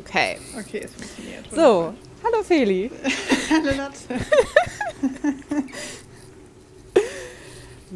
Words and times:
Okay. 0.00 0.38
Okay, 0.58 0.80
es 0.84 0.92
funktioniert. 0.92 1.44
So, 1.50 1.94
hallo 2.24 2.42
Feli. 2.42 2.90
Hallo 3.50 3.70
Latte. 3.76 4.24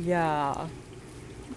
Ja. 0.06 0.68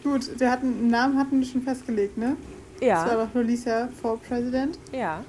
Gut, 0.04 0.40
wir 0.40 0.52
hatten, 0.52 0.68
einen 0.68 0.88
Namen 0.90 1.18
hatten 1.18 1.40
wir 1.40 1.48
schon 1.48 1.62
festgelegt, 1.62 2.18
ne? 2.18 2.36
Das 2.80 2.90
war 2.90 3.18
Ja. 3.20 3.26
doch 3.26 3.34
Lucia 3.42 3.90
for 4.02 4.20
President. 4.20 4.78
Ja. 4.92 5.24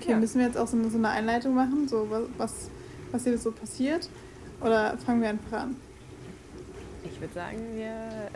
Okay, 0.00 0.12
Ja. 0.12 0.16
müssen 0.18 0.38
wir 0.38 0.46
jetzt 0.46 0.56
auch 0.58 0.68
so 0.68 0.76
eine, 0.76 0.90
so 0.90 0.98
eine 0.98 1.08
Einleitung 1.08 1.54
machen, 1.54 1.88
so 1.88 2.06
was, 2.10 2.22
was, 2.36 2.70
was 3.10 3.24
hier 3.24 3.38
so 3.38 3.50
passiert? 3.50 4.08
Oder 4.60 4.96
fangen 4.98 5.22
wir 5.22 5.30
einfach 5.30 5.60
an? 5.62 5.76
Ich 7.04 7.18
würde 7.20 7.32
sagen, 7.34 7.58
wir 7.74 7.88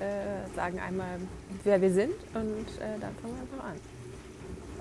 äh, 0.03 0.55
sagen 0.57 0.81
einmal, 0.81 1.19
wer 1.63 1.81
wir 1.81 1.93
sind 1.93 2.15
und 2.35 2.67
äh, 2.81 2.99
dann 3.01 3.15
fangen 3.21 3.35
wir 3.37 3.43
einfach 3.43 3.65
an. 3.69 3.77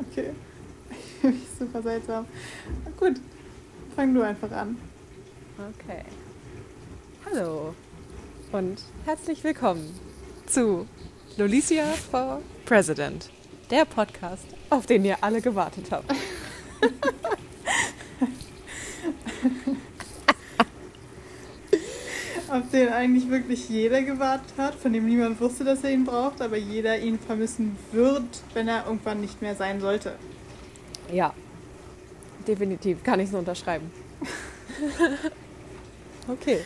Okay. 0.10 0.30
Super 1.60 1.82
seltsam. 1.82 2.26
Gut, 2.98 3.16
fang 3.96 4.14
du 4.14 4.22
einfach 4.22 4.52
an. 4.52 4.78
Okay. 5.58 6.04
Hallo 7.26 7.74
und 8.52 8.82
herzlich 9.06 9.44
willkommen 9.44 9.98
zu 10.46 10.86
Lolicia 11.38 11.86
for 12.12 12.42
President, 12.66 13.30
der 13.70 13.86
Podcast, 13.86 14.46
auf 14.70 14.86
den 14.86 15.06
ihr 15.06 15.18
alle 15.22 15.42
gewartet 15.42 15.92
habt. 15.92 16.12
Auf 22.50 22.70
den 22.72 22.90
eigentlich 22.90 23.30
wirklich 23.32 23.68
jeder 23.68 24.04
gewartet 24.04 24.54
hat, 24.58 24.76
von 24.76 24.94
dem 24.94 25.08
niemand 25.08 25.42
wusste, 25.42 25.64
dass 25.64 25.84
er 25.84 25.90
ihn 25.90 26.06
braucht, 26.06 26.40
aber 26.40 26.56
jeder 26.56 27.00
ihn 27.00 27.18
vermissen 27.18 27.76
wird, 27.92 28.44
wenn 28.54 28.68
er 28.68 28.86
irgendwann 28.86 29.22
nicht 29.22 29.42
mehr 29.42 29.56
sein 29.56 29.82
sollte. 29.82 30.14
Ja, 31.14 31.32
definitiv, 32.48 33.04
kann 33.04 33.20
ich 33.20 33.30
so 33.30 33.38
unterschreiben. 33.38 33.92
okay. 36.28 36.62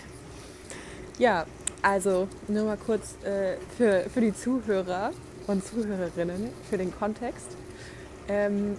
Ja, 1.20 1.46
also 1.82 2.30
nur 2.48 2.64
mal 2.64 2.78
kurz 2.78 3.16
äh, 3.26 3.58
für, 3.78 4.10
für 4.10 4.22
die 4.22 4.34
Zuhörer 4.34 5.12
und 5.48 5.66
Zuhörerinnen, 5.66 6.50
für 6.70 6.78
den 6.78 6.98
Kontext. 6.98 7.58
Ähm, 8.30 8.78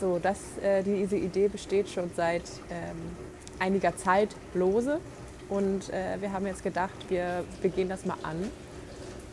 so, 0.00 0.18
dass 0.18 0.38
äh, 0.62 0.82
diese 0.82 1.16
Idee 1.16 1.48
besteht 1.48 1.90
schon 1.90 2.10
seit 2.16 2.44
ähm, 2.70 2.96
einiger 3.58 3.94
Zeit 3.98 4.30
lose. 4.54 4.98
Und 5.50 5.90
äh, 5.90 6.20
wir 6.20 6.32
haben 6.32 6.46
jetzt 6.46 6.62
gedacht, 6.62 6.94
wir, 7.10 7.44
wir 7.60 7.70
gehen 7.70 7.90
das 7.90 8.06
mal 8.06 8.16
an 8.22 8.50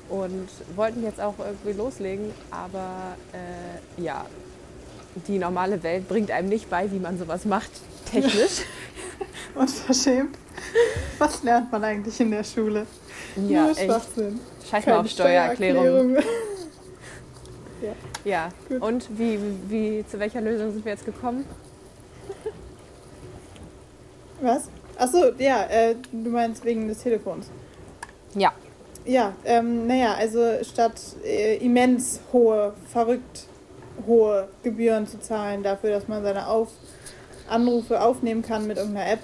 und 0.09 0.50
wollten 0.75 1.03
jetzt 1.03 1.22
auch 1.22 1.39
irgendwie 1.39 1.72
loslegen, 1.72 2.31
aber 2.52 3.16
äh, 3.31 4.02
ja, 4.02 4.25
die 5.28 5.38
normale 5.39 5.81
Welt 5.83 6.08
bringt 6.08 6.31
einem 6.31 6.50
nicht 6.50 6.69
bei, 6.69 6.92
wie 6.92 7.00
man 7.00 7.17
sowas 7.17 7.45
macht, 7.45 7.72
technisch. 8.11 8.61
Und 9.55 9.70
verschämt. 9.70 10.38
Was 11.20 11.44
lernt 11.44 11.72
man 11.72 11.83
eigentlich 11.83 12.20
in 12.20 12.31
der 12.31 12.44
Schule? 12.44 12.88
ja, 13.36 13.64
Nur 13.64 13.72
echt. 13.72 13.81
Schwachsinn. 13.81 14.39
Scheiß 14.70 14.86
mal 14.86 15.00
auf 15.00 15.09
Steuererklärung. 15.09 16.17
Ja. 18.23 18.50
Gut. 18.70 18.81
Und 18.81 19.20
wie, 19.20 19.38
wie, 19.67 20.05
zu 20.08 20.17
welcher 20.17 20.39
Lösung 20.39 20.72
sind 20.72 20.86
wir 20.86 20.94
jetzt 20.94 21.05
gekommen? 21.05 21.44
Was? 24.42 24.70
Achso, 24.98 25.31
ja, 25.38 25.66
äh, 25.66 25.95
du 26.11 26.30
meinst 26.30 26.64
wegen 26.64 26.88
des 26.88 27.00
Telefons. 27.00 27.48
Ja. 28.36 28.53
Ja, 29.05 29.33
ähm, 29.44 29.86
naja, 29.88 30.14
also 30.14 30.64
statt 30.64 30.94
äh, 31.25 31.58
immens 31.58 32.22
hohe, 32.31 32.73
verrückt 32.89 33.48
hohe 34.05 34.47
Gebühren 34.63 35.08
zu 35.08 35.19
zahlen 35.19 35.63
dafür, 35.63 35.91
dass 35.91 36.08
man 36.08 36.23
seine 36.23 36.47
auf 36.47 36.69
Anrufe 37.49 38.02
aufnehmen 38.02 38.41
kann 38.41 38.67
mit 38.67 38.77
irgendeiner 38.77 39.11
App, 39.11 39.19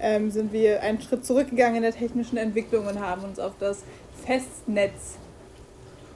ähm, 0.00 0.30
sind 0.30 0.52
wir 0.52 0.82
einen 0.82 1.00
Schritt 1.00 1.24
zurückgegangen 1.24 1.76
in 1.76 1.82
der 1.82 1.92
technischen 1.92 2.36
Entwicklung 2.36 2.86
und 2.86 3.00
haben 3.00 3.24
uns 3.24 3.38
auf 3.38 3.52
das 3.58 3.82
Festnetz 4.24 5.16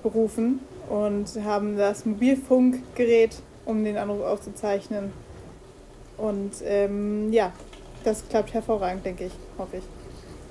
berufen 0.02 0.60
und 0.88 1.26
haben 1.44 1.76
das 1.76 2.04
Mobilfunkgerät, 2.04 3.36
um 3.64 3.84
den 3.84 3.96
Anruf 3.96 4.22
aufzuzeichnen. 4.22 5.12
Und 6.16 6.52
ähm, 6.64 7.32
ja, 7.32 7.52
das 8.04 8.26
klappt 8.28 8.54
hervorragend, 8.54 9.04
denke 9.04 9.24
ich, 9.24 9.32
hoffe 9.58 9.78
ich. 9.78 9.84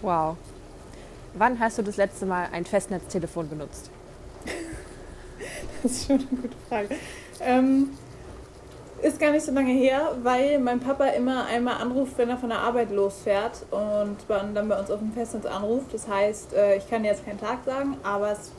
Wow. 0.02 0.36
Wann 1.34 1.60
hast 1.60 1.78
du 1.78 1.82
das 1.82 1.98
letzte 1.98 2.26
Mal 2.26 2.48
ein 2.52 2.66
Festnetztelefon 2.66 3.50
benutzt? 3.50 3.90
Das 5.84 5.92
ist 5.92 6.08
schon 6.08 6.16
eine 6.16 6.26
gute 6.26 6.58
Frage. 6.68 6.90
Ähm, 7.42 7.90
ist 9.02 9.20
gar 9.20 9.32
nicht 9.32 9.46
so 9.46 9.52
lange 9.52 9.72
her, 9.72 10.16
weil 10.24 10.58
mein 10.60 10.80
Papa 10.80 11.06
immer 11.08 11.46
einmal 11.46 11.76
anruft, 11.82 12.18
wenn 12.18 12.30
er 12.30 12.38
von 12.38 12.50
der 12.50 12.60
Arbeit 12.60 12.92
losfährt 12.92 13.66
und 13.72 14.18
dann 14.28 14.68
bei 14.68 14.80
uns 14.80 14.90
auf 14.90 15.00
dem 15.00 15.12
Festnetz 15.14 15.46
anruft. 15.46 15.94
Das 15.94 16.08
heißt, 16.08 16.54
äh, 16.54 16.78
ich 16.78 16.90
kann 16.90 17.04
jetzt 17.04 17.26
keinen 17.26 17.40
Tag 17.40 17.60
sagen, 17.66 17.98
aber 18.04 18.32
es 18.32 18.52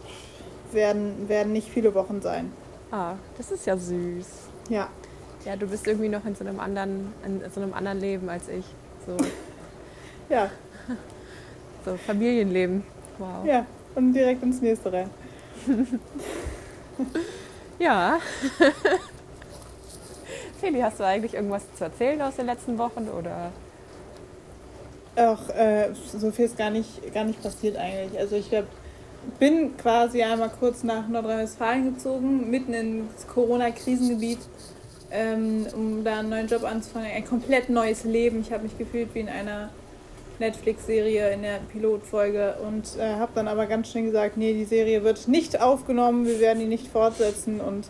werden, 0.72 1.28
werden 1.28 1.52
nicht 1.52 1.68
viele 1.68 1.94
Wochen 1.94 2.20
sein. 2.20 2.52
Ah, 2.90 3.14
das 3.36 3.50
ist 3.50 3.66
ja 3.66 3.76
süß. 3.76 4.26
Ja, 4.68 4.88
Ja, 5.44 5.56
du 5.56 5.66
bist 5.66 5.86
irgendwie 5.86 6.08
noch 6.08 6.24
in 6.24 6.34
so 6.34 6.44
einem 6.44 6.60
anderen, 6.60 7.12
in 7.24 7.42
so 7.52 7.60
einem 7.60 7.72
anderen 7.74 7.98
Leben 8.00 8.28
als 8.28 8.48
ich. 8.48 8.64
So, 9.06 9.16
ja, 10.28 10.50
so 11.84 11.96
Familienleben. 11.96 12.84
Wow. 13.18 13.44
ja. 13.44 13.66
Und 13.94 14.12
direkt 14.12 14.42
ins 14.42 14.60
nächste 14.60 14.92
rein. 14.92 15.10
Ja. 17.78 18.18
Feli, 20.60 20.80
hast 20.80 20.98
du 20.98 21.04
eigentlich 21.04 21.34
irgendwas 21.34 21.62
zu 21.74 21.84
erzählen 21.84 22.20
aus 22.22 22.36
den 22.36 22.46
letzten 22.46 22.78
Wochen 22.78 23.08
oder? 23.08 23.52
Ach, 25.16 25.48
äh, 25.50 25.90
so 25.94 26.30
viel 26.30 26.46
ist 26.46 26.58
gar 26.58 26.70
nicht, 26.70 27.12
gar 27.12 27.24
nicht 27.24 27.42
passiert 27.42 27.76
eigentlich. 27.76 28.18
Also 28.18 28.36
ich 28.36 28.52
hab, 28.54 28.64
bin 29.38 29.76
quasi 29.76 30.22
einmal 30.22 30.50
kurz 30.50 30.82
nach 30.82 31.08
Nordrhein-Westfalen 31.08 31.94
gezogen, 31.94 32.50
mitten 32.50 32.74
ins 32.74 33.26
Corona-Krisengebiet, 33.26 34.40
ähm, 35.10 35.66
um 35.74 36.04
da 36.04 36.20
einen 36.20 36.30
neuen 36.30 36.48
Job 36.48 36.64
anzufangen. 36.64 37.10
Ein 37.10 37.26
komplett 37.26 37.68
neues 37.68 38.04
Leben. 38.04 38.40
Ich 38.40 38.52
habe 38.52 38.64
mich 38.64 38.76
gefühlt 38.76 39.14
wie 39.14 39.20
in 39.20 39.28
einer 39.28 39.70
Netflix-Serie 40.38 41.32
in 41.32 41.42
der 41.42 41.60
Pilotfolge 41.72 42.56
und 42.66 42.98
äh, 42.98 43.14
habe 43.14 43.32
dann 43.34 43.48
aber 43.48 43.66
ganz 43.66 43.90
schnell 43.90 44.04
gesagt, 44.04 44.36
nee, 44.36 44.52
die 44.52 44.64
Serie 44.64 45.04
wird 45.04 45.28
nicht 45.28 45.60
aufgenommen, 45.60 46.26
wir 46.26 46.40
werden 46.40 46.60
die 46.60 46.66
nicht 46.66 46.88
fortsetzen 46.88 47.60
und 47.60 47.88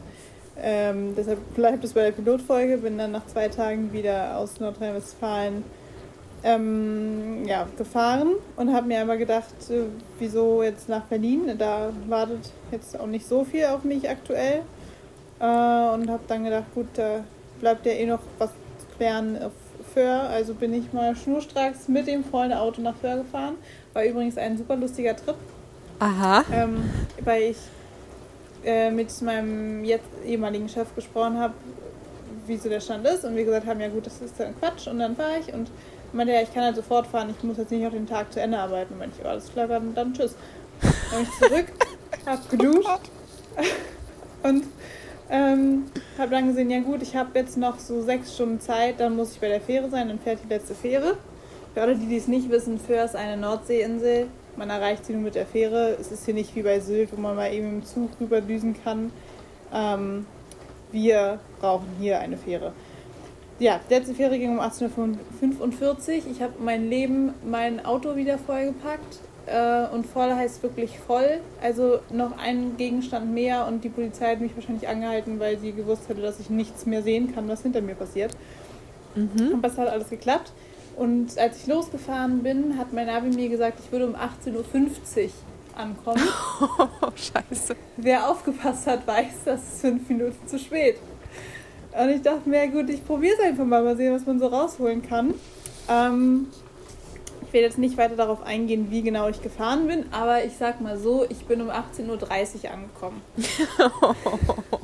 ähm, 0.58 1.14
deshalb 1.16 1.54
bleibt 1.54 1.84
es 1.84 1.92
bei 1.92 2.02
der 2.02 2.12
Pilotfolge. 2.12 2.78
Bin 2.78 2.98
dann 2.98 3.12
nach 3.12 3.26
zwei 3.26 3.48
Tagen 3.48 3.92
wieder 3.92 4.38
aus 4.38 4.58
Nordrhein-Westfalen 4.58 5.64
ähm, 6.42 7.44
ja, 7.46 7.66
gefahren 7.76 8.32
und 8.56 8.72
habe 8.72 8.86
mir 8.86 9.00
einmal 9.00 9.18
gedacht, 9.18 9.54
äh, 9.68 9.82
wieso 10.18 10.62
jetzt 10.62 10.88
nach 10.88 11.02
Berlin? 11.04 11.52
Da 11.58 11.92
wartet 12.08 12.52
jetzt 12.70 12.98
auch 12.98 13.06
nicht 13.06 13.26
so 13.26 13.44
viel 13.44 13.66
auf 13.66 13.84
mich 13.84 14.08
aktuell. 14.08 14.62
Äh, 15.38 15.44
und 15.44 16.08
habe 16.08 16.22
dann 16.26 16.44
gedacht, 16.44 16.72
gut, 16.74 16.86
da 16.94 17.24
bleibt 17.60 17.84
ja 17.84 17.92
eh 17.92 18.06
noch 18.06 18.20
was 18.38 18.50
zu 18.50 18.96
klären 18.96 19.42
auf 19.42 19.52
Föhr. 19.96 20.28
Also 20.28 20.52
bin 20.52 20.74
ich 20.74 20.92
mal 20.92 21.16
schnurstracks 21.16 21.88
mit 21.88 22.06
dem 22.06 22.22
Freunde-Auto 22.22 22.82
nach 22.82 22.96
Föhr 22.96 23.16
gefahren. 23.16 23.54
War 23.94 24.04
übrigens 24.04 24.36
ein 24.36 24.58
super 24.58 24.76
lustiger 24.76 25.16
Trip, 25.16 25.36
Aha. 26.00 26.44
ähm, 26.52 26.90
weil 27.24 27.42
ich 27.44 27.56
äh, 28.62 28.90
mit 28.90 29.08
meinem 29.22 29.84
jetzt 29.84 30.04
ehemaligen 30.26 30.68
Chef 30.68 30.94
gesprochen 30.94 31.38
habe, 31.38 31.54
wie 32.46 32.58
so 32.58 32.68
der 32.68 32.80
Stand 32.80 33.06
ist. 33.06 33.24
Und 33.24 33.36
wir 33.36 33.44
gesagt 33.46 33.66
haben, 33.66 33.80
ja 33.80 33.88
gut, 33.88 34.04
das 34.04 34.20
ist 34.20 34.38
dann 34.38 34.58
Quatsch. 34.60 34.86
Und 34.86 34.98
dann 34.98 35.16
fahre 35.16 35.38
ich 35.40 35.54
und 35.54 35.70
meinte, 36.12 36.34
ja, 36.34 36.42
ich 36.42 36.52
kann 36.52 36.64
halt 36.64 36.76
sofort 36.76 37.06
fahren, 37.06 37.34
ich 37.34 37.42
muss 37.42 37.56
jetzt 37.56 37.70
nicht 37.70 37.86
auf 37.86 37.94
den 37.94 38.06
Tag 38.06 38.30
zu 38.30 38.40
Ende 38.40 38.58
arbeiten. 38.58 38.92
Und 38.92 38.98
meinte 38.98 39.16
ich, 39.18 39.24
oh, 39.24 39.28
alles 39.30 39.50
klar, 39.50 39.66
dann, 39.66 39.94
dann 39.94 40.12
tschüss. 40.12 40.34
Dann 41.10 41.24
bin 41.24 41.28
ich 41.32 41.48
zurück, 41.48 41.66
hab 42.26 42.50
geduscht 42.50 43.10
und 44.42 44.64
ähm, 45.30 45.84
habe 46.18 46.30
dann 46.30 46.48
gesehen, 46.48 46.70
ja 46.70 46.80
gut, 46.80 47.02
ich 47.02 47.16
habe 47.16 47.38
jetzt 47.38 47.56
noch 47.56 47.78
so 47.78 48.02
sechs 48.02 48.34
Stunden 48.34 48.60
Zeit, 48.60 49.00
dann 49.00 49.16
muss 49.16 49.32
ich 49.32 49.40
bei 49.40 49.48
der 49.48 49.60
Fähre 49.60 49.90
sein, 49.90 50.08
dann 50.08 50.18
fährt 50.18 50.40
die 50.44 50.48
letzte 50.48 50.74
Fähre. 50.74 51.16
Für 51.74 51.82
alle, 51.82 51.96
die 51.96 52.16
es 52.16 52.28
nicht 52.28 52.50
wissen, 52.50 52.78
Föhr 52.78 53.04
ist 53.04 53.16
eine 53.16 53.36
Nordseeinsel. 53.36 54.28
Man 54.56 54.70
erreicht 54.70 55.04
sie 55.04 55.12
nur 55.12 55.22
mit 55.22 55.34
der 55.34 55.44
Fähre. 55.44 55.96
Es 56.00 56.10
ist 56.10 56.24
hier 56.24 56.32
nicht 56.32 56.56
wie 56.56 56.62
bei 56.62 56.80
Sylt, 56.80 57.14
wo 57.14 57.20
man 57.20 57.36
mal 57.36 57.52
eben 57.52 57.68
im 57.68 57.84
Zug 57.84 58.10
rüberdüsen 58.18 58.74
kann. 58.82 59.12
Ähm, 59.74 60.26
wir 60.92 61.38
brauchen 61.60 61.88
hier 62.00 62.20
eine 62.20 62.38
Fähre. 62.38 62.72
Ja, 63.58 63.80
die 63.88 63.94
letzte 63.94 64.14
Fähre 64.14 64.38
ging 64.38 64.58
um 64.58 64.60
18.45 64.60 64.90
Uhr. 64.98 66.30
Ich 66.30 66.40
habe 66.40 66.54
mein 66.60 66.88
Leben, 66.88 67.34
mein 67.44 67.84
Auto 67.84 68.16
wieder 68.16 68.38
vollgepackt. 68.38 69.18
Äh, 69.46 69.86
und 69.94 70.06
voll 70.06 70.32
heißt 70.32 70.62
wirklich 70.62 70.98
voll. 70.98 71.40
Also 71.62 72.00
noch 72.10 72.36
ein 72.38 72.76
Gegenstand 72.76 73.32
mehr 73.32 73.66
und 73.66 73.84
die 73.84 73.88
Polizei 73.88 74.32
hat 74.32 74.40
mich 74.40 74.54
wahrscheinlich 74.56 74.88
angehalten, 74.88 75.38
weil 75.38 75.58
sie 75.58 75.72
gewusst 75.72 76.08
hätte, 76.08 76.20
dass 76.20 76.40
ich 76.40 76.50
nichts 76.50 76.84
mehr 76.86 77.02
sehen 77.02 77.34
kann, 77.34 77.48
was 77.48 77.62
hinter 77.62 77.80
mir 77.80 77.94
passiert. 77.94 78.32
Mhm. 79.14 79.54
Aber 79.54 79.68
es 79.68 79.78
hat 79.78 79.88
alles 79.88 80.10
geklappt. 80.10 80.52
Und 80.96 81.38
als 81.38 81.58
ich 81.58 81.66
losgefahren 81.66 82.42
bin, 82.42 82.78
hat 82.78 82.92
mein 82.92 83.06
Navi 83.06 83.28
mir 83.28 83.48
gesagt, 83.48 83.78
ich 83.84 83.92
würde 83.92 84.06
um 84.06 84.14
18.50 84.16 84.54
Uhr 84.54 85.30
ankommen. 85.76 86.22
Oh, 87.02 87.10
scheiße. 87.14 87.76
Wer 87.98 88.30
aufgepasst 88.30 88.86
hat, 88.86 89.06
weiß, 89.06 89.44
das 89.44 89.60
ist 89.60 89.80
fünf 89.82 90.08
Minuten 90.08 90.48
zu 90.48 90.58
spät. 90.58 90.96
Und 91.92 92.08
ich 92.08 92.22
dachte 92.22 92.48
mir, 92.48 92.66
gut, 92.68 92.88
ich 92.88 93.04
probiere 93.06 93.34
es 93.34 93.40
einfach 93.40 93.64
mal, 93.64 93.82
mal 93.82 93.96
sehen, 93.96 94.14
was 94.14 94.24
man 94.26 94.38
so 94.38 94.46
rausholen 94.46 95.02
kann. 95.02 95.34
Ähm, 95.88 96.46
werde 97.56 97.68
jetzt 97.68 97.78
nicht 97.78 97.96
weiter 97.96 98.16
darauf 98.16 98.42
eingehen, 98.42 98.90
wie 98.90 99.02
genau 99.02 99.28
ich 99.28 99.40
gefahren 99.40 99.86
bin, 99.86 100.04
aber 100.12 100.44
ich 100.44 100.52
sag 100.58 100.82
mal 100.82 100.98
so, 100.98 101.24
ich 101.26 101.46
bin 101.46 101.62
um 101.62 101.70
18.30 101.70 102.04
Uhr 102.64 102.70
angekommen. 102.70 103.22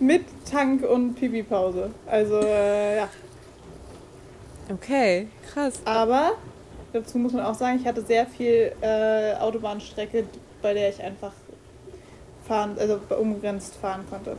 Mit 0.00 0.24
Tank 0.50 0.82
und 0.82 1.14
Pipi-Pause. 1.14 1.90
Also, 2.06 2.40
äh, 2.40 2.96
ja. 2.96 3.08
Okay, 4.68 5.28
krass. 5.52 5.74
Aber 5.84 6.32
dazu 6.92 7.18
muss 7.18 7.32
man 7.32 7.44
auch 7.44 7.54
sagen, 7.54 7.78
ich 7.80 7.86
hatte 7.86 8.02
sehr 8.02 8.26
viel 8.26 8.72
äh, 8.80 9.34
Autobahnstrecke, 9.34 10.24
bei 10.60 10.74
der 10.74 10.88
ich 10.88 11.00
einfach 11.00 11.32
fahren, 12.48 12.76
also 12.78 12.98
unbegrenzt 13.16 13.76
fahren 13.76 14.04
konnte. 14.10 14.36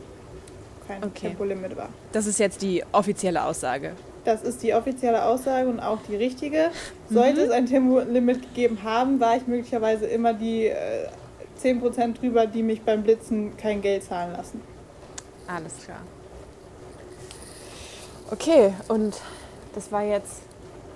Kein 0.86 1.02
Okay. 1.02 1.28
Tempolimit 1.28 1.76
war. 1.76 1.88
Das 2.12 2.26
ist 2.26 2.38
jetzt 2.38 2.60
die 2.60 2.84
offizielle 2.92 3.42
Aussage. 3.42 3.92
Das 4.26 4.42
ist 4.42 4.64
die 4.64 4.74
offizielle 4.74 5.24
Aussage 5.24 5.68
und 5.68 5.78
auch 5.78 6.00
die 6.08 6.16
richtige. 6.16 6.70
Sollte 7.08 7.42
es 7.42 7.50
ein 7.52 7.66
Tempolimit 7.66 8.42
gegeben 8.42 8.80
haben, 8.82 9.20
war 9.20 9.36
ich 9.36 9.46
möglicherweise 9.46 10.06
immer 10.06 10.34
die 10.34 10.66
äh, 10.66 11.06
10% 11.62 12.14
drüber, 12.14 12.48
die 12.48 12.64
mich 12.64 12.82
beim 12.82 13.04
Blitzen 13.04 13.56
kein 13.56 13.80
Geld 13.80 14.02
zahlen 14.02 14.32
lassen. 14.32 14.60
Alles 15.46 15.74
klar. 15.84 16.00
Okay, 18.32 18.74
und 18.88 19.16
das 19.76 19.92
war 19.92 20.02
jetzt 20.02 20.42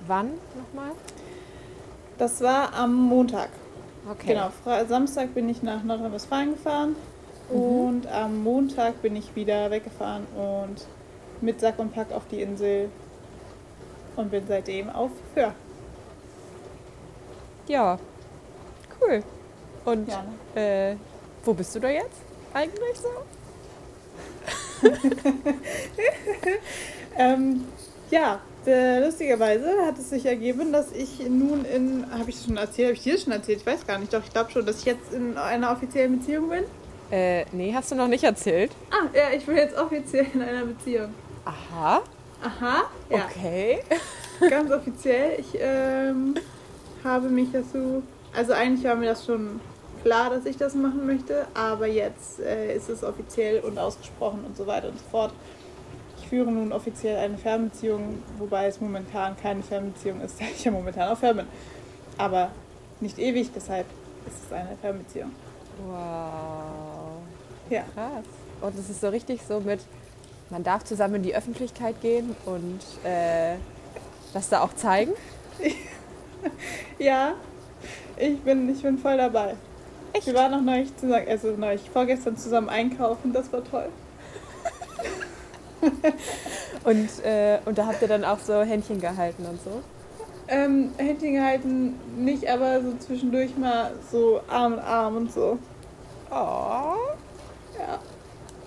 wann 0.09 0.33
nochmal? 0.57 0.91
Das 2.19 2.41
war 2.41 2.75
am 2.75 2.93
Montag. 2.93 3.51
Okay. 4.11 4.35
Genau, 4.35 4.51
Samstag 4.89 5.35
bin 5.35 5.49
ich 5.49 5.63
nach 5.63 5.85
Nordrhein-Westfalen 5.85 6.55
gefahren 6.55 6.97
und 7.49 8.09
am 8.09 8.43
Montag 8.43 9.01
bin 9.03 9.15
ich 9.15 9.37
wieder 9.37 9.71
weggefahren 9.71 10.27
und 10.35 10.85
mit 11.41 11.61
Sack 11.61 11.79
und 11.79 11.95
Pack 11.95 12.11
auf 12.11 12.23
die 12.29 12.43
Insel 12.43 12.89
und 14.17 14.31
bin 14.31 14.45
seitdem 14.47 14.91
auf 14.91 15.11
Föhr. 15.35 15.55
Ja, 17.69 17.99
cool. 19.01 19.23
Und 19.85 20.09
Ja, 20.09 20.25
äh, 20.61 20.97
wo 21.45 21.55
bist 21.55 21.75
du 21.75 21.81
da 21.81 21.89
jetzt 21.89 22.21
eigentlich 22.53 22.99
so? 22.99 23.09
Ähm, 27.17 27.65
ja, 28.11 28.41
äh, 28.67 29.05
lustigerweise 29.05 29.67
hat 29.85 29.99
es 29.99 30.11
sich 30.11 30.25
ergeben, 30.25 30.73
dass 30.73 30.93
ich 30.93 31.19
nun 31.29 31.65
in, 31.65 32.07
habe 32.11 32.31
ich 32.31 32.37
das 32.37 32.47
schon 32.47 32.57
erzählt, 32.57 32.89
habe 32.89 32.97
ich 32.97 33.03
dir 33.03 33.19
schon 33.19 33.33
erzählt? 33.33 33.59
Ich 33.61 33.67
weiß 33.67 33.87
gar 33.87 33.99
nicht, 33.99 34.13
doch 34.15 34.23
ich 34.25 34.33
glaube 34.33 34.51
schon, 34.51 34.65
dass 34.65 34.79
ich 34.79 34.85
jetzt 34.87 35.13
in 35.13 35.37
einer 35.37 35.71
offiziellen 35.73 36.19
Beziehung 36.19 36.49
bin. 36.49 36.65
Äh, 37.11 37.45
nee, 37.53 37.73
hast 37.75 37.91
du 37.91 37.97
noch 37.97 38.09
nicht 38.09 38.25
erzählt. 38.25 38.71
Ah, 38.91 39.07
ja, 39.15 39.37
ich 39.37 39.45
bin 39.45 39.57
jetzt 39.57 39.77
offiziell 39.77 40.27
in 40.33 40.41
einer 40.43 40.65
Beziehung. 40.65 41.13
Aha, 41.45 42.03
Aha, 42.43 42.85
ja, 43.11 43.27
okay. 43.27 43.81
ganz 44.51 44.71
offiziell. 44.71 45.39
Ich 45.39 45.59
ähm, 45.59 46.35
habe 47.05 47.29
mich 47.29 47.51
dazu, 47.53 48.03
also 48.35 48.53
eigentlich 48.53 48.85
war 48.85 48.95
mir 48.95 49.07
das 49.07 49.25
schon 49.25 49.61
klar, 50.03 50.31
dass 50.31 50.47
ich 50.47 50.57
das 50.57 50.75
machen 50.75 51.07
möchte, 51.07 51.47
aber 51.55 51.87
jetzt 51.87 52.41
äh, 52.41 52.75
ist 52.75 52.89
es 52.89 53.05
offiziell 53.05 53.61
und 53.61 53.79
ausgesprochen 53.79 54.45
und 54.47 54.57
so 54.57 54.67
weiter 54.67 54.89
und 54.89 54.99
so 54.99 55.05
fort. 55.11 55.33
Ich 56.19 56.29
führe 56.29 56.51
nun 56.51 56.73
offiziell 56.73 57.19
eine 57.19 57.37
Fernbeziehung, 57.37 58.23
wobei 58.39 58.67
es 58.67 58.81
momentan 58.81 59.37
keine 59.37 59.63
Fernbeziehung 59.63 60.21
ist, 60.21 60.37
da 60.41 60.47
ich 60.47 60.65
ja 60.65 60.71
momentan 60.71 61.11
auch 61.11 61.19
fern 61.19 61.37
bin. 61.37 61.47
Aber 62.17 62.51
nicht 63.01 63.19
ewig, 63.19 63.51
deshalb 63.55 63.87
ist 64.27 64.45
es 64.47 64.53
eine 64.53 64.77
Fernbeziehung. 64.81 65.31
Wow. 65.87 67.21
Ja. 67.69 67.83
Krass. 67.95 68.25
Und 68.61 68.79
es 68.79 68.91
ist 68.91 69.01
so 69.01 69.09
richtig 69.09 69.41
so 69.47 69.61
mit, 69.61 69.81
man 70.51 70.63
darf 70.63 70.85
zusammen 70.85 71.17
in 71.17 71.23
die 71.23 71.35
Öffentlichkeit 71.35 72.01
gehen 72.01 72.37
und 72.47 72.81
äh, 73.05 73.57
das 74.33 74.49
da 74.49 74.61
auch 74.63 74.75
zeigen. 74.75 75.13
Ja, 76.99 77.35
ich 78.17 78.41
bin, 78.41 78.69
ich 78.71 78.83
bin 78.83 78.97
voll 78.97 79.19
dabei. 79.19 79.57
Echt? 80.15 80.27
Wir 80.27 80.35
waren 80.35 80.51
noch 80.53 80.63
neulich 80.63 80.95
zusammen, 80.97 81.29
also 81.29 81.53
neulich, 81.57 81.89
vorgestern 81.91 82.37
zusammen 82.37 82.71
einkaufen, 82.71 83.33
das 83.35 83.53
war 83.53 83.63
toll. 83.63 83.89
Und, 86.85 87.25
äh, 87.25 87.59
und 87.67 87.77
da 87.77 87.87
habt 87.87 88.01
ihr 88.01 88.09
dann 88.09 88.25
auch 88.25 88.39
so 88.39 88.63
Händchen 88.63 89.01
gehalten 89.01 89.45
und 89.45 89.63
so. 89.63 89.83
Ähm, 90.49 90.93
Händchen 90.97 91.35
gehalten 91.35 91.95
nicht, 92.17 92.49
aber 92.49 92.81
so 92.81 92.97
zwischendurch 92.99 93.57
mal 93.57 93.93
so 94.11 94.41
Arm 94.49 94.75
in 94.75 94.79
Arm 94.79 95.17
und 95.17 95.33
so. 95.33 95.59
Oh. 96.31 96.97
Ja. 97.79 97.99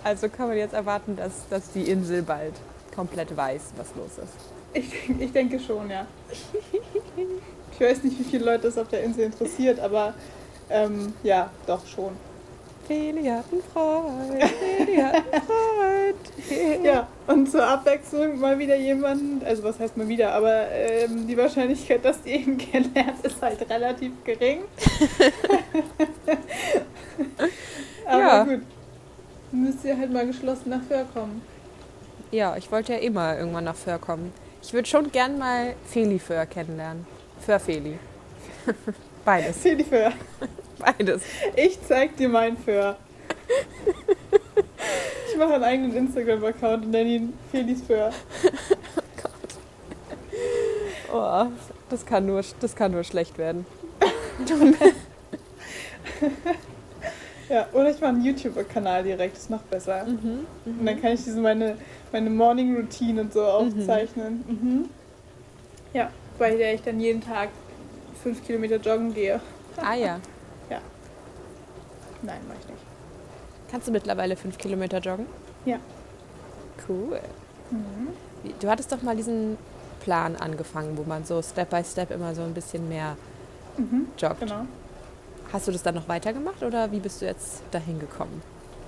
Also 0.04 0.28
kann 0.28 0.48
man 0.48 0.56
jetzt 0.56 0.74
erwarten, 0.74 1.16
dass, 1.16 1.48
dass 1.48 1.70
die 1.72 1.90
Insel 1.90 2.22
bald 2.22 2.52
komplett 2.94 3.36
weiß, 3.36 3.72
was 3.76 3.88
los 3.96 4.18
ist. 4.22 4.34
Ich, 4.74 5.20
ich 5.20 5.32
denke 5.32 5.58
schon, 5.58 5.88
ja. 5.90 6.06
Ich 7.72 7.80
weiß 7.80 8.02
nicht, 8.04 8.18
wie 8.18 8.24
viele 8.24 8.44
Leute 8.44 8.68
es 8.68 8.76
auf 8.78 8.88
der 8.88 9.02
Insel 9.02 9.24
interessiert, 9.24 9.80
aber 9.80 10.14
ähm, 10.70 11.12
ja, 11.22 11.50
doch 11.66 11.86
schon. 11.86 12.12
Feli 12.86 13.24
hat 13.24 13.44
einen 13.50 13.62
Freund, 13.72 14.44
Feli 14.44 14.96
hat 14.96 15.14
einen 15.14 15.42
Freund. 15.42 16.84
Ja, 16.84 17.08
und 17.26 17.50
zur 17.50 17.66
Abwechslung 17.66 18.38
mal 18.38 18.58
wieder 18.58 18.76
jemanden, 18.76 19.42
also 19.44 19.62
was 19.62 19.78
heißt 19.78 19.96
mal 19.96 20.06
wieder, 20.06 20.32
aber 20.32 20.70
ähm, 20.70 21.26
die 21.26 21.36
Wahrscheinlichkeit, 21.36 22.04
dass 22.04 22.20
die 22.22 22.32
ihn 22.34 22.58
kennenlernt, 22.72 23.24
ist 23.24 23.40
halt 23.40 23.68
relativ 23.70 24.12
gering. 24.24 24.60
aber 28.06 28.20
Ja. 28.20 28.44
gut. 28.44 28.60
Müsst 29.52 29.84
ihr 29.84 29.96
halt 29.96 30.03
mal 30.14 30.26
geschlossen 30.26 30.70
nach 30.70 30.82
Föhr 30.82 31.04
kommen. 31.12 31.42
Ja, 32.30 32.56
ich 32.56 32.72
wollte 32.72 32.94
ja 32.94 33.10
mal 33.10 33.36
irgendwann 33.36 33.64
nach 33.64 33.76
Föhr 33.76 33.98
kommen. 33.98 34.32
Ich 34.62 34.72
würde 34.72 34.88
schon 34.88 35.12
gern 35.12 35.38
mal 35.38 35.74
Feli 35.86 36.18
Föhr 36.18 36.46
kennenlernen. 36.46 37.06
Föhr 37.40 37.60
Feli. 37.60 37.98
Beides, 39.24 39.62
die 39.62 39.84
Föhr. 39.84 40.12
beides. 40.78 41.22
Ich 41.56 41.78
zeig 41.86 42.16
dir 42.16 42.28
meinen 42.28 42.56
Föhr. 42.56 42.96
Ich 45.30 45.40
mache 45.40 45.54
einen 45.54 45.64
eigenen 45.64 45.96
Instagram-Account 45.96 46.84
und 46.84 46.90
nenne 46.92 47.10
ihn 47.10 47.32
Felis 47.50 47.82
Föhr. 47.82 48.12
Oh, 51.12 51.46
das 51.90 52.06
kann 52.06 52.26
nur, 52.26 52.40
das 52.60 52.76
kann 52.76 52.92
nur 52.92 53.02
schlecht 53.02 53.36
werden. 53.36 53.66
Ja, 57.54 57.68
oder 57.72 57.88
ich 57.90 58.00
mache 58.00 58.10
einen 58.10 58.24
YouTube-Kanal 58.24 59.04
direkt, 59.04 59.36
ist 59.36 59.48
noch 59.48 59.62
besser. 59.62 60.04
Mhm. 60.06 60.44
Und 60.64 60.84
dann 60.84 61.00
kann 61.00 61.12
ich 61.12 61.22
diese 61.22 61.40
meine, 61.40 61.76
meine 62.10 62.28
Morning 62.28 62.74
Routine 62.74 63.20
und 63.20 63.32
so 63.32 63.44
aufzeichnen. 63.44 64.42
Mhm. 64.48 64.90
Ja, 65.92 66.10
bei 66.36 66.56
der 66.56 66.74
ich 66.74 66.82
dann 66.82 66.98
jeden 66.98 67.20
Tag 67.20 67.50
fünf 68.20 68.44
Kilometer 68.44 68.78
joggen 68.78 69.14
gehe. 69.14 69.40
Ah 69.76 69.94
ja. 69.94 70.18
Nein, 72.22 72.40
mach 72.48 72.56
ich 72.60 72.66
nicht. 72.68 72.82
Kannst 73.70 73.86
du 73.86 73.92
mittlerweile 73.92 74.34
fünf 74.34 74.58
Kilometer 74.58 74.98
joggen? 74.98 75.26
Ja. 75.64 75.76
Cool. 76.88 77.20
Mhm. 77.70 78.08
Du 78.58 78.68
hattest 78.68 78.90
doch 78.90 79.02
mal 79.02 79.14
diesen 79.14 79.58
Plan 80.00 80.34
angefangen, 80.34 80.96
wo 80.98 81.04
man 81.04 81.24
so 81.24 81.40
Step 81.40 81.70
by 81.70 81.84
Step 81.84 82.10
immer 82.10 82.34
so 82.34 82.42
ein 82.42 82.52
bisschen 82.52 82.88
mehr 82.88 83.16
Mhm. 83.76 84.08
joggt. 84.18 84.40
Genau. 84.40 84.66
Hast 85.54 85.68
du 85.68 85.72
das 85.72 85.84
dann 85.84 85.94
noch 85.94 86.08
weitergemacht 86.08 86.64
oder 86.64 86.90
wie 86.90 86.98
bist 86.98 87.22
du 87.22 87.26
jetzt 87.26 87.62
dahin 87.70 88.00
gekommen? 88.00 88.42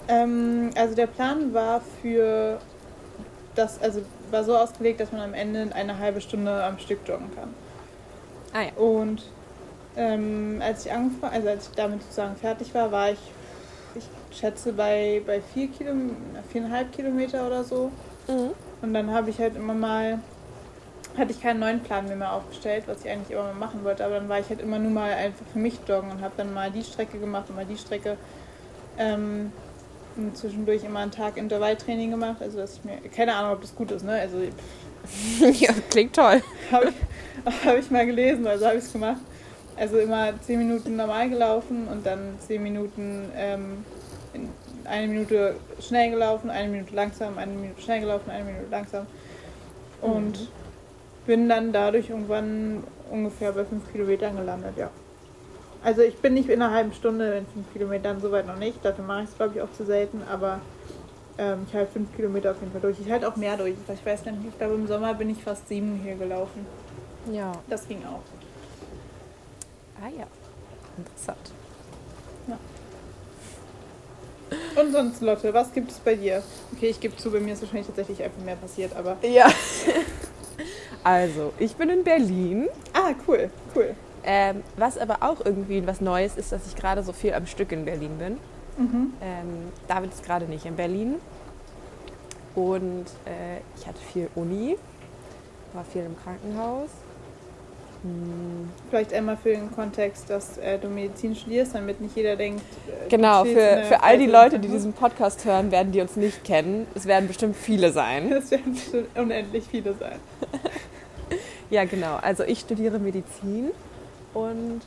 Ähm, 0.09 0.71
also 0.77 0.97
der 0.97 1.07
Plan 1.07 1.55
war 1.55 1.81
für 2.03 2.59
das, 3.55 3.81
also 3.81 4.03
war 4.33 4.43
so 4.43 4.57
ausgelegt, 4.57 4.99
dass 4.99 5.13
man 5.13 5.21
am 5.21 5.33
Ende 5.33 5.73
eine 5.73 5.97
halbe 5.97 6.21
Stunde 6.21 6.65
am 6.65 6.77
Stück 6.81 7.07
joggen 7.07 7.31
kann. 7.37 7.55
Ah 8.53 8.63
ja. 8.63 8.73
Und 8.83 9.23
ähm, 9.97 10.61
als 10.61 10.85
ich 10.85 10.93
angefangen, 10.93 11.35
also 11.35 11.49
als 11.49 11.69
ich 11.69 11.75
damit 11.77 12.03
sozusagen 12.03 12.35
fertig 12.35 12.75
war, 12.75 12.91
war 12.91 13.13
ich, 13.13 13.21
ich 13.95 14.09
schätze 14.37 14.73
bei, 14.73 15.23
bei 15.25 15.41
vier 15.41 15.69
Kilom 15.69 16.17
viereinhalb 16.51 16.91
Kilometer 16.91 17.47
oder 17.47 17.63
so. 17.63 17.93
Mhm. 18.27 18.51
Und 18.83 18.93
dann 18.93 19.13
habe 19.13 19.31
ich 19.31 19.39
halt 19.39 19.55
immer 19.55 19.75
mal, 19.75 20.19
hatte 21.19 21.33
ich 21.33 21.41
keinen 21.41 21.61
neuen 21.61 21.81
Plan 21.81 22.07
mehr, 22.07 22.17
mehr 22.17 22.33
aufgestellt, 22.33 22.85
was 22.87 23.05
ich 23.05 23.11
eigentlich 23.11 23.31
immer 23.31 23.45
mal 23.45 23.55
machen 23.55 23.85
wollte. 23.85 24.05
Aber 24.05 24.15
dann 24.15 24.29
war 24.29 24.39
ich 24.39 24.49
halt 24.49 24.61
immer 24.61 24.79
nur 24.79 24.91
mal 24.91 25.13
einfach 25.13 25.45
für 25.53 25.59
mich 25.59 25.79
joggen 25.87 26.11
und 26.11 26.21
habe 26.23 26.35
dann 26.37 26.53
mal 26.53 26.71
die 26.71 26.83
Strecke 26.83 27.19
gemacht 27.19 27.47
und 27.49 27.57
mal 27.57 27.65
die 27.65 27.79
Strecke. 27.79 28.17
Ähm, 28.99 29.53
und 30.17 30.37
zwischendurch 30.37 30.83
immer 30.85 31.01
einen 31.01 31.11
Tag 31.11 31.37
Intervalltraining 31.37 32.11
gemacht. 32.11 32.37
Also 32.41 32.59
dass 32.59 32.75
ich 32.75 32.85
mir, 32.85 32.97
keine 33.15 33.35
Ahnung, 33.35 33.53
ob 33.53 33.61
das 33.61 33.75
gut 33.75 33.91
ist, 33.91 34.05
ne? 34.05 34.13
Also 34.13 34.39
ja, 35.53 35.73
klingt 35.91 36.17
toll. 36.17 36.43
habe 36.71 36.87
ich, 36.87 37.65
hab 37.67 37.77
ich 37.77 37.91
mal 37.91 38.07
gelesen, 38.07 38.47
also 38.47 38.67
habe 38.67 38.77
ich 38.77 38.85
es 38.85 38.93
gemacht. 38.93 39.21
Also 39.77 39.99
immer 39.99 40.33
10 40.41 40.59
Minuten 40.59 40.97
normal 40.97 41.29
gelaufen 41.29 41.87
und 41.89 42.07
dann 42.07 42.37
10 42.47 42.63
Minuten, 42.63 43.31
ähm, 43.37 43.85
in 44.33 44.49
eine 44.85 45.07
Minute 45.07 45.57
schnell 45.81 46.11
gelaufen, 46.11 46.49
eine 46.49 46.69
Minute 46.69 46.95
langsam, 46.95 47.37
eine 47.37 47.53
Minute 47.53 47.81
schnell 47.83 48.01
gelaufen, 48.01 48.31
eine 48.31 48.45
Minute 48.45 48.71
langsam. 48.71 49.07
Und 50.01 50.49
bin 51.27 51.49
dann 51.49 51.73
dadurch 51.73 52.11
irgendwann 52.11 52.85
ungefähr 53.11 53.53
bei 53.53 53.65
5 53.65 53.93
Kilometern 53.93 54.37
gelandet, 54.37 54.77
ja. 54.77 54.91
Also 55.85 56.03
ich 56.03 56.17
bin 56.19 56.35
nicht 56.35 56.49
in 56.49 56.63
einer 56.63 56.75
halben 56.75 56.93
Stunde 56.93 57.39
in 57.39 57.47
5 57.47 57.73
Kilometern, 57.73 58.21
soweit 58.21 58.47
noch 58.47 58.57
nicht. 58.57 58.85
Dafür 58.85 59.05
mache 59.05 59.23
ich 59.25 59.29
es, 59.31 59.37
glaube 59.37 59.55
ich, 59.57 59.63
auch 59.63 59.73
zu 59.73 59.85
selten, 59.85 60.23
aber 60.31 60.61
Ähm, 61.39 61.67
ich 61.69 61.75
halte 61.75 61.93
fünf 61.93 62.17
Kilometer 62.17 62.53
auf 62.53 62.61
jeden 62.61 62.73
Fall 62.73 62.81
durch. 62.81 62.99
Ich 62.99 63.11
halte 63.11 63.29
auch 63.29 63.37
mehr 63.37 63.59
durch. 63.59 63.75
Ich 63.75 64.07
weiß 64.07 64.25
gar 64.25 64.33
nicht, 64.33 64.49
ich 64.49 64.59
glaube 64.59 64.75
im 64.75 64.87
Sommer 64.87 65.13
bin 65.13 65.29
ich 65.29 65.43
fast 65.43 65.69
sieben 65.69 66.01
hier 66.03 66.15
gelaufen. 66.15 66.67
Ja. 67.31 67.53
Das 67.69 67.87
ging 67.87 67.99
auch. 68.07 68.23
Ah 70.03 70.09
ja. 70.19 70.27
Interessant. 70.97 71.53
Und 74.77 74.93
sonst, 74.93 75.21
Lotte, 75.23 75.53
was 75.53 75.73
gibt 75.73 75.91
es 75.91 75.99
bei 75.99 76.15
dir? 76.15 76.43
Okay, 76.75 76.89
ich 76.89 77.01
gebe 77.01 77.17
zu, 77.17 77.31
bei 77.31 77.41
mir 77.41 77.55
ist 77.55 77.63
wahrscheinlich 77.63 77.87
tatsächlich 77.87 78.23
einfach 78.23 78.43
mehr 78.43 78.57
passiert, 78.57 78.95
aber. 78.97 79.17
Ja. 79.23 79.47
Also, 81.07 81.53
ich 81.61 81.77
bin 81.77 81.89
in 81.89 82.03
Berlin. 82.03 82.67
Ah, 82.93 83.13
cool, 83.29 83.49
cool. 83.77 83.95
Ähm, 84.25 84.65
was 84.77 84.99
aber 84.99 85.19
auch 85.21 85.37
irgendwie 85.45 85.87
was 85.87 86.01
Neues 86.01 86.37
ist, 86.37 86.51
dass 86.51 86.67
ich 86.67 86.75
gerade 86.75 87.05
so 87.05 87.13
viel 87.13 87.33
am 87.33 87.47
Stück 87.47 87.71
in 87.71 87.85
Berlin 87.85 88.19
bin. 88.19 88.33
Mhm. 88.77 89.13
Ähm, 89.23 89.73
David 89.87 90.13
ist 90.13 90.25
gerade 90.25 90.47
nicht 90.47 90.67
in 90.67 90.75
Berlin. 90.75 91.15
Und 92.57 93.05
äh, 93.25 93.61
ich 93.79 93.87
hatte 93.87 94.01
viel 94.13 94.29
Uni, 94.35 94.77
war 95.75 95.85
viel 95.85 96.03
im 96.03 96.17
Krankenhaus. 96.25 96.89
Hm, 98.03 98.69
Vielleicht 98.91 99.13
einmal 99.15 99.37
für 99.37 99.51
den 99.51 99.71
Kontext, 99.73 100.29
dass 100.29 100.59
äh, 100.59 100.77
du 100.77 100.89
Medizin 100.89 101.37
studierst, 101.37 101.77
damit 101.77 102.01
nicht 102.01 102.17
jeder 102.17 102.35
denkt. 102.35 102.63
Äh, 102.89 103.09
Genau, 103.11 103.45
für, 103.45 103.85
für 103.85 104.03
all 104.03 104.19
die 104.19 104.27
Leute, 104.27 104.59
die 104.59 104.67
diesen 104.67 104.93
Podcast 104.93 105.45
hören, 105.45 105.71
werden 105.71 105.93
die 105.93 106.01
uns 106.01 106.17
nicht 106.17 106.43
kennen. 106.43 106.89
Es 106.97 107.07
werden 107.07 107.29
bestimmt 107.29 107.55
viele 107.55 107.93
sein. 107.93 108.33
Es 108.33 108.51
werden 108.51 108.73
bestimmt 108.75 109.17
unendlich 109.17 109.67
viele 109.71 109.95
sein. 109.95 110.19
Ja, 111.71 111.85
genau. 111.85 112.17
Also 112.17 112.45
ich 112.45 112.61
studiere 112.61 112.99
Medizin 112.99 113.73
und 114.35 114.81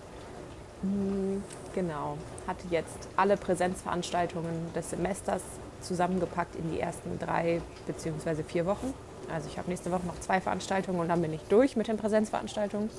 mh, 0.81 1.41
genau, 1.75 2.17
hatte 2.47 2.65
jetzt 2.69 3.09
alle 3.15 3.37
Präsenzveranstaltungen 3.37 4.73
des 4.73 4.91
Semesters 4.91 5.41
zusammengepackt 5.81 6.55
in 6.55 6.71
die 6.71 6.79
ersten 6.79 7.19
drei 7.19 7.61
beziehungsweise 7.87 8.43
vier 8.43 8.65
Wochen. 8.65 8.93
Also 9.33 9.47
ich 9.49 9.57
habe 9.57 9.69
nächste 9.69 9.91
Woche 9.91 10.05
noch 10.07 10.19
zwei 10.19 10.41
Veranstaltungen 10.41 10.99
und 10.99 11.09
dann 11.09 11.21
bin 11.21 11.33
ich 11.33 11.41
durch 11.49 11.75
mit 11.75 11.87
den 11.87 11.97
Präsenzveranstaltungen. 11.97 12.89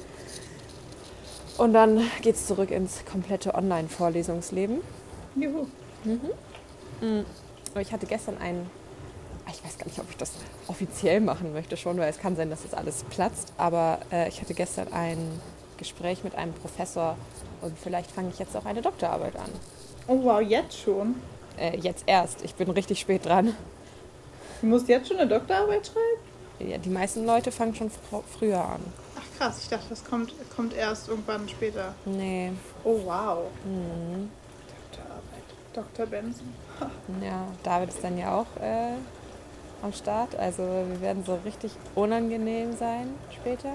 Und 1.58 1.72
dann 1.72 2.00
geht 2.22 2.36
es 2.36 2.46
zurück 2.46 2.70
ins 2.70 3.04
komplette 3.04 3.54
Online-Vorlesungsleben. 3.54 4.80
Juhu. 5.36 5.66
Aber 7.72 7.80
ich 7.80 7.92
hatte 7.92 8.06
gestern 8.06 8.38
einen, 8.38 8.70
ich 9.52 9.64
weiß 9.64 9.78
gar 9.78 9.86
nicht, 9.86 9.98
ob 9.98 10.10
ich 10.10 10.16
das 10.16 10.32
offiziell 10.68 11.20
machen 11.20 11.52
möchte 11.52 11.76
schon, 11.76 11.98
weil 11.98 12.08
es 12.10 12.18
kann 12.18 12.36
sein, 12.36 12.50
dass 12.50 12.62
das 12.62 12.74
alles 12.74 13.04
platzt. 13.04 13.52
Aber 13.56 13.98
äh, 14.12 14.28
ich 14.28 14.40
hatte 14.40 14.54
gestern 14.54 14.92
ein 14.92 15.18
Gespräch 15.76 16.24
mit 16.24 16.34
einem 16.34 16.52
Professor 16.52 17.16
und 17.62 17.78
vielleicht 17.78 18.10
fange 18.10 18.30
ich 18.30 18.38
jetzt 18.38 18.56
auch 18.56 18.64
eine 18.66 18.82
Doktorarbeit 18.82 19.36
an. 19.36 19.50
Oh 20.08 20.20
wow, 20.24 20.40
jetzt 20.40 20.78
schon? 20.78 21.16
Äh, 21.58 21.76
jetzt 21.78 22.04
erst. 22.06 22.42
Ich 22.44 22.54
bin 22.54 22.70
richtig 22.70 23.00
spät 23.00 23.24
dran. 23.26 23.54
Du 24.60 24.66
musst 24.66 24.88
jetzt 24.88 25.08
schon 25.08 25.18
eine 25.18 25.28
Doktorarbeit 25.28 25.86
schreiben? 25.86 26.70
Ja, 26.70 26.76
die 26.76 26.90
meisten 26.90 27.24
Leute 27.24 27.50
fangen 27.50 27.74
schon 27.74 27.90
fr 27.90 28.22
früher 28.38 28.62
an. 28.62 28.80
Ach 29.16 29.38
krass, 29.38 29.60
ich 29.62 29.68
dachte, 29.70 29.86
das 29.88 30.04
kommt, 30.04 30.34
kommt 30.54 30.74
erst 30.74 31.08
irgendwann 31.08 31.48
später. 31.48 31.94
Nee, 32.04 32.52
Oh 32.84 33.00
wow. 33.04 33.44
mhm. 33.64 34.28
Doktorarbeit. 34.90 35.42
Dr. 35.72 36.04
Benson. 36.06 36.52
ja, 37.24 37.46
David 37.62 37.88
ist 37.88 38.04
dann 38.04 38.18
ja 38.18 38.34
auch 38.36 38.60
äh, 38.62 38.96
am 39.82 39.92
Start. 39.92 40.36
Also 40.36 40.62
wir 40.62 41.00
werden 41.00 41.24
so 41.24 41.38
richtig 41.44 41.72
unangenehm 41.94 42.76
sein 42.76 43.14
später. 43.30 43.72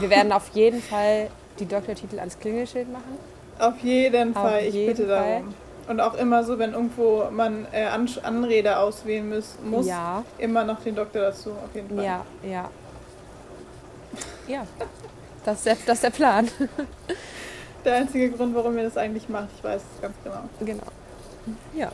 Wir 0.00 0.10
werden 0.10 0.32
auf 0.32 0.50
jeden 0.54 0.82
Fall 0.82 1.28
die 1.58 1.66
Doktortitel 1.66 2.18
ans 2.18 2.38
Klingelschild 2.38 2.92
machen. 2.92 3.18
Auf 3.58 3.78
jeden 3.82 4.36
Auf 4.36 4.42
Fall, 4.42 4.64
ich 4.64 4.74
jeden 4.74 4.94
bitte 4.94 5.06
darum. 5.08 5.54
Und 5.88 6.00
auch 6.00 6.14
immer 6.14 6.44
so, 6.44 6.58
wenn 6.58 6.72
irgendwo 6.72 7.24
man 7.30 7.66
äh, 7.72 7.84
An 7.86 8.08
Anrede 8.22 8.78
auswählen 8.78 9.28
muss, 9.28 9.56
muss 9.64 9.86
Ja, 9.86 10.24
immer 10.38 10.64
noch 10.64 10.80
den 10.80 10.94
Doktor 10.94 11.22
dazu, 11.22 11.50
auf 11.50 11.74
jeden 11.74 11.94
Fall. 11.94 12.04
ja, 12.04 12.24
ja. 12.42 12.70
Ja, 14.46 14.66
das 15.44 15.58
ist 15.58 15.66
der, 15.66 15.76
das 15.86 15.94
ist 15.94 16.04
der 16.04 16.10
Plan. 16.10 16.48
Der 17.84 17.94
einzige 17.96 18.30
Grund, 18.30 18.54
warum 18.54 18.76
ihr 18.78 18.84
das 18.84 18.96
eigentlich 18.96 19.28
macht, 19.28 19.48
ich 19.56 19.64
weiß 19.64 19.82
es 19.96 20.00
ganz 20.00 20.14
genau. 20.22 20.48
Genau. 20.60 20.84
Ja. 21.74 21.90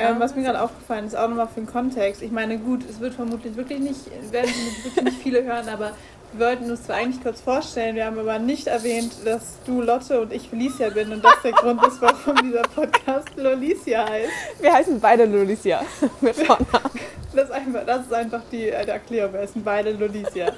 Ähm, 0.00 0.16
was 0.18 0.34
mir 0.34 0.42
gerade 0.42 0.60
aufgefallen 0.60 1.06
ist, 1.06 1.16
auch 1.16 1.28
nochmal 1.28 1.48
für 1.48 1.60
den 1.60 1.66
Kontext. 1.66 2.22
Ich 2.22 2.30
meine, 2.30 2.58
gut, 2.58 2.88
es 2.88 3.00
wird 3.00 3.14
vermutlich 3.14 3.56
wirklich 3.56 3.80
nicht, 3.80 4.32
werden 4.32 4.50
wirklich 4.82 5.04
nicht 5.04 5.22
viele 5.22 5.44
hören, 5.44 5.68
aber 5.68 5.92
wir 6.32 6.46
wollten 6.46 6.70
uns 6.70 6.84
zwar 6.84 6.96
eigentlich 6.96 7.22
kurz 7.22 7.40
vorstellen, 7.40 7.96
wir 7.96 8.06
haben 8.06 8.18
aber 8.18 8.38
nicht 8.38 8.68
erwähnt, 8.68 9.12
dass 9.24 9.58
du 9.66 9.82
Lotte 9.82 10.20
und 10.20 10.32
ich 10.32 10.48
Felicia 10.48 10.88
bin 10.90 11.12
und 11.12 11.24
das 11.24 11.42
der 11.42 11.52
Grund 11.52 11.84
ist, 11.84 12.00
warum 12.00 12.36
dieser 12.42 12.62
Podcast 12.62 13.28
Lolicia 13.36 14.08
heißt. 14.08 14.30
Wir 14.60 14.72
heißen 14.72 15.00
beide 15.00 15.24
Lolicia 15.24 15.82
mit 16.20 16.36
Vornamen. 16.36 17.00
Das 17.34 17.44
ist 17.44 17.52
einfach, 17.52 17.84
das 17.84 18.02
ist 18.02 18.12
einfach 18.12 18.42
die, 18.50 18.68
äh, 18.68 18.84
die 18.84 18.90
Erklärung, 18.90 19.32
wir 19.32 19.46
sind 19.46 19.64
beide 19.64 19.92
Lolicia. 19.92 20.52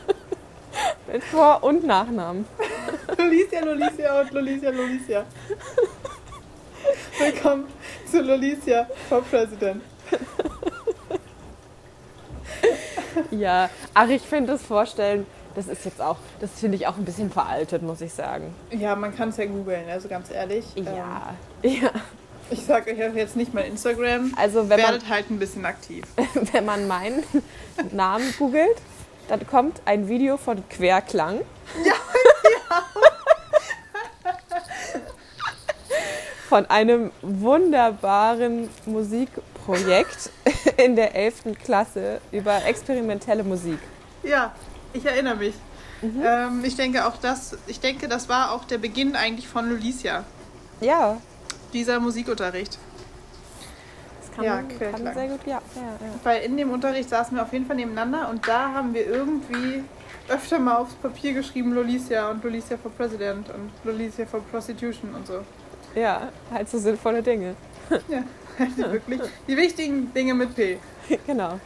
Mit 1.11 1.25
Vor- 1.25 1.63
und 1.63 1.85
Nachnamen. 1.85 2.45
Lolicia, 3.19 3.65
Lolicia 3.65 4.21
und 4.21 4.31
Lolicia, 4.31 4.71
Lolicia. 4.71 5.25
Willkommen 7.19 7.67
zu 8.11 8.21
Lolicia 8.23 8.87
for 9.09 9.23
President. 9.23 9.83
Ja, 13.31 13.71
ach, 13.95 14.09
ich 14.09 14.23
finde 14.23 14.53
das 14.53 14.63
Vorstellen, 14.63 15.27
das 15.55 15.67
ist 15.69 15.85
jetzt 15.85 16.01
auch, 16.01 16.17
das 16.41 16.51
finde 16.59 16.77
ich 16.77 16.87
auch 16.87 16.97
ein 16.97 17.05
bisschen 17.05 17.31
veraltet, 17.31 17.83
muss 17.83 18.01
ich 18.01 18.13
sagen. 18.13 18.55
Ja, 18.71 18.97
man 18.97 19.15
kann 19.15 19.29
es 19.31 19.37
ja 19.37 19.47
googeln, 19.47 19.89
also 19.91 20.09
ganz 20.09 20.31
ehrlich. 20.31 20.65
Ähm, 20.77 20.87
Ja. 20.87 21.35
Ja. 21.63 21.91
ich 22.51 22.65
sag 22.65 22.87
euch 22.89 23.03
auch 23.05 23.15
jetzt 23.15 23.37
nicht 23.37 23.55
mein 23.55 23.67
Instagram. 23.67 24.35
Also 24.37 24.69
wenn 24.69 24.81
man, 24.81 24.91
Werdet 24.93 25.09
halt 25.09 25.31
ein 25.31 25.39
bisschen 25.39 25.65
aktiv. 25.65 26.05
wenn 26.53 26.65
man 26.65 26.89
meinen 26.89 27.23
Namen 27.93 28.35
googelt, 28.39 28.77
dann 29.29 29.47
kommt 29.47 29.81
ein 29.85 30.09
Video 30.09 30.37
von 30.37 30.69
Querklang. 30.69 31.41
Von 36.53 36.67
einem 36.67 37.13
wunderbaren 37.23 38.69
Musikprojekt 38.85 40.29
in 40.77 40.97
der 40.97 41.15
11. 41.15 41.45
Klasse 41.65 42.21
über 42.31 42.67
experimentelle 42.67 43.43
Musik. 43.43 43.79
Ja, 44.23 44.53
ich 44.93 45.03
erinnere 45.07 45.37
mich. 45.37 45.55
Ähm, 46.03 46.63
ich 46.63 46.77
denke 46.77 47.07
auch 47.07 47.17
das, 47.17 47.57
ich 47.69 47.81
denke, 47.81 48.07
das 48.07 48.29
war 48.29 48.53
auch 48.53 48.67
der 48.67 48.77
Beginn 48.77 49.17
eigentlich 49.17 49.49
von 49.49 49.67
Lulicia, 49.67 50.25
Ja, 50.83 51.17
dieser 51.73 51.99
Musikunterricht. 52.01 52.77
das 54.21 54.37
kann, 54.37 54.45
Ja, 54.45 54.57
man, 54.57 54.69
kann 54.79 55.15
sehr 55.15 55.29
gut, 55.29 55.41
ja. 55.47 55.63
ja, 55.75 55.83
ja. 55.83 56.15
Weil 56.23 56.43
in 56.43 56.59
dem 56.59 56.71
Unterricht 56.71 57.09
saßen 57.09 57.35
wir 57.35 57.45
auf 57.45 57.53
jeden 57.55 57.65
Fall 57.65 57.77
nebeneinander 57.77 58.29
und 58.29 58.47
da 58.47 58.75
haben 58.75 58.93
wir 58.93 59.07
irgendwie 59.07 59.85
öfter 60.29 60.59
mal 60.59 60.77
aufs 60.77 60.97
Papier 60.97 61.33
geschrieben 61.33 61.73
Lolicia 61.73 62.31
und 62.31 62.45
Lolicia 62.45 62.77
for 62.77 62.91
President 62.91 63.49
und 63.49 63.71
Lolicia 63.85 64.27
for 64.27 64.43
Prostitution 64.51 65.15
und 65.15 65.27
so. 65.27 65.41
Ja, 65.95 66.29
halt 66.51 66.69
so 66.69 66.79
sinnvolle 66.79 67.23
Dinge. 67.23 67.55
Ja, 68.09 68.23
also 68.59 68.93
wirklich 68.93 69.21
die 69.47 69.57
wichtigen 69.57 70.13
Dinge 70.15 70.35
mit 70.35 70.55
P. 70.55 70.79
genau. 71.27 71.59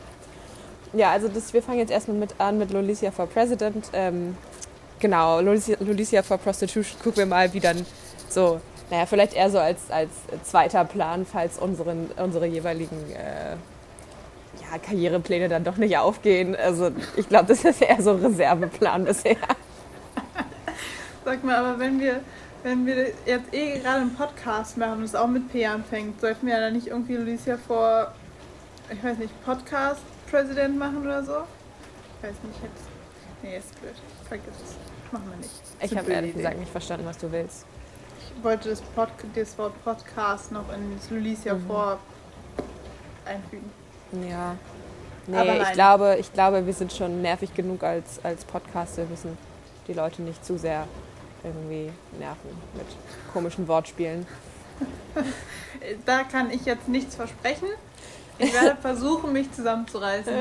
Ja, 0.93 1.11
also 1.11 1.29
das, 1.29 1.53
wir 1.53 1.63
fangen 1.63 1.79
jetzt 1.79 1.91
erstmal 1.91 2.17
mit 2.17 2.35
an 2.39 2.59
mit 2.59 2.71
Lolicia 2.71 3.11
for 3.11 3.27
President. 3.27 3.91
Ähm, 3.93 4.37
genau, 4.99 5.41
Lolicia, 5.41 5.77
Lolicia 5.81 6.23
for 6.23 6.39
Prostitution 6.39 6.99
gucken 7.03 7.19
wir 7.19 7.27
mal, 7.27 7.53
wie 7.53 7.61
dann 7.61 7.85
so, 8.29 8.61
naja, 8.91 9.07
vielleicht 9.07 9.35
eher 9.35 9.51
so 9.51 9.59
als, 9.59 9.91
als 9.91 10.11
zweiter 10.45 10.85
Plan, 10.85 11.27
falls 11.27 11.59
unseren, 11.59 12.11
unsere 12.17 12.47
jeweiligen 12.47 12.97
äh, 13.13 13.53
ja, 14.63 14.79
Karrierepläne 14.79 15.49
dann 15.49 15.65
doch 15.65 15.77
nicht 15.77 15.97
aufgehen. 15.99 16.57
Also 16.57 16.91
ich 17.17 17.29
glaube, 17.29 17.47
das 17.47 17.65
ist 17.65 17.83
eher 17.83 18.01
so 18.01 18.13
ein 18.13 18.25
Reserveplan 18.25 19.05
bisher. 19.05 19.37
Sag 21.25 21.45
mal, 21.45 21.57
aber 21.57 21.79
wenn 21.79 22.01
wir, 22.01 22.21
wenn 22.67 22.85
wir 22.85 23.13
jetzt 23.27 23.55
eh 23.55 23.79
gerade 23.79 24.01
einen 24.01 24.15
Podcast 24.17 24.77
machen 24.77 24.95
und 24.99 25.05
es 25.05 25.15
auch 25.15 25.29
mit 25.29 25.53
P 25.53 25.65
anfängt, 25.65 26.21
sollten 26.21 26.49
wir 26.49 26.55
ja 26.55 26.61
dann 26.61 26.73
nicht 26.73 26.89
irgendwie 26.89 27.15
Lolicia 27.15 27.57
vor, 27.59 28.13
ich 28.91 29.05
weiß 29.05 29.19
nicht, 29.19 29.45
Podcast 29.45 30.01
President 30.29 30.77
machen 30.77 31.01
oder 31.05 31.23
so? 31.23 31.37
Ich 32.19 32.29
weiß 32.29 32.35
nicht 32.43 32.61
jetzt. 32.65 32.85
Nee, 33.41 33.57
ist 33.59 33.81
blöd. 33.81 33.95
Vergiss 34.29 34.49
es. 34.65 35.13
Machen 35.13 35.31
wir 35.31 35.37
nicht. 35.37 35.51
Ich 35.81 35.97
habe 35.97 36.11
ehrlich 36.11 36.31
Idee. 36.31 36.39
gesagt 36.41 36.59
nicht 36.59 36.73
verstanden, 36.73 37.07
was 37.07 37.19
du 37.19 37.31
willst. 37.31 37.67
Ich 38.37 38.43
wollte 38.43 38.71
das, 38.71 38.81
Pod 38.81 39.11
das 39.37 39.57
Wort 39.59 39.85
Podcast 39.85 40.51
noch 40.51 40.65
ins 40.75 41.09
Lulicia 41.09 41.55
Mhm. 41.55 41.67
vor 41.69 41.99
einfügen. 43.27 43.71
Ja. 44.29 44.57
Aber 45.33 45.45
Nee, 45.55 45.63
ich 45.63 45.73
glaube, 45.73 46.17
ich 46.19 46.33
glaube, 46.33 46.67
wir 46.67 46.73
sind 46.75 46.93
schon 46.93 47.23
nervig 47.23 47.55
genug 47.55 47.85
als, 47.85 48.19
als 48.25 48.45
Podcast. 48.45 48.97
Wir 48.97 49.05
müssen 49.05 49.39
die 49.87 49.93
Leute 49.93 50.23
nicht 50.23 50.45
zu 50.45 50.59
sehr 50.59 50.89
irgendwie 51.47 51.91
nerven 52.19 52.51
mit 52.75 52.87
komischen 53.33 53.67
Wortspielen. 53.69 54.27
Da 56.05 56.25
kann 56.25 56.51
ich 56.51 56.65
jetzt 56.67 56.89
nichts 56.89 57.15
versprechen. 57.15 57.69
Ich 58.39 58.53
werde 58.53 58.77
versuchen, 58.81 59.33
mich 59.33 59.51
zusammenzureißen. 59.53 60.35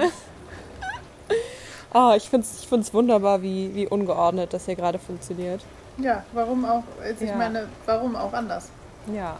Oh, 1.94 2.14
ich 2.16 2.30
finde 2.30 2.46
es 2.46 2.60
ich 2.62 2.68
find's 2.68 2.94
wunderbar, 2.94 3.42
wie, 3.42 3.74
wie 3.74 3.88
ungeordnet 3.88 4.52
das 4.54 4.66
hier 4.66 4.76
gerade 4.76 5.00
funktioniert. 5.00 5.62
Ja, 5.98 6.26
warum 6.34 6.66
auch? 6.66 6.84
Also 7.02 7.24
ich 7.24 7.30
Ja. 7.30 7.38
meine, 7.38 7.70
warum 7.86 8.16
auch 8.18 8.34
anders? 8.34 8.70
Ja, 9.14 9.38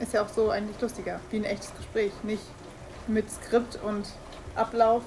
Ist 0.00 0.12
ja 0.12 0.22
auch 0.22 0.28
so 0.28 0.50
eigentlich 0.50 0.80
lustiger, 0.80 1.20
wie 1.30 1.36
ein 1.38 1.44
echtes 1.44 1.72
Gespräch. 1.76 2.12
Nicht 2.22 2.42
mit 3.06 3.30
Skript 3.30 3.78
und 3.84 4.08
Ablauf 4.56 5.02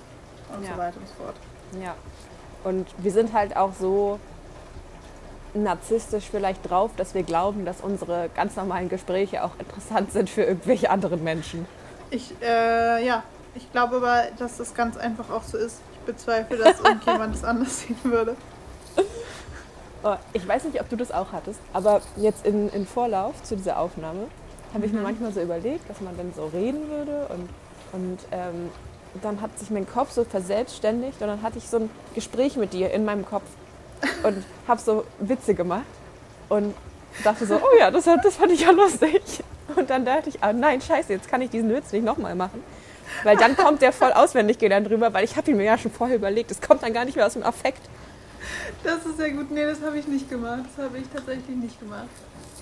und 0.56 0.64
Ja. 0.64 0.72
so 0.74 0.78
weiter 0.78 0.98
und 0.98 1.08
so 1.08 1.14
fort. 1.24 1.36
Ja. 1.82 1.96
Und 2.64 2.88
wir 2.98 3.12
sind 3.12 3.34
halt 3.34 3.56
auch 3.58 3.74
so 3.80 4.20
narzisstisch 5.53 6.25
vielleicht 6.29 6.70
drauf, 6.70 6.91
dass 6.98 7.13
wir 7.13 7.24
glauben, 7.24 7.65
dass 7.65 7.81
unsere 7.81 8.29
ganz 8.36 8.55
normalen 8.55 8.89
Gespräche 8.89 9.43
auch 9.43 9.51
interessant 9.60 10.12
sind 10.12 10.29
für 10.29 10.43
irgendwelche 10.43 10.89
anderen 10.89 11.24
Menschen. 11.24 11.65
Ich, 12.10 12.34
äh, 12.41 13.05
ja, 13.05 13.24
ich 13.55 13.72
glaube 13.72 13.98
aber, 13.98 14.24
dass 14.39 14.58
das 14.58 14.74
ganz 14.74 14.98
einfach 14.98 15.29
auch 15.29 15.43
so 15.43 15.58
ist. 15.58 15.79
Ich 15.93 16.00
bezweifle, 16.05 16.58
dass 16.58 16.79
irgendjemand 16.79 17.36
es 17.36 17.43
anders 17.43 17.81
sehen 17.81 17.98
würde. 18.03 18.36
Oh, 20.03 20.15
Ich 20.34 20.48
weiß 20.48 20.63
nicht, 20.63 20.81
ob 20.81 20.89
du 20.89 20.96
das 20.96 21.12
auch 21.12 21.31
hattest, 21.31 21.60
aber 21.74 22.01
jetzt 22.17 22.43
in, 22.43 22.70
in 22.70 22.88
Vorlauf 22.88 23.43
zu 23.43 23.55
dieser 23.55 23.77
Aufnahme 23.77 24.27
habe 24.74 24.86
ich 24.88 24.91
mir 24.91 24.98
Mhm. 24.98 25.03
manchmal 25.03 25.31
so 25.31 25.41
überlegt, 25.41 25.88
dass 25.88 26.01
man 26.01 26.17
dann 26.17 26.34
so 26.36 26.48
reden 26.48 26.89
würde 26.89 27.27
und, 27.29 27.50
und 27.91 28.17
ähm, 28.31 28.70
dann 29.22 29.41
hat 29.41 29.60
sich 29.60 29.70
mein 29.70 29.88
Kopf 29.88 30.10
so 30.12 30.24
verselbstständigt 30.24 31.22
und 31.22 31.27
dann 31.27 31.43
hatte 31.43 31.60
ich 31.60 31.70
so 31.70 31.77
ein 31.77 31.89
Gespräch 32.15 32.55
mit 32.55 32.74
dir 32.74 32.89
in 32.91 33.05
meinem 33.05 33.25
Kopf 33.27 33.43
und 34.24 34.43
habe 34.67 34.81
so 34.81 35.03
Witze 35.20 35.53
gemacht 35.53 35.86
und 36.50 36.74
dachte 37.24 37.46
so, 37.46 37.55
oh 37.55 37.77
ja, 37.79 37.91
das, 37.91 38.05
das 38.05 38.36
fand 38.36 38.51
ich 38.51 38.62
ja 38.62 38.72
lustig. 38.72 39.43
Und 39.75 39.89
dann 39.89 40.03
dachte 40.05 40.29
ich, 40.29 40.43
ah 40.43 40.51
nein, 40.53 40.81
scheiße, 40.81 41.13
jetzt 41.13 41.29
kann 41.29 41.41
ich 41.41 41.50
diesen 41.50 41.74
Witz 41.74 41.91
nicht 41.91 42.03
nochmal 42.03 42.36
machen. 42.36 42.63
Weil 43.24 43.38
dann 43.38 43.55
kommt 43.55 43.81
der 43.81 43.91
voll 43.93 44.12
auswendig 44.13 44.58
gelernt 44.58 44.89
drüber, 44.89 45.13
weil 45.13 45.24
ich 45.24 45.36
habe 45.36 45.51
ihn 45.51 45.58
mir 45.58 45.63
ja 45.65 45.77
schon 45.77 45.91
vorher 45.91 46.15
überlegt. 46.15 46.50
Es 46.51 46.62
kommt 46.62 46.84
dann 46.84 46.93
gar 46.93 47.05
nicht 47.05 47.15
mehr 47.15 47.25
aus 47.25 47.34
dem 47.34 47.43
Affekt. 47.43 47.81
Das 48.84 49.05
ist 49.05 49.17
sehr 49.17 49.31
gut. 49.31 49.51
Nee, 49.51 49.65
das 49.65 49.81
habe 49.81 49.98
ich 49.98 50.08
nicht 50.08 50.29
gemacht. 50.29 50.63
Das 50.75 50.86
habe 50.86 50.98
ich 50.98 51.05
tatsächlich 51.13 51.55
nicht 51.55 51.79
gemacht. 51.79 52.08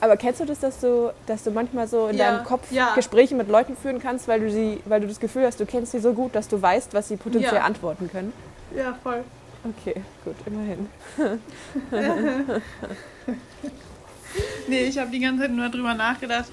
Aber 0.02 0.18
kennst 0.18 0.40
du 0.40 0.46
das, 0.46 0.60
dass 0.60 0.80
du, 0.80 1.12
dass 1.26 1.44
du 1.44 1.52
manchmal 1.52 1.88
so 1.88 2.08
in 2.08 2.18
Ja, 2.18 2.32
deinem 2.32 2.44
Kopf 2.46 2.72
ja. 2.72 2.94
Gespräche 2.96 3.36
mit 3.36 3.48
Leuten 3.50 3.76
führen 3.76 4.00
kannst, 4.00 4.28
weil 4.28 4.40
du, 4.40 4.50
sie, 4.52 4.82
weil 4.86 5.02
du 5.02 5.08
das 5.08 5.20
Gefühl 5.20 5.46
hast, 5.46 5.60
du 5.60 5.66
kennst 5.66 5.92
sie 5.92 6.00
so 6.00 6.14
gut, 6.14 6.36
dass 6.36 6.48
du 6.48 6.62
weißt, 6.62 6.94
was 6.94 7.08
sie 7.10 7.18
potenziell 7.18 7.56
Ja. 7.56 7.62
antworten 7.64 8.10
können? 8.10 8.34
Ja, 8.76 8.98
voll. 9.04 9.24
Okay, 9.64 10.02
gut, 10.24 10.36
immerhin. 10.46 10.90
Nee, 14.68 14.84
ich 14.84 14.98
habe 15.00 15.10
die 15.12 15.20
ganze 15.20 15.42
Zeit 15.44 15.52
nur 15.52 15.70
drüber 15.70 15.94
nachgedacht, 15.94 16.46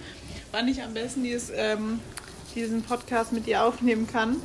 wann 0.53 0.69
ich 0.69 0.83
am 0.83 0.95
besten 0.95 1.23
dieses, 1.23 1.53
ähm, 1.55 2.01
diesen 2.55 2.83
Podcast 2.83 3.33
mit 3.33 3.47
dir 3.47 3.63
aufnehmen 3.65 4.07
kann 4.07 4.37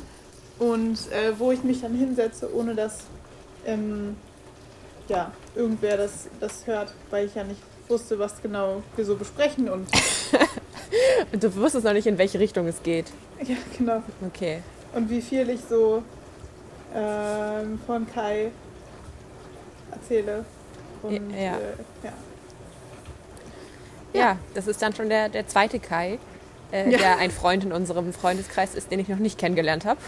und 0.58 1.10
äh, 1.12 1.38
wo 1.38 1.52
ich 1.52 1.64
mich 1.64 1.80
dann 1.80 1.94
hinsetze, 1.94 2.54
ohne 2.54 2.74
dass 2.74 3.04
ähm, 3.64 4.16
ja, 5.08 5.32
irgendwer 5.54 5.96
das, 5.96 6.28
das 6.40 6.66
hört, 6.66 6.94
weil 7.10 7.26
ich 7.26 7.34
ja 7.34 7.44
nicht 7.44 7.60
wusste, 7.88 8.18
was 8.18 8.42
genau 8.42 8.82
wir 8.96 9.04
so 9.04 9.16
besprechen 9.16 9.68
und 9.68 9.88
Und 11.32 11.42
du 11.42 11.54
wusstest 11.56 11.84
noch 11.84 11.92
nicht, 11.92 12.06
in 12.06 12.18
welche 12.18 12.38
Richtung 12.38 12.66
es 12.66 12.82
geht. 12.82 13.06
ja, 13.42 13.56
genau. 13.76 14.02
Okay. 14.26 14.62
Und 14.94 15.08
wie 15.08 15.22
viel 15.22 15.48
ich 15.48 15.60
so 15.68 16.02
ähm, 16.94 17.80
von 17.86 18.06
Kai 18.12 18.50
erzähle. 19.90 20.44
Und, 21.02 21.30
Ja. 21.30 21.56
Äh, 21.56 21.74
ja. 22.04 22.12
Ja, 24.14 24.36
das 24.54 24.66
ist 24.66 24.82
dann 24.82 24.94
schon 24.94 25.08
der, 25.08 25.28
der 25.30 25.46
zweite 25.46 25.78
Kai, 25.80 26.18
äh, 26.70 26.90
Ja. 26.90 26.98
der 26.98 27.16
ein 27.18 27.30
Freund 27.30 27.64
in 27.64 27.72
unserem 27.72 28.12
Freundeskreis 28.12 28.74
ist, 28.74 28.90
den 28.90 29.00
ich 29.00 29.08
noch 29.08 29.18
nicht 29.18 29.38
kennengelernt 29.38 29.84
habe. 29.86 30.00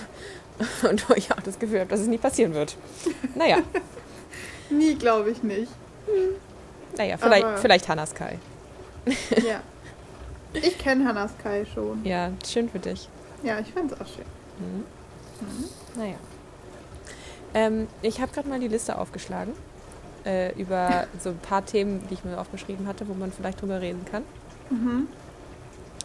Und 0.89 1.09
wo 1.09 1.15
ich 1.15 1.33
auch 1.33 1.41
das 1.41 1.59
Gefühl 1.59 1.81
habe, 1.81 1.91
dass 1.91 2.01
es 2.01 2.07
nie 2.07 2.19
passieren 2.19 2.55
wird. 2.55 2.77
Naja, 3.35 3.59
Nie, 4.71 4.95
glaube 4.95 5.31
ich 5.31 5.43
nicht. 5.43 5.71
naja 6.97 7.17
vielleicht, 7.19 7.45
Aber- 7.45 7.57
vielleicht 7.59 7.89
Hannas 7.89 8.15
Kai. 8.15 8.39
Ja. 9.47 9.61
Ich 10.55 10.79
kenne 10.79 11.05
Hannas 11.07 11.33
Kai 11.43 11.65
schon. 11.75 12.05
Ja, 12.05 12.31
schön 12.47 12.69
für 12.69 12.79
dich. 12.79 13.09
Ja, 13.43 13.59
ich 13.59 13.73
finde 13.73 13.95
es 13.95 14.01
auch 14.01 14.07
schön. 14.07 14.25
Mhm. 14.59 14.85
Naja. 16.01 16.15
Ähm, 17.55 17.89
ich 18.03 18.21
habe 18.21 18.33
gerade 18.33 18.49
mal 18.49 18.61
die 18.61 18.69
Liste 18.69 18.99
aufgeschlagen 18.99 19.53
äh, 20.27 20.53
über 20.61 21.07
so 21.21 21.31
ein 21.31 21.39
paar 21.39 21.65
Themen, 21.65 22.07
die 22.11 22.15
ich 22.15 22.25
mir 22.25 22.39
aufgeschrieben 22.39 22.87
hatte, 22.87 23.09
wo 23.09 23.15
man 23.15 23.33
vielleicht 23.33 23.61
drüber 23.63 23.81
reden 23.81 24.05
kann. 24.11 24.25
Mhm. 24.71 25.09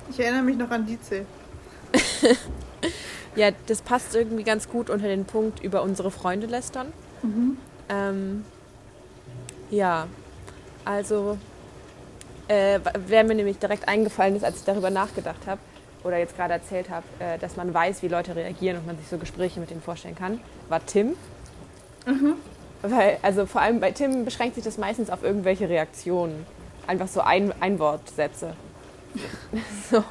Ich 0.10 0.20
erinnere 0.20 0.44
mich 0.44 0.58
noch 0.58 0.70
an 0.70 0.86
Dize. 0.86 1.26
Ja, 3.36 3.52
das 3.68 3.82
passt 3.82 4.16
irgendwie 4.16 4.44
ganz 4.44 4.68
gut 4.70 4.90
unter 4.90 5.08
den 5.08 5.26
Punkt 5.26 5.64
über 5.64 5.84
unsere 5.84 6.12
Freunde 6.12 6.48
lästern. 6.48 6.92
Mhm. 7.22 7.58
Ähm, 7.88 8.46
ja, 9.70 10.08
also 10.84 11.38
äh, 12.48 12.80
wer 13.08 13.24
mir 13.24 13.36
nämlich 13.36 13.60
direkt 13.60 13.88
eingefallen 13.88 14.36
ist, 14.36 14.44
als 14.44 14.58
ich 14.58 14.66
darüber 14.66 14.90
nachgedacht 14.90 15.46
habe 15.46 15.62
oder 16.04 16.18
jetzt 16.18 16.36
gerade 16.36 16.54
erzählt 16.54 16.90
habe, 16.90 17.06
äh, 17.20 17.38
dass 17.38 17.56
man 17.56 17.74
weiß, 17.74 18.02
wie 18.02 18.08
Leute 18.08 18.36
reagieren 18.36 18.78
und 18.78 18.88
man 18.88 18.98
sich 18.98 19.08
so 19.08 19.18
Gespräche 19.18 19.60
mit 19.60 19.70
denen 19.70 19.82
vorstellen 19.82 20.16
kann, 20.16 20.40
war 20.68 20.86
Tim. 20.86 21.16
Weil, 22.82 23.18
also 23.22 23.46
vor 23.46 23.62
allem 23.62 23.80
bei 23.80 23.92
Tim 23.92 24.24
beschränkt 24.26 24.56
sich 24.56 24.64
das 24.64 24.78
meistens 24.78 25.10
auf 25.10 25.22
irgendwelche 25.24 25.68
Reaktionen. 25.70 26.46
Einfach 26.88 27.08
so 27.08 27.22
ein, 27.22 27.54
Einwortsätze. 27.62 28.54
so, 29.92 30.04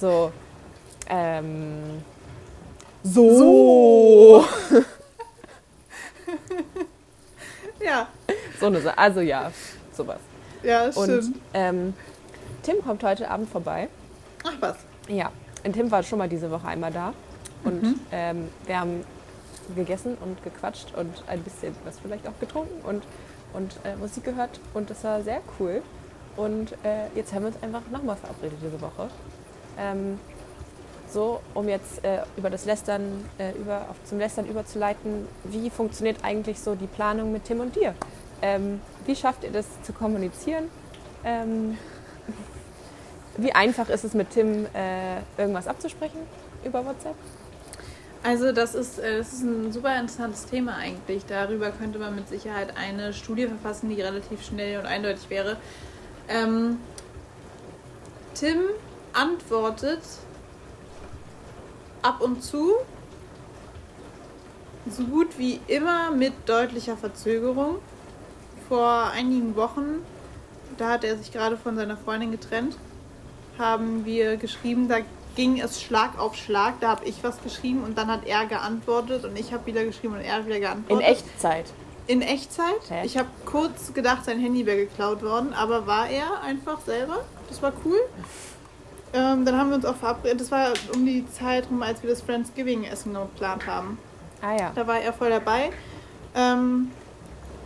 so, 0.00 0.32
ähm, 1.08 2.02
so. 3.02 4.44
Ja, 7.80 8.06
So 8.60 8.66
eine 8.66 8.80
Sa- 8.80 8.92
Also 8.94 9.20
ja, 9.20 9.50
sowas. 9.92 10.18
ja, 10.62 10.86
das 10.86 10.96
Und 10.96 11.04
stimmt. 11.22 11.36
ähm, 11.52 11.94
Tim 12.62 12.80
kommt 12.84 13.02
heute 13.02 13.28
Abend 13.28 13.50
vorbei. 13.50 13.88
Ach 14.44 14.52
was. 14.60 14.76
Ja, 15.08 15.32
und 15.64 15.72
Tim 15.72 15.90
war 15.90 16.02
schon 16.04 16.18
mal 16.20 16.28
diese 16.28 16.48
Woche 16.50 16.68
einmal 16.68 16.92
da. 16.92 17.12
Und 17.64 17.82
Mhm. 17.82 18.00
ähm, 18.12 18.48
wir 18.66 18.78
haben 18.78 19.04
gegessen 19.74 20.16
und 20.20 20.42
gequatscht 20.42 20.94
und 20.94 21.24
ein 21.26 21.42
bisschen 21.42 21.74
was 21.84 21.98
vielleicht 21.98 22.26
auch 22.28 22.38
getrunken 22.40 22.84
und, 22.86 23.02
und 23.52 23.78
äh, 23.84 23.96
Musik 23.96 24.24
gehört. 24.24 24.60
Und 24.74 24.90
das 24.90 25.04
war 25.04 25.22
sehr 25.22 25.40
cool. 25.58 25.82
Und 26.36 26.72
äh, 26.84 27.08
jetzt 27.14 27.32
haben 27.32 27.42
wir 27.42 27.48
uns 27.48 27.62
einfach 27.62 27.82
nochmal 27.90 28.16
verabredet 28.16 28.58
diese 28.62 28.80
Woche. 28.80 29.08
Ähm, 29.78 30.18
so, 31.12 31.40
um 31.52 31.68
jetzt 31.68 32.02
äh, 32.04 32.22
über 32.36 32.48
das 32.48 32.64
Lästern, 32.64 33.24
äh, 33.38 33.52
über, 33.52 33.86
auf, 33.90 33.96
zum 34.04 34.18
Lästern 34.18 34.46
überzuleiten, 34.46 35.28
wie 35.44 35.68
funktioniert 35.68 36.18
eigentlich 36.22 36.58
so 36.58 36.74
die 36.74 36.86
Planung 36.86 37.32
mit 37.32 37.44
Tim 37.44 37.60
und 37.60 37.76
dir? 37.76 37.94
Ähm, 38.40 38.80
wie 39.04 39.14
schafft 39.14 39.44
ihr 39.44 39.50
das 39.50 39.66
zu 39.82 39.92
kommunizieren? 39.92 40.70
Ähm, 41.24 41.76
wie 43.36 43.52
einfach 43.52 43.88
ist 43.88 44.04
es 44.04 44.14
mit 44.14 44.30
Tim, 44.30 44.66
äh, 44.74 45.18
irgendwas 45.36 45.68
abzusprechen 45.68 46.20
über 46.64 46.84
WhatsApp? 46.84 47.16
Also 48.22 48.52
das 48.52 48.74
ist, 48.74 48.98
äh, 48.98 49.18
das 49.18 49.32
ist 49.32 49.42
ein 49.42 49.72
super 49.72 49.98
interessantes 49.98 50.46
Thema 50.46 50.76
eigentlich. 50.76 51.24
Darüber 51.26 51.70
könnte 51.70 51.98
man 51.98 52.14
mit 52.14 52.28
Sicherheit 52.28 52.76
eine 52.76 53.12
Studie 53.12 53.46
verfassen, 53.46 53.88
die 53.88 54.00
relativ 54.00 54.44
schnell 54.44 54.78
und 54.78 54.86
eindeutig 54.86 55.28
wäre. 55.28 55.56
Ähm, 56.28 56.78
Tim 58.34 58.60
antwortet 59.12 60.00
ab 62.02 62.20
und 62.20 62.42
zu 62.42 62.72
so 64.88 65.04
gut 65.04 65.38
wie 65.38 65.60
immer 65.66 66.10
mit 66.10 66.32
deutlicher 66.46 66.96
Verzögerung. 66.96 67.78
Vor 68.68 69.10
einigen 69.12 69.54
Wochen, 69.56 70.04
da 70.78 70.90
hat 70.90 71.04
er 71.04 71.16
sich 71.18 71.32
gerade 71.32 71.56
von 71.56 71.76
seiner 71.76 71.96
Freundin 71.96 72.30
getrennt, 72.30 72.76
haben 73.58 74.04
wir 74.04 74.36
geschrieben, 74.36 74.88
da 74.88 74.98
ging 75.34 75.60
es 75.60 75.82
Schlag 75.82 76.18
auf 76.18 76.34
Schlag. 76.34 76.80
Da 76.80 76.88
habe 76.90 77.04
ich 77.04 77.22
was 77.22 77.42
geschrieben 77.42 77.84
und 77.84 77.96
dann 77.98 78.08
hat 78.08 78.26
er 78.26 78.46
geantwortet 78.46 79.24
und 79.24 79.38
ich 79.38 79.52
habe 79.52 79.66
wieder 79.66 79.84
geschrieben 79.84 80.14
und 80.14 80.20
er 80.20 80.34
hat 80.34 80.46
wieder 80.46 80.56
In 80.56 80.62
geantwortet. 80.62 81.06
Echtzeit. 81.08 81.66
In 82.06 82.22
Echtzeit. 82.22 82.82
Hä? 82.88 83.06
Ich 83.06 83.16
habe 83.16 83.28
kurz 83.44 83.94
gedacht, 83.94 84.24
sein 84.24 84.40
Handy 84.40 84.66
wäre 84.66 84.78
geklaut 84.78 85.22
worden, 85.22 85.52
aber 85.52 85.86
war 85.86 86.08
er 86.08 86.42
einfach 86.42 86.80
selber. 86.80 87.24
Das 87.48 87.62
war 87.62 87.72
cool. 87.84 87.98
Ähm, 89.14 89.44
dann 89.44 89.56
haben 89.56 89.68
wir 89.68 89.76
uns 89.76 89.84
auch 89.84 89.96
verabredet. 89.96 90.40
Das 90.40 90.50
war 90.50 90.72
um 90.94 91.04
die 91.04 91.24
Zeit 91.30 91.68
rum, 91.70 91.82
als 91.82 92.02
wir 92.02 92.10
das 92.10 92.22
Friendsgiving-Essen 92.22 93.12
geplant 93.12 93.66
haben. 93.66 93.98
Ah 94.40 94.56
ja. 94.56 94.72
Da 94.74 94.86
war 94.86 94.98
er 94.98 95.12
voll 95.12 95.30
dabei. 95.30 95.70
Ähm, 96.34 96.90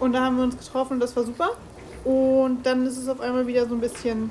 und 0.01 0.13
da 0.13 0.21
haben 0.23 0.37
wir 0.37 0.45
uns 0.45 0.59
getroffen 0.59 0.95
und 0.95 1.01
das 1.01 1.15
war 1.17 1.25
super. 1.25 1.51
Und 2.05 2.65
dann 2.65 2.87
ist 2.87 2.99
es 2.99 3.09
auf 3.09 3.21
einmal 3.21 3.47
wieder 3.47 3.67
so 3.67 3.75
ein 3.75 3.81
bisschen 3.81 4.31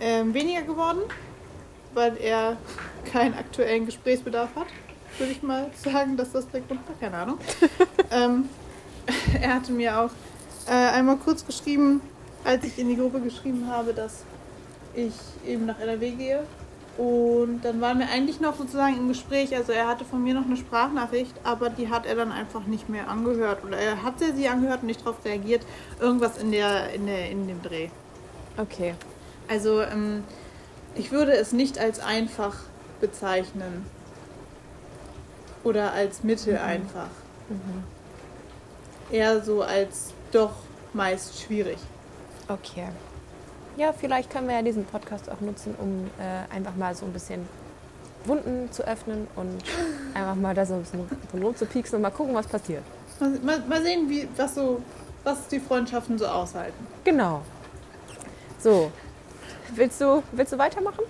ähm, 0.00 0.34
weniger 0.34 0.62
geworden, 0.62 1.00
weil 1.96 2.16
er 2.18 2.56
keinen 3.10 3.34
aktuellen 3.34 3.86
Gesprächsbedarf 3.86 4.50
hat. 4.54 4.66
Würde 5.18 5.32
ich 5.32 5.42
mal 5.42 5.70
sagen, 5.82 6.16
dass 6.16 6.32
das 6.32 6.48
der 6.50 6.60
Grund 6.60 6.80
war. 6.86 6.94
Keine 7.00 7.16
Ahnung. 7.16 7.38
ähm, 8.10 8.48
er 9.40 9.54
hatte 9.54 9.72
mir 9.72 9.98
auch 9.98 10.10
äh, 10.68 10.72
einmal 10.72 11.16
kurz 11.16 11.44
geschrieben, 11.46 12.00
als 12.44 12.64
ich 12.64 12.78
in 12.78 12.88
die 12.88 12.96
Gruppe 12.96 13.20
geschrieben 13.20 13.66
habe, 13.68 13.94
dass 13.94 14.24
ich 14.94 15.14
eben 15.46 15.66
nach 15.66 15.80
NRW 15.80 16.10
gehe. 16.10 16.42
Und 16.98 17.60
dann 17.62 17.80
waren 17.80 17.98
wir 17.98 18.08
eigentlich 18.08 18.40
noch 18.40 18.56
sozusagen 18.56 18.96
im 18.96 19.08
Gespräch. 19.08 19.54
Also 19.54 19.72
er 19.72 19.86
hatte 19.86 20.04
von 20.04 20.22
mir 20.22 20.34
noch 20.34 20.46
eine 20.46 20.56
Sprachnachricht, 20.56 21.34
aber 21.44 21.70
die 21.70 21.88
hat 21.88 22.06
er 22.06 22.14
dann 22.14 22.32
einfach 22.32 22.66
nicht 22.66 22.88
mehr 22.88 23.08
angehört. 23.08 23.64
Oder 23.64 23.78
er 23.78 24.02
hat 24.02 24.18
sie 24.18 24.32
sie 24.32 24.48
angehört 24.48 24.80
und 24.80 24.86
nicht 24.86 25.00
darauf 25.00 25.22
reagiert. 25.24 25.62
Irgendwas 26.00 26.38
in, 26.38 26.52
der, 26.52 26.92
in, 26.92 27.06
der, 27.06 27.30
in 27.30 27.48
dem 27.48 27.62
Dreh. 27.62 27.88
Okay. 28.56 28.94
Also 29.48 29.82
ähm, 29.82 30.24
ich 30.96 31.12
würde 31.12 31.32
es 31.32 31.52
nicht 31.52 31.78
als 31.78 32.00
einfach 32.00 32.56
bezeichnen. 33.00 33.86
oder 35.64 35.92
als 35.92 36.22
Mittel 36.22 36.58
einfach. 36.58 37.08
Eher 39.10 39.42
so 39.42 39.62
als 39.62 40.12
doch 40.30 40.52
meist 40.92 41.40
schwierig. 41.40 41.78
Okay. 42.48 42.86
Ja, 43.76 43.92
vielleicht 43.92 44.30
können 44.30 44.46
wir 44.48 44.54
ja 44.54 44.62
diesen 44.62 44.84
Podcast 44.84 45.28
auch 45.30 45.40
nutzen, 45.40 45.74
um 45.78 46.08
äh, 46.18 46.54
einfach 46.54 46.76
mal 46.76 46.94
so 46.94 47.04
ein 47.04 47.12
bisschen 47.12 47.48
Wunden 48.24 48.70
zu 48.72 48.86
öffnen 48.86 49.26
und 49.36 49.62
einfach 50.14 50.34
mal 50.36 50.54
da 50.54 50.64
so 50.64 50.74
ein 50.74 50.82
bisschen 50.82 51.08
drin 51.30 51.42
rumzupieksen 51.42 51.96
und 51.96 52.02
mal 52.02 52.10
gucken, 52.10 52.34
was 52.34 52.46
passiert. 52.46 52.82
Mal, 53.18 53.30
mal, 53.42 53.60
mal 53.68 53.82
sehen, 53.82 54.08
wie, 54.08 54.28
was, 54.36 54.54
so, 54.54 54.80
was 55.24 55.48
die 55.48 55.60
Freundschaften 55.60 56.16
so 56.16 56.26
aushalten. 56.26 56.86
Genau. 57.04 57.42
So. 58.60 58.90
Willst 59.74 60.00
du, 60.00 60.22
willst 60.32 60.52
du 60.52 60.58
weitermachen? 60.58 61.04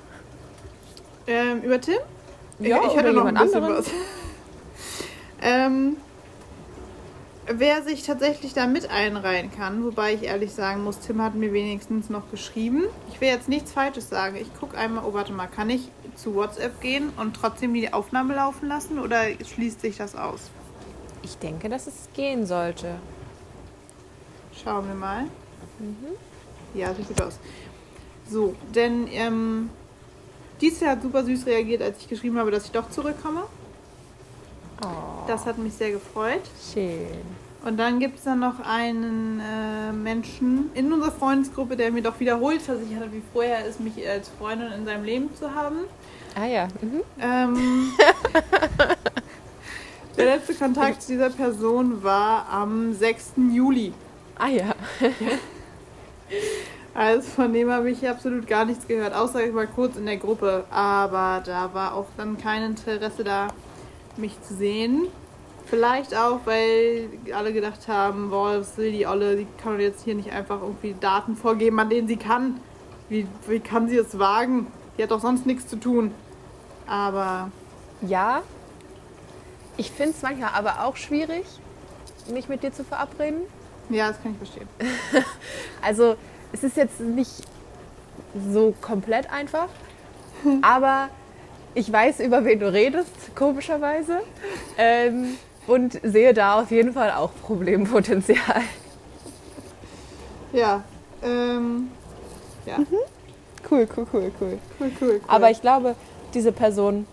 Ähm, 1.26 1.62
über 1.62 1.80
Tim? 1.80 1.98
Ja, 2.58 2.78
ich 2.78 2.84
oder 2.84 2.96
hätte 2.96 3.12
noch 3.12 3.24
ein 3.26 3.34
bisschen 3.34 3.62
anderen? 3.62 3.78
was. 3.78 3.86
ähm, 5.42 5.96
wer 7.46 7.82
sich 7.82 8.02
tatsächlich 8.04 8.54
da 8.54 8.66
mit 8.66 8.90
einreihen 8.90 9.50
kann, 9.52 9.84
wobei 9.84 10.14
ich 10.14 10.22
ehrlich 10.24 10.52
sagen 10.52 10.84
muss, 10.84 11.00
Tim 11.00 11.22
hat 11.22 11.34
mir 11.34 11.52
wenigstens 11.52 12.08
noch 12.08 12.30
geschrieben. 12.30 12.84
Ich 13.12 13.20
will 13.20 13.28
jetzt 13.28 13.48
nichts 13.48 13.72
Falsches 13.72 14.08
sagen. 14.08 14.36
Ich 14.36 14.52
gucke 14.58 14.76
einmal, 14.76 15.04
oh 15.04 15.12
warte 15.12 15.32
mal, 15.32 15.46
kann 15.46 15.68
ich 15.70 15.90
zu 16.14 16.34
WhatsApp 16.34 16.80
gehen 16.80 17.10
und 17.16 17.36
trotzdem 17.36 17.74
die 17.74 17.92
Aufnahme 17.92 18.34
laufen 18.34 18.68
lassen 18.68 18.98
oder 18.98 19.22
schließt 19.44 19.80
sich 19.80 19.96
das 19.96 20.16
aus? 20.16 20.50
Ich 21.22 21.36
denke, 21.38 21.68
dass 21.68 21.86
es 21.86 22.08
gehen 22.14 22.46
sollte. 22.46 22.96
Schauen 24.64 24.86
wir 24.88 24.94
mal. 24.94 25.24
Ja, 26.74 26.94
sieht 26.94 27.08
gut 27.08 27.20
aus. 27.20 27.38
So, 28.28 28.54
denn 28.74 29.06
ähm, 29.12 29.70
dies 30.60 30.80
Jahr 30.80 30.92
hat 30.92 31.02
super 31.02 31.24
süß 31.24 31.46
reagiert, 31.46 31.82
als 31.82 31.98
ich 32.00 32.08
geschrieben 32.08 32.38
habe, 32.38 32.50
dass 32.50 32.64
ich 32.64 32.72
doch 32.72 32.90
zurückkomme. 32.90 33.42
Oh, 34.82 34.86
Das 35.26 35.46
hat 35.46 35.58
mich 35.58 35.74
sehr 35.74 35.92
gefreut. 35.92 36.42
schön. 36.72 37.06
Und 37.64 37.78
dann 37.78 37.98
gibt 37.98 38.18
es 38.18 38.24
dann 38.24 38.38
noch 38.38 38.60
einen 38.60 39.40
äh, 39.40 39.92
Menschen 39.92 40.70
in 40.74 40.92
unserer 40.92 41.10
Freundesgruppe, 41.10 41.76
der 41.76 41.90
mir 41.90 42.02
doch 42.02 42.20
wiederholt 42.20 42.62
versichert 42.62 43.00
hat, 43.00 43.12
wie 43.12 43.22
froh 43.32 43.40
er 43.40 43.66
ist, 43.66 43.80
mich 43.80 43.94
als 44.08 44.28
Freundin 44.38 44.70
in 44.70 44.84
seinem 44.84 45.04
Leben 45.04 45.34
zu 45.34 45.52
haben. 45.52 45.78
Ah 46.36 46.46
ja. 46.46 46.68
Mhm. 46.80 47.02
Ähm, 47.20 47.92
der 50.16 50.24
letzte 50.26 50.54
Kontakt 50.54 51.02
zu 51.02 51.12
dieser 51.12 51.30
Person 51.30 52.04
war 52.04 52.48
am 52.48 52.92
6. 52.92 53.32
Juli. 53.52 53.92
Ah 54.38 54.48
ja. 54.48 54.72
Also 56.96 57.28
von 57.28 57.52
dem 57.52 57.70
habe 57.70 57.90
ich 57.90 58.08
absolut 58.08 58.46
gar 58.46 58.64
nichts 58.64 58.88
gehört, 58.88 59.12
außer 59.12 59.44
ich 59.46 59.54
war 59.54 59.66
kurz 59.66 59.96
in 59.96 60.06
der 60.06 60.16
Gruppe. 60.16 60.64
Aber 60.70 61.42
da 61.44 61.74
war 61.74 61.94
auch 61.94 62.06
dann 62.16 62.38
kein 62.38 62.62
Interesse 62.62 63.22
da, 63.22 63.48
mich 64.16 64.40
zu 64.42 64.54
sehen. 64.54 65.06
Vielleicht 65.66 66.16
auch, 66.16 66.40
weil 66.46 67.10
alle 67.34 67.52
gedacht 67.52 67.86
haben, 67.86 68.30
boah, 68.30 68.60
was 68.60 68.78
will 68.78 68.92
die 68.92 69.06
Olle, 69.06 69.36
die 69.36 69.46
kann 69.62 69.74
doch 69.74 69.80
jetzt 69.80 70.04
hier 70.04 70.14
nicht 70.14 70.32
einfach 70.32 70.62
irgendwie 70.62 70.94
Daten 70.98 71.36
vorgeben, 71.36 71.78
an 71.80 71.90
denen 71.90 72.08
sie 72.08 72.16
kann. 72.16 72.60
Wie, 73.10 73.26
wie 73.46 73.60
kann 73.60 73.88
sie 73.88 73.98
es 73.98 74.18
wagen? 74.18 74.68
Die 74.96 75.02
hat 75.02 75.10
doch 75.10 75.20
sonst 75.20 75.44
nichts 75.44 75.68
zu 75.68 75.76
tun. 75.76 76.14
Aber 76.86 77.50
Ja. 78.00 78.42
Ich 79.76 79.90
finde 79.90 80.12
es 80.12 80.22
manchmal 80.22 80.52
aber 80.54 80.86
auch 80.86 80.96
schwierig, 80.96 81.44
mich 82.32 82.48
mit 82.48 82.62
dir 82.62 82.72
zu 82.72 82.84
verabreden. 82.84 83.42
ja, 83.90 84.08
das 84.08 84.22
kann 84.22 84.32
ich 84.32 84.38
verstehen. 84.38 84.68
Also 85.82 86.16
es 86.52 86.62
ist 86.64 86.76
jetzt 86.76 87.00
nicht 87.00 87.42
so 88.52 88.74
komplett 88.80 89.30
einfach, 89.30 89.68
aber 90.62 91.08
ich 91.74 91.92
weiß, 91.92 92.20
über 92.20 92.44
wen 92.44 92.60
du 92.60 92.72
redest, 92.72 93.34
komischerweise. 93.34 94.20
Ähm, 94.78 95.36
und 95.66 95.98
sehe 96.02 96.32
da 96.32 96.60
auf 96.60 96.70
jeden 96.70 96.92
Fall 96.92 97.10
auch 97.12 97.30
Problempotenzial. 97.42 98.62
Ja, 100.52 100.84
ähm, 101.22 101.90
ja, 102.64 102.78
Cool, 103.68 103.86
cool, 103.96 104.06
cool, 104.12 104.22
cool. 104.22 104.32
cool, 104.40 104.58
cool, 104.80 104.92
cool. 105.00 105.20
Aber 105.26 105.50
ich 105.50 105.60
glaube, 105.60 105.96
diese 106.34 106.52
Person 106.52 107.06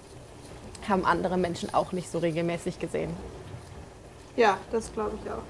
haben 0.87 1.03
andere 1.05 1.37
Menschen 1.37 1.73
auch 1.73 1.91
nicht 1.93 2.11
so 2.11 2.19
regelmäßig 2.19 2.79
gesehen. 2.79 3.09
Ja, 4.35 4.57
das 4.71 4.93
glaube 4.93 5.17
ich 5.23 5.31
auch. 5.31 5.41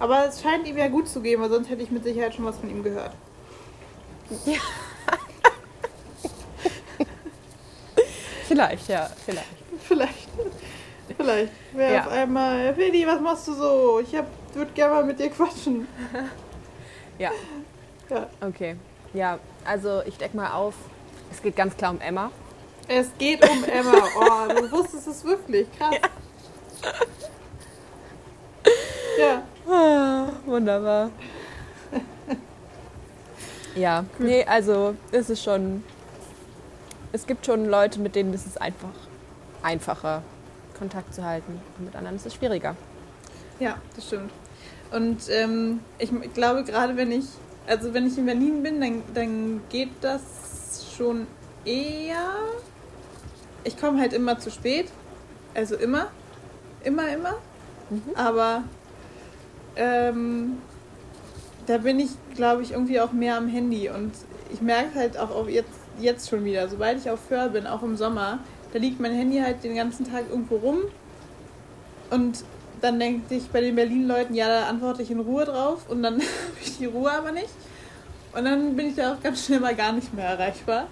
Aber 0.00 0.26
es 0.26 0.42
scheint 0.42 0.66
ihm 0.66 0.76
ja 0.78 0.88
gut 0.88 1.08
zu 1.08 1.20
gehen, 1.20 1.40
weil 1.40 1.50
sonst 1.50 1.68
hätte 1.70 1.82
ich 1.82 1.90
mit 1.92 2.02
Sicherheit 2.02 2.34
schon 2.34 2.44
was 2.46 2.56
von 2.58 2.68
ihm 2.70 2.82
gehört. 2.82 3.12
Vielleicht, 8.46 8.88
ja, 8.88 9.08
vielleicht. 9.24 9.46
Vielleicht. 9.86 10.28
Vielleicht. 11.16 11.52
Wer 11.72 11.90
Ja. 11.92 12.00
auf 12.00 12.08
einmal, 12.08 12.74
Fedi, 12.74 13.06
was 13.06 13.20
machst 13.20 13.46
du 13.48 13.54
so? 13.54 14.00
Ich 14.00 14.12
würde 14.54 14.72
gerne 14.72 14.94
mal 14.94 15.04
mit 15.04 15.18
dir 15.20 15.30
quatschen. 15.30 15.86
Ja, 17.18 17.30
Ja. 18.08 18.26
okay. 18.40 18.76
Ja, 19.12 19.38
also 19.64 20.02
ich 20.04 20.16
deck 20.18 20.34
mal 20.34 20.52
auf, 20.52 20.74
es 21.30 21.40
geht 21.42 21.54
ganz 21.56 21.76
klar 21.76 21.92
um 21.92 22.00
Emma. 22.00 22.30
Es 22.88 23.08
geht 23.18 23.48
um 23.48 23.62
Emma. 23.64 23.92
Oh, 24.16 24.48
du 24.52 24.70
wusstest 24.72 25.06
es 25.06 25.22
wirklich. 25.24 25.68
Krass. 25.78 25.94
Ja. 29.18 29.42
Ah, 29.70 30.26
wunderbar. 30.46 31.10
ja, 33.76 34.04
nee, 34.18 34.44
also 34.44 34.96
es 35.12 35.30
ist 35.30 35.44
schon. 35.44 35.84
Es 37.12 37.26
gibt 37.26 37.46
schon 37.46 37.66
Leute, 37.66 38.00
mit 38.00 38.16
denen 38.16 38.34
ist 38.34 38.46
es 38.46 38.56
einfach 38.56 38.90
einfacher, 39.62 40.22
Kontakt 40.78 41.14
zu 41.14 41.24
halten. 41.24 41.60
Und 41.78 41.84
mit 41.84 41.94
anderen 41.94 42.16
ist 42.16 42.26
es 42.26 42.34
schwieriger. 42.34 42.74
Ja, 43.60 43.76
das 43.94 44.06
stimmt. 44.06 44.32
Und 44.90 45.28
ähm, 45.28 45.80
ich 45.98 46.10
glaube, 46.34 46.64
gerade 46.64 46.96
wenn 46.96 47.12
ich, 47.12 47.26
also 47.66 47.94
wenn 47.94 48.06
ich 48.06 48.18
in 48.18 48.26
Berlin 48.26 48.62
bin, 48.62 48.80
dann, 48.80 49.02
dann 49.14 49.60
geht 49.68 49.90
das 50.00 50.92
schon 50.96 51.26
eher. 51.64 52.30
Ich 53.62 53.78
komme 53.78 54.00
halt 54.00 54.12
immer 54.12 54.38
zu 54.38 54.50
spät. 54.50 54.86
Also 55.54 55.76
immer. 55.76 56.08
Immer, 56.82 57.12
immer. 57.12 57.36
Aber 58.14 58.64
ähm, 59.76 60.58
da 61.66 61.78
bin 61.78 62.00
ich, 62.00 62.10
glaube 62.34 62.62
ich, 62.62 62.72
irgendwie 62.72 63.00
auch 63.00 63.12
mehr 63.12 63.36
am 63.36 63.48
Handy. 63.48 63.88
Und 63.88 64.12
ich 64.52 64.60
merke 64.60 64.94
halt 64.94 65.18
auch, 65.18 65.30
auch 65.30 65.48
jetzt, 65.48 65.68
jetzt 65.98 66.28
schon 66.28 66.44
wieder, 66.44 66.68
sobald 66.68 66.98
ich 66.98 67.10
auf 67.10 67.20
Hör 67.28 67.48
bin, 67.48 67.66
auch 67.66 67.82
im 67.82 67.96
Sommer, 67.96 68.40
da 68.72 68.78
liegt 68.78 69.00
mein 69.00 69.12
Handy 69.12 69.38
halt 69.38 69.62
den 69.62 69.76
ganzen 69.76 70.10
Tag 70.10 70.24
irgendwo 70.28 70.56
rum. 70.56 70.78
Und 72.10 72.44
dann 72.80 72.98
denke 72.98 73.34
ich 73.34 73.48
bei 73.50 73.60
den 73.60 73.76
Berlin-Leuten, 73.76 74.34
ja, 74.34 74.48
da 74.48 74.66
antworte 74.68 75.02
ich 75.02 75.10
in 75.10 75.20
Ruhe 75.20 75.44
drauf. 75.44 75.88
Und 75.88 76.02
dann 76.02 76.14
habe 76.20 76.60
ich 76.62 76.78
die 76.78 76.86
Ruhe 76.86 77.12
aber 77.12 77.32
nicht. 77.32 77.50
Und 78.32 78.44
dann 78.44 78.76
bin 78.76 78.88
ich 78.88 78.94
da 78.96 79.14
auch 79.14 79.20
ganz 79.22 79.46
schnell 79.46 79.60
mal 79.60 79.74
gar 79.74 79.92
nicht 79.92 80.14
mehr 80.14 80.26
erreichbar. 80.26 80.86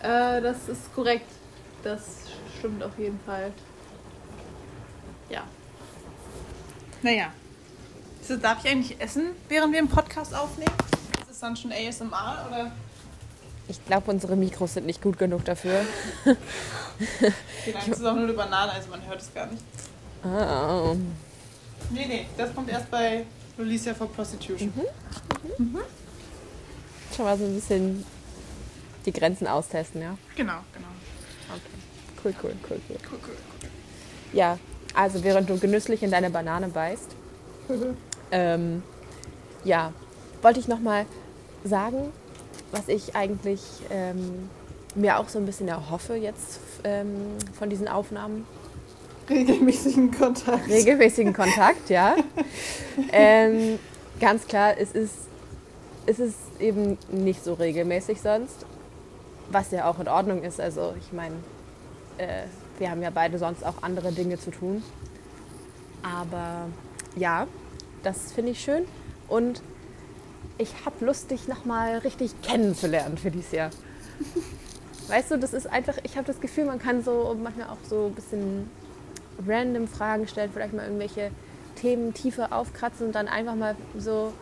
Äh, 0.00 0.40
das 0.40 0.68
ist 0.68 0.94
korrekt. 0.94 1.30
Das 1.82 2.00
stimmt 2.58 2.82
auf 2.82 2.98
jeden 2.98 3.20
Fall. 3.20 3.52
Ja. 5.28 5.42
Naja. 7.02 7.26
So, 8.26 8.36
darf 8.36 8.64
ich 8.64 8.70
eigentlich 8.70 9.00
essen, 9.00 9.32
während 9.48 9.72
wir 9.72 9.80
einen 9.80 9.88
Podcast 9.88 10.34
aufnehmen? 10.34 10.72
Ist 11.20 11.28
das 11.28 11.40
dann 11.40 11.56
schon 11.56 11.72
ASMR 11.72 12.46
oder? 12.48 12.72
Ich 13.68 13.84
glaube, 13.84 14.10
unsere 14.10 14.34
Mikros 14.34 14.74
sind 14.74 14.86
nicht 14.86 15.02
gut 15.02 15.18
genug 15.18 15.44
dafür. 15.44 15.82
Vielleicht 17.64 17.88
ist 17.88 17.98
es 17.98 18.04
auch 18.04 18.14
nur 18.14 18.24
eine 18.24 18.32
Banane, 18.32 18.72
also 18.72 18.88
man 18.88 19.04
hört 19.06 19.20
es 19.20 19.32
gar 19.34 19.46
nicht. 19.46 19.62
Ah, 20.22 20.94
Nee, 21.90 22.06
nee, 22.06 22.26
das 22.36 22.54
kommt 22.54 22.70
erst 22.70 22.90
bei 22.90 23.26
Lucia 23.58 23.92
for 23.92 24.10
Prostitution. 24.10 24.72
schon 27.14 27.24
mal 27.26 27.36
so 27.36 27.44
ein 27.44 27.54
bisschen 27.54 28.04
die 29.04 29.12
Grenzen 29.12 29.46
austesten, 29.46 30.00
ja? 30.00 30.16
Genau, 30.34 30.60
genau. 30.72 30.88
Okay. 31.50 31.62
Cool, 32.24 32.34
cool, 32.42 32.56
cool, 32.70 32.80
cool. 32.88 32.96
Cool, 33.10 33.18
cool, 33.28 33.68
Ja, 34.32 34.58
also 34.94 35.22
während 35.22 35.50
du 35.50 35.58
genüsslich 35.58 36.02
in 36.02 36.10
deine 36.10 36.30
Banane 36.30 36.68
beißt. 36.68 37.10
ähm, 38.30 38.82
ja, 39.64 39.92
wollte 40.42 40.60
ich 40.60 40.68
nochmal 40.68 41.06
sagen, 41.64 42.12
was 42.72 42.88
ich 42.88 43.16
eigentlich 43.16 43.60
ähm, 43.90 44.48
mir 44.94 45.18
auch 45.18 45.28
so 45.28 45.38
ein 45.38 45.46
bisschen 45.46 45.68
erhoffe 45.68 46.14
jetzt 46.14 46.60
ähm, 46.84 47.14
von 47.58 47.70
diesen 47.70 47.88
Aufnahmen. 47.88 48.46
Regelmäßigen 49.28 50.10
Kontakt. 50.10 50.68
Regelmäßigen 50.68 51.32
Kontakt, 51.32 51.88
ja. 51.88 52.14
ähm, 53.12 53.78
ganz 54.20 54.46
klar, 54.46 54.74
es 54.78 54.92
ist, 54.92 55.14
es 56.06 56.18
ist 56.18 56.36
eben 56.60 56.98
nicht 57.10 57.42
so 57.42 57.54
regelmäßig 57.54 58.20
sonst, 58.20 58.66
was 59.50 59.70
ja 59.70 59.88
auch 59.88 59.98
in 59.98 60.08
Ordnung 60.08 60.42
ist. 60.42 60.60
Also 60.60 60.94
ich 61.00 61.12
meine, 61.12 61.36
äh, 62.18 62.44
wir 62.78 62.90
haben 62.90 63.02
ja 63.02 63.10
beide 63.10 63.38
sonst 63.38 63.64
auch 63.64 63.82
andere 63.82 64.12
Dinge 64.12 64.38
zu 64.38 64.50
tun. 64.50 64.82
Aber 66.02 66.66
ja, 67.16 67.46
das 68.04 68.32
finde 68.32 68.52
ich 68.52 68.60
schön. 68.60 68.84
Und 69.28 69.62
ich 70.58 70.72
habe 70.84 71.04
Lust, 71.04 71.30
dich 71.30 71.48
nochmal 71.48 71.98
richtig 71.98 72.40
kennenzulernen 72.42 73.18
für 73.18 73.30
dieses 73.30 73.52
Jahr. 73.52 73.70
Weißt 75.08 75.30
du, 75.30 75.38
das 75.38 75.52
ist 75.52 75.66
einfach, 75.66 75.96
ich 76.02 76.16
habe 76.16 76.26
das 76.26 76.40
Gefühl, 76.40 76.64
man 76.64 76.78
kann 76.78 77.02
so 77.02 77.36
manchmal 77.42 77.68
auch 77.68 77.78
so 77.88 78.06
ein 78.06 78.14
bisschen 78.14 78.70
random 79.46 79.88
Fragen 79.88 80.26
stellen, 80.28 80.50
vielleicht 80.52 80.72
mal 80.72 80.84
irgendwelche 80.84 81.30
Themen 81.76 82.14
tiefer 82.14 82.52
aufkratzen 82.52 83.08
und 83.08 83.14
dann 83.14 83.28
einfach 83.28 83.54
mal 83.54 83.76
so 83.98 84.32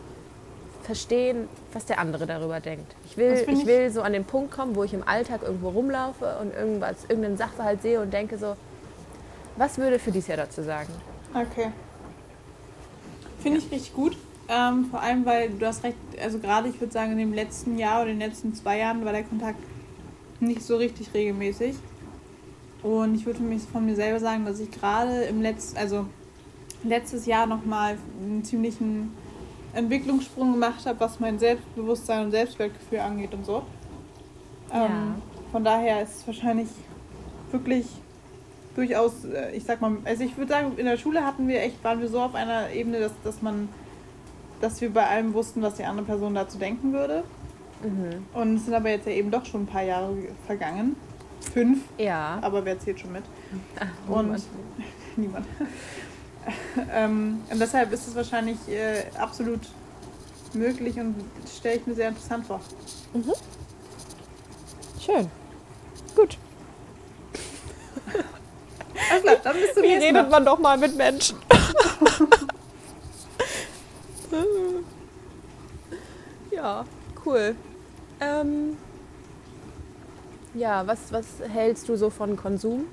verstehen, 0.83 1.47
was 1.71 1.85
der 1.85 1.99
andere 1.99 2.27
darüber 2.27 2.59
denkt. 2.59 2.93
Ich 3.05 3.17
will, 3.17 3.45
ich, 3.47 3.47
ich 3.47 3.65
will 3.65 3.89
so 3.89 4.01
an 4.01 4.13
den 4.13 4.25
Punkt 4.25 4.51
kommen, 4.51 4.75
wo 4.75 4.83
ich 4.83 4.93
im 4.93 5.05
Alltag 5.05 5.41
irgendwo 5.43 5.69
rumlaufe 5.69 6.37
und 6.41 6.53
irgendwas, 6.53 7.05
irgendeinen 7.07 7.37
Sachverhalt 7.37 7.81
sehe 7.81 8.01
und 8.01 8.13
denke 8.13 8.37
so, 8.37 8.55
was 9.57 9.77
würde 9.77 9.99
für 9.99 10.11
dies 10.11 10.27
Jahr 10.27 10.37
dazu 10.37 10.61
sagen? 10.61 10.89
Okay. 11.33 11.71
Finde 13.43 13.59
ich 13.59 13.71
richtig 13.71 13.93
gut. 13.93 14.17
Ähm, 14.49 14.85
vor 14.85 15.01
allem, 15.01 15.25
weil 15.25 15.51
du 15.51 15.65
hast 15.65 15.83
recht, 15.83 15.97
also 16.21 16.39
gerade 16.39 16.69
ich 16.69 16.79
würde 16.79 16.91
sagen, 16.91 17.11
in 17.13 17.17
dem 17.17 17.33
letzten 17.33 17.77
Jahr 17.77 18.01
oder 18.01 18.11
in 18.11 18.19
den 18.19 18.29
letzten 18.29 18.53
zwei 18.55 18.79
Jahren 18.79 19.05
war 19.05 19.11
der 19.11 19.23
Kontakt 19.23 19.59
nicht 20.39 20.61
so 20.61 20.77
richtig 20.77 21.13
regelmäßig. 21.13 21.75
Und 22.81 23.15
ich 23.15 23.25
würde 23.25 23.41
mich 23.41 23.63
von 23.63 23.85
mir 23.85 23.95
selber 23.95 24.19
sagen, 24.19 24.45
dass 24.45 24.59
ich 24.59 24.69
gerade 24.71 25.23
im 25.23 25.41
letzten, 25.41 25.77
also 25.77 26.05
letztes 26.83 27.25
Jahr 27.25 27.45
nochmal 27.45 27.97
einen 28.21 28.43
ziemlichen 28.43 29.13
Entwicklungssprung 29.73 30.53
gemacht 30.53 30.85
habe, 30.85 30.99
was 30.99 31.19
mein 31.19 31.39
Selbstbewusstsein 31.39 32.25
und 32.25 32.31
Selbstwertgefühl 32.31 32.99
angeht 32.99 33.33
und 33.33 33.45
so. 33.45 33.63
Ja. 34.71 34.85
Ähm, 34.85 35.15
von 35.51 35.63
daher 35.63 36.01
ist 36.01 36.17
es 36.17 36.27
wahrscheinlich 36.27 36.69
wirklich 37.51 37.85
durchaus, 38.75 39.25
äh, 39.25 39.51
ich 39.51 39.63
sag 39.63 39.81
mal, 39.81 39.97
also 40.05 40.23
ich 40.23 40.37
würde 40.37 40.51
sagen, 40.51 40.73
in 40.77 40.85
der 40.85 40.97
Schule 40.97 41.25
hatten 41.25 41.47
wir 41.47 41.61
echt, 41.61 41.83
waren 41.83 42.01
wir 42.01 42.07
so 42.07 42.19
auf 42.19 42.35
einer 42.35 42.71
Ebene, 42.71 42.99
dass, 42.99 43.11
dass 43.23 43.41
man, 43.41 43.69
dass 44.61 44.81
wir 44.81 44.91
bei 44.91 45.05
allem 45.07 45.33
wussten, 45.33 45.61
was 45.61 45.75
die 45.75 45.83
andere 45.83 46.05
Person 46.05 46.33
dazu 46.35 46.57
denken 46.57 46.93
würde. 46.93 47.23
Mhm. 47.83 48.25
Und 48.33 48.55
es 48.55 48.65
sind 48.65 48.73
aber 48.73 48.89
jetzt 48.89 49.05
ja 49.05 49.13
eben 49.13 49.31
doch 49.31 49.45
schon 49.45 49.63
ein 49.63 49.67
paar 49.67 49.83
Jahre 49.83 50.15
vergangen. 50.45 50.95
Fünf. 51.53 51.79
Ja. 51.97 52.39
Aber 52.41 52.63
wer 52.63 52.79
zählt 52.79 52.99
schon 52.99 53.11
mit? 53.11 53.23
Ach, 53.79 54.09
und 54.09 54.25
niemand. 54.25 54.43
niemand. 55.17 55.45
ähm, 56.93 57.41
und 57.49 57.59
deshalb 57.59 57.91
ist 57.91 58.07
es 58.07 58.15
wahrscheinlich 58.15 58.57
äh, 58.69 59.03
absolut 59.17 59.61
möglich 60.53 60.99
und 60.99 61.15
stelle 61.55 61.77
ich 61.77 61.87
mir 61.87 61.95
sehr 61.95 62.09
interessant 62.09 62.45
vor. 62.45 62.61
Mhm. 63.13 63.33
Schön. 64.99 65.29
Gut. 66.15 66.37
Also, 69.11 69.22
dann 69.43 69.55
bist 69.55 69.77
du 69.77 69.81
Wie 69.81 69.93
redet 69.93 70.13
mal. 70.13 70.29
man 70.29 70.45
doch 70.45 70.59
mal 70.59 70.77
mit 70.77 70.95
Menschen? 70.95 71.37
ja, 76.51 76.85
cool. 77.25 77.55
Ähm, 78.19 78.77
ja, 80.53 80.85
was, 80.85 81.11
was 81.11 81.25
hältst 81.47 81.89
du 81.89 81.95
so 81.95 82.09
von 82.09 82.37
Konsum? 82.37 82.85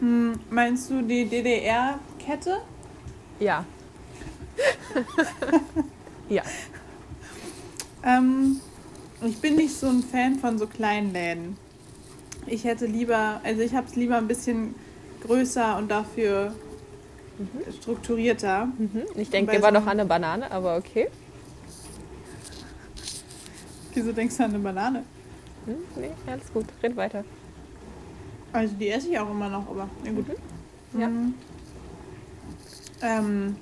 Hm, 0.00 0.38
meinst 0.50 0.90
du 0.90 1.02
die 1.02 1.24
DDR-Kette? 1.26 2.58
Ja. 3.38 3.64
ja. 6.28 6.42
Ähm, 8.04 8.60
ich 9.22 9.40
bin 9.40 9.56
nicht 9.56 9.74
so 9.74 9.88
ein 9.88 10.02
Fan 10.02 10.38
von 10.38 10.58
so 10.58 10.66
kleinen 10.66 11.12
Läden. 11.12 11.56
Ich 12.46 12.64
hätte 12.64 12.86
lieber, 12.86 13.40
also 13.44 13.62
ich 13.62 13.74
habe 13.74 13.86
es 13.86 13.96
lieber 13.96 14.16
ein 14.16 14.28
bisschen 14.28 14.74
größer 15.22 15.76
und 15.78 15.90
dafür 15.90 16.52
mhm. 17.38 17.72
strukturierter. 17.72 18.66
Mhm. 18.66 19.02
Ich 19.16 19.30
denke 19.30 19.56
immer 19.56 19.68
so 19.68 19.74
noch 19.74 19.82
an 19.82 20.00
eine 20.00 20.04
Banane, 20.04 20.50
aber 20.50 20.76
okay. 20.76 21.08
Wieso 23.94 24.12
denkst 24.12 24.36
du 24.36 24.44
an 24.44 24.50
eine 24.50 24.58
Banane? 24.58 25.04
Hm, 25.66 25.74
nee, 25.96 26.10
alles 26.26 26.52
gut. 26.52 26.66
Red 26.82 26.96
weiter. 26.96 27.24
Also 28.52 28.74
die 28.74 28.88
esse 28.88 29.08
ich 29.08 29.18
auch 29.18 29.30
immer 29.30 29.48
noch, 29.48 29.68
aber 29.68 29.88
na 30.04 30.10
gut. 30.10 30.26
Mhm. 30.92 31.00
Ja. 31.00 31.08
Mhm. 31.08 31.34
Ähm, 33.02 33.56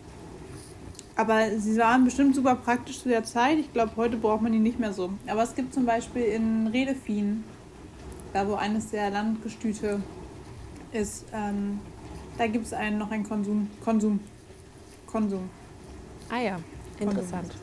aber 1.16 1.58
sie 1.58 1.76
waren 1.76 2.04
bestimmt 2.04 2.34
super 2.34 2.54
praktisch 2.54 3.00
zu 3.02 3.08
der 3.08 3.24
Zeit. 3.24 3.58
Ich 3.58 3.72
glaube, 3.72 3.92
heute 3.96 4.16
braucht 4.16 4.42
man 4.42 4.52
die 4.52 4.58
nicht 4.58 4.78
mehr 4.78 4.92
so. 4.92 5.10
Aber 5.26 5.42
es 5.42 5.54
gibt 5.54 5.74
zum 5.74 5.84
Beispiel 5.84 6.22
in 6.22 6.66
Redefien, 6.68 7.44
da 8.32 8.46
wo 8.46 8.54
eines 8.54 8.90
der 8.90 9.10
Landgestüte 9.10 10.02
ist, 10.92 11.26
ähm, 11.32 11.80
da 12.38 12.46
gibt 12.46 12.66
es 12.66 12.72
einen 12.72 12.98
noch 12.98 13.10
ein 13.10 13.24
Konsum. 13.24 13.70
Konsum. 13.84 14.20
Konsum. 15.06 15.50
Ah 16.30 16.40
ja, 16.40 16.60
interessant. 16.98 17.48
Konsum. 17.48 17.60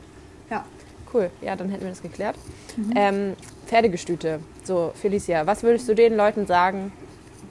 Ja. 0.50 0.64
Cool, 1.12 1.30
ja, 1.40 1.56
dann 1.56 1.70
hätten 1.70 1.84
wir 1.84 1.90
das 1.90 2.02
geklärt. 2.02 2.36
Mhm. 2.76 2.92
Ähm, 2.94 3.36
Pferdegestüte. 3.66 4.40
So, 4.64 4.92
Felicia, 4.94 5.46
was 5.46 5.62
würdest 5.62 5.88
du 5.88 5.94
den 5.94 6.16
Leuten 6.16 6.46
sagen, 6.46 6.92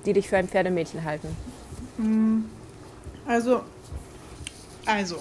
die 0.06 0.14
dich 0.14 0.30
für 0.30 0.38
ein 0.38 0.48
Pferdemädchen 0.48 1.04
halten? 1.04 1.36
Mm, 1.98 2.46
also, 3.26 3.62
also, 4.86 5.18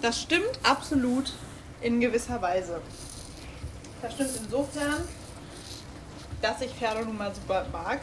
das 0.00 0.20
stimmt 0.20 0.58
absolut 0.62 1.32
in 1.80 2.00
gewisser 2.00 2.40
Weise. 2.40 2.80
Das 4.00 4.14
stimmt 4.14 4.30
insofern, 4.44 5.02
dass 6.42 6.60
ich 6.60 6.72
Pferde 6.72 7.04
nun 7.04 7.16
mal 7.16 7.32
super 7.34 7.64
mag, 7.72 8.00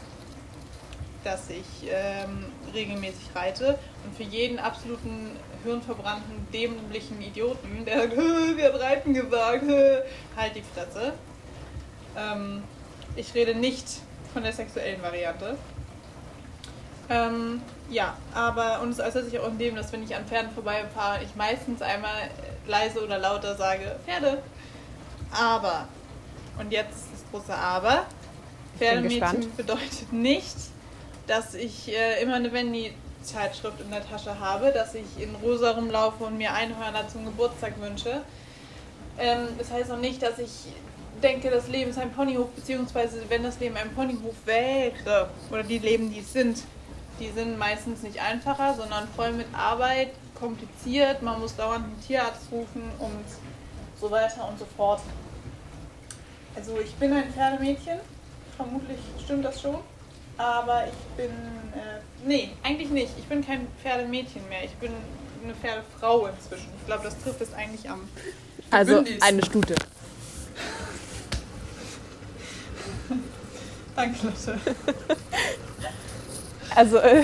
dass 1.24 1.50
ich 1.50 1.90
ähm, 1.90 2.46
regelmäßig 2.74 3.36
reite 3.36 3.78
und 4.06 4.16
für 4.16 4.24
jeden 4.24 4.58
absoluten 4.58 5.32
hirnverbrannten, 5.64 6.48
dämlichen 6.54 7.22
Idioten, 7.22 7.86
der 7.86 8.00
sagt, 8.02 8.18
wir 8.18 8.74
hat 8.74 8.80
Reiten 8.80 9.14
gesagt, 9.14 9.64
halt 10.38 10.56
die 10.56 10.64
Fresse. 10.74 11.14
Ähm, 12.16 12.64
ich 13.16 13.34
rede 13.36 13.54
nicht 13.54 13.86
von 14.34 14.44
der 14.44 14.54
sexuellen 14.54 15.02
Variante. 15.02 15.58
Ähm, 17.10 17.62
ja, 17.90 18.16
aber 18.34 18.82
und 18.82 18.92
es 18.92 19.00
äußert 19.00 19.26
sich 19.26 19.40
auch 19.40 19.48
in 19.48 19.58
dem, 19.58 19.76
dass 19.76 19.92
wenn 19.92 20.04
ich 20.04 20.16
an 20.16 20.26
Pferden 20.26 20.52
vorbeifahre, 20.52 21.24
ich 21.24 21.36
meistens 21.36 21.82
einmal 21.82 22.30
leise 22.68 23.04
oder 23.04 23.18
lauter 23.18 23.56
sage, 23.56 23.96
Pferde. 24.06 24.42
Aber, 25.32 25.88
und 26.60 26.72
jetzt 26.72 27.08
das 27.12 27.24
große 27.32 27.56
Aber, 27.56 28.06
Pferdemädchen 28.80 29.56
bedeutet 29.56 30.12
nicht, 30.12 30.56
dass 31.28 31.54
ich 31.54 31.90
äh, 31.90 32.24
immer 32.24 32.36
eine 32.36 32.52
Wendy-Zeitschrift 32.52 33.82
in 33.82 33.92
der 33.92 34.08
Tasche 34.08 34.40
habe, 34.40 34.72
dass 34.72 34.96
ich 34.96 35.06
in 35.20 35.36
rosa 35.36 35.72
rumlaufe 35.72 36.24
und 36.24 36.38
mir 36.38 36.54
Einhörner 36.54 37.08
zum 37.08 37.26
Geburtstag 37.26 37.80
wünsche. 37.80 38.22
Ähm, 39.20 39.50
das 39.58 39.70
heißt 39.72 39.92
auch 39.92 39.98
nicht, 39.98 40.24
dass 40.24 40.40
ich 40.40 40.50
denke, 41.22 41.50
das 41.52 41.68
Leben 41.68 41.92
ist 41.92 42.00
ein 42.00 42.12
Ponyhof, 42.12 42.50
beziehungsweise 42.52 43.22
wenn 43.28 43.44
das 43.44 43.60
Leben 43.60 43.76
ein 43.76 43.94
Ponyhof 43.94 44.36
wäre, 44.46 45.30
oder 45.52 45.64
die 45.64 45.80
Leben, 45.80 46.12
die 46.12 46.20
es 46.20 46.32
sind, 46.32 46.64
die 47.20 47.30
sind 47.30 47.60
meistens 47.60 48.02
nicht 48.02 48.22
einfacher, 48.22 48.76
sondern 48.76 49.08
voll 49.16 49.34
mit 49.34 49.48
Arbeit, 49.54 50.12
kompliziert, 50.40 51.22
man 51.22 51.42
muss 51.42 51.56
dauernd 51.56 51.84
einen 51.84 52.02
Tierarzt 52.08 52.50
rufen 52.50 52.84
und 53.00 53.26
so 54.00 54.10
weiter 54.10 54.48
und 54.48 54.58
so 54.58 54.66
fort. 54.78 55.02
Also 56.56 56.80
ich 56.80 56.96
bin 56.96 57.12
ein 57.12 57.32
Pferdemädchen, 57.34 58.00
vermutlich 58.60 59.00
stimmt 59.24 59.46
das 59.46 59.62
schon, 59.62 59.78
aber 60.38 60.84
ich 60.86 61.16
bin, 61.16 61.30
äh, 61.30 62.02
nee, 62.26 62.50
eigentlich 62.62 62.90
nicht, 62.90 63.14
ich 63.18 63.24
bin 63.24 63.46
kein 63.46 63.68
Pferdemädchen 63.82 64.42
mehr, 64.50 64.66
ich 64.66 64.74
bin 64.74 64.92
eine 65.42 65.56
Pferdefrau 65.56 66.28
inzwischen. 66.28 66.68
Ich 66.78 66.86
glaube, 66.86 67.04
das 67.06 67.18
trifft 67.24 67.40
es 67.40 67.54
eigentlich 67.54 67.90
am 67.90 68.02
Also 68.70 69.06
eine 69.22 69.46
Stute. 69.46 69.76
Danke, 73.96 74.28
Lotte. 74.28 74.60
Also, 76.76 76.98
äh, 76.98 77.24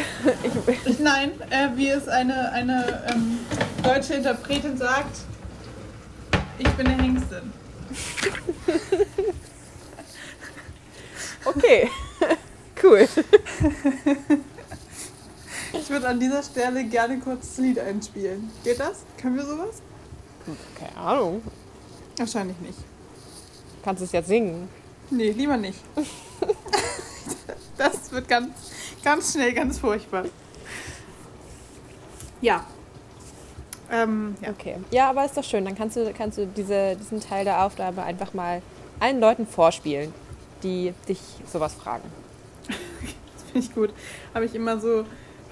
ich. 0.87 0.97
Nein, 0.99 1.31
äh, 1.51 1.69
wie 1.75 1.89
es 1.89 2.07
eine, 2.07 2.51
eine 2.51 3.03
ähm, 3.11 3.37
deutsche 3.83 4.15
Interpretin 4.15 4.75
sagt, 4.75 5.17
ich 6.57 6.67
bin 6.69 6.87
eine 6.87 7.03
Hengstin. 7.03 7.53
Okay, 11.45 11.89
cool. 12.83 13.07
Ich 15.73 15.89
würde 15.89 16.07
an 16.07 16.19
dieser 16.19 16.41
Stelle 16.41 16.83
gerne 16.85 17.19
kurz 17.19 17.49
das 17.49 17.57
Lied 17.57 17.79
einspielen. 17.79 18.49
Geht 18.63 18.79
das? 18.79 19.03
Können 19.21 19.35
wir 19.35 19.45
sowas? 19.45 19.81
Keine 20.79 20.97
Ahnung. 20.97 21.41
Wahrscheinlich 22.17 22.57
nicht. 22.59 22.79
Kannst 23.83 24.01
du 24.01 24.05
es 24.05 24.11
jetzt 24.11 24.27
singen? 24.27 24.67
Nee, 25.09 25.31
lieber 25.31 25.57
nicht. 25.57 25.79
das 27.77 28.11
wird 28.11 28.27
ganz, 28.27 28.49
ganz 29.03 29.33
schnell 29.33 29.53
ganz 29.53 29.77
furchtbar. 29.77 30.25
Ja. 32.41 32.65
Ähm, 33.91 34.35
ja. 34.41 34.49
Okay. 34.49 34.77
Ja, 34.91 35.09
aber 35.09 35.25
ist 35.25 35.37
doch 35.37 35.43
schön. 35.43 35.65
Dann 35.65 35.75
kannst 35.75 35.97
du, 35.97 36.11
kannst 36.13 36.37
du 36.37 36.47
diese, 36.47 36.95
diesen 36.95 37.19
Teil 37.19 37.45
der 37.45 37.63
Aufgabe 37.63 38.01
einfach 38.03 38.33
mal 38.33 38.61
allen 38.99 39.19
Leuten 39.19 39.45
vorspielen, 39.45 40.13
die 40.63 40.93
dich 41.07 41.19
sowas 41.51 41.73
fragen. 41.73 42.09
das 42.67 43.43
finde 43.51 43.67
ich 43.67 43.73
gut. 43.73 43.93
Habe 44.33 44.45
ich 44.45 44.55
immer 44.55 44.79
so, 44.79 45.05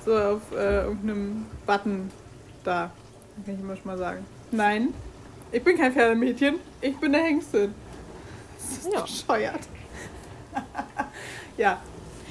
so 0.05 0.17
auf 0.17 0.41
äh, 0.51 0.83
irgendeinem 0.83 1.45
Button 1.65 2.11
da. 2.63 2.91
Kann 3.45 3.55
ich 3.55 3.61
immer 3.61 3.75
schon 3.75 3.87
mal 3.87 3.97
sagen. 3.97 4.25
Nein, 4.51 4.93
ich 5.51 5.63
bin 5.63 5.77
kein 5.77 5.93
Pferdemädchen, 5.93 6.59
ich 6.81 6.97
bin 6.97 7.13
eine 7.13 7.23
Hengstin. 7.23 7.73
Das 8.57 8.77
ist 8.77 8.93
ja. 8.93 9.01
bescheuert. 9.01 9.61
ja, 11.57 11.81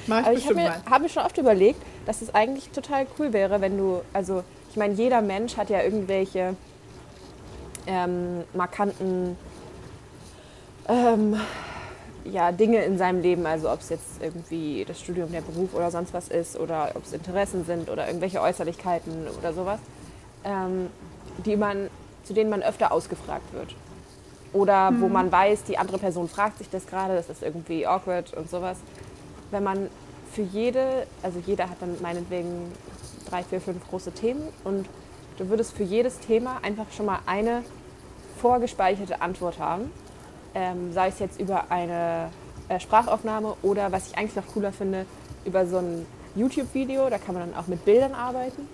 mach 0.07 0.19
ich 0.19 0.25
Aber 0.25 0.37
ich 0.37 0.45
habe 0.45 0.55
mir, 0.55 0.85
hab 0.89 1.01
mir 1.01 1.09
schon 1.09 1.23
oft 1.23 1.37
überlegt, 1.37 1.81
dass 2.05 2.21
es 2.21 2.33
eigentlich 2.33 2.69
total 2.69 3.07
cool 3.17 3.33
wäre, 3.33 3.61
wenn 3.61 3.77
du, 3.77 4.01
also 4.13 4.43
ich 4.69 4.77
meine, 4.77 4.93
jeder 4.93 5.21
Mensch 5.21 5.57
hat 5.57 5.69
ja 5.69 5.81
irgendwelche 5.81 6.55
ähm, 7.85 8.43
markanten 8.53 9.37
ähm, 10.87 11.39
ja, 12.25 12.51
Dinge 12.51 12.83
in 12.83 12.97
seinem 12.97 13.21
Leben, 13.21 13.45
also 13.45 13.71
ob 13.71 13.81
es 13.81 13.89
jetzt 13.89 14.21
irgendwie 14.21 14.85
das 14.85 14.99
Studium, 14.99 15.31
der 15.31 15.41
Beruf 15.41 15.73
oder 15.73 15.91
sonst 15.91 16.13
was 16.13 16.29
ist 16.29 16.57
oder 16.57 16.91
ob 16.95 17.03
es 17.05 17.13
Interessen 17.13 17.65
sind 17.65 17.89
oder 17.89 18.07
irgendwelche 18.07 18.41
Äußerlichkeiten 18.41 19.27
oder 19.37 19.53
sowas, 19.53 19.79
ähm, 20.43 20.87
die 21.45 21.55
man, 21.55 21.89
zu 22.23 22.33
denen 22.33 22.49
man 22.49 22.63
öfter 22.63 22.91
ausgefragt 22.91 23.53
wird. 23.53 23.75
Oder 24.53 24.93
wo 24.99 25.07
man 25.07 25.31
weiß, 25.31 25.63
die 25.63 25.79
andere 25.79 25.97
Person 25.97 26.29
fragt 26.29 26.59
sich 26.59 26.69
das 26.69 26.85
gerade, 26.85 27.15
das 27.15 27.27
ist 27.27 27.41
irgendwie 27.41 27.87
awkward 27.87 28.35
und 28.35 28.49
sowas. 28.49 28.77
Wenn 29.49 29.63
man 29.63 29.89
für 30.31 30.43
jede, 30.43 31.07
also 31.23 31.41
jeder 31.43 31.69
hat 31.69 31.77
dann 31.81 31.97
meinetwegen 32.01 32.71
drei, 33.27 33.43
vier, 33.43 33.59
fünf 33.59 33.87
große 33.89 34.11
Themen 34.11 34.43
und 34.63 34.87
du 35.37 35.49
würdest 35.49 35.75
für 35.75 35.83
jedes 35.83 36.19
Thema 36.19 36.59
einfach 36.61 36.85
schon 36.95 37.07
mal 37.07 37.19
eine 37.25 37.63
vorgespeicherte 38.39 39.21
Antwort 39.21 39.57
haben. 39.57 39.91
Ähm, 40.55 40.93
sei 40.93 41.07
es 41.07 41.19
jetzt 41.19 41.39
über 41.39 41.71
eine 41.71 42.29
äh, 42.69 42.79
Sprachaufnahme 42.79 43.55
oder 43.61 43.91
was 43.91 44.09
ich 44.09 44.17
eigentlich 44.17 44.35
noch 44.35 44.47
cooler 44.53 44.71
finde, 44.71 45.05
über 45.45 45.65
so 45.65 45.77
ein 45.77 46.05
YouTube-Video, 46.35 47.09
da 47.09 47.17
kann 47.17 47.35
man 47.35 47.49
dann 47.49 47.59
auch 47.59 47.67
mit 47.67 47.83
Bildern 47.85 48.13
arbeiten. 48.13 48.67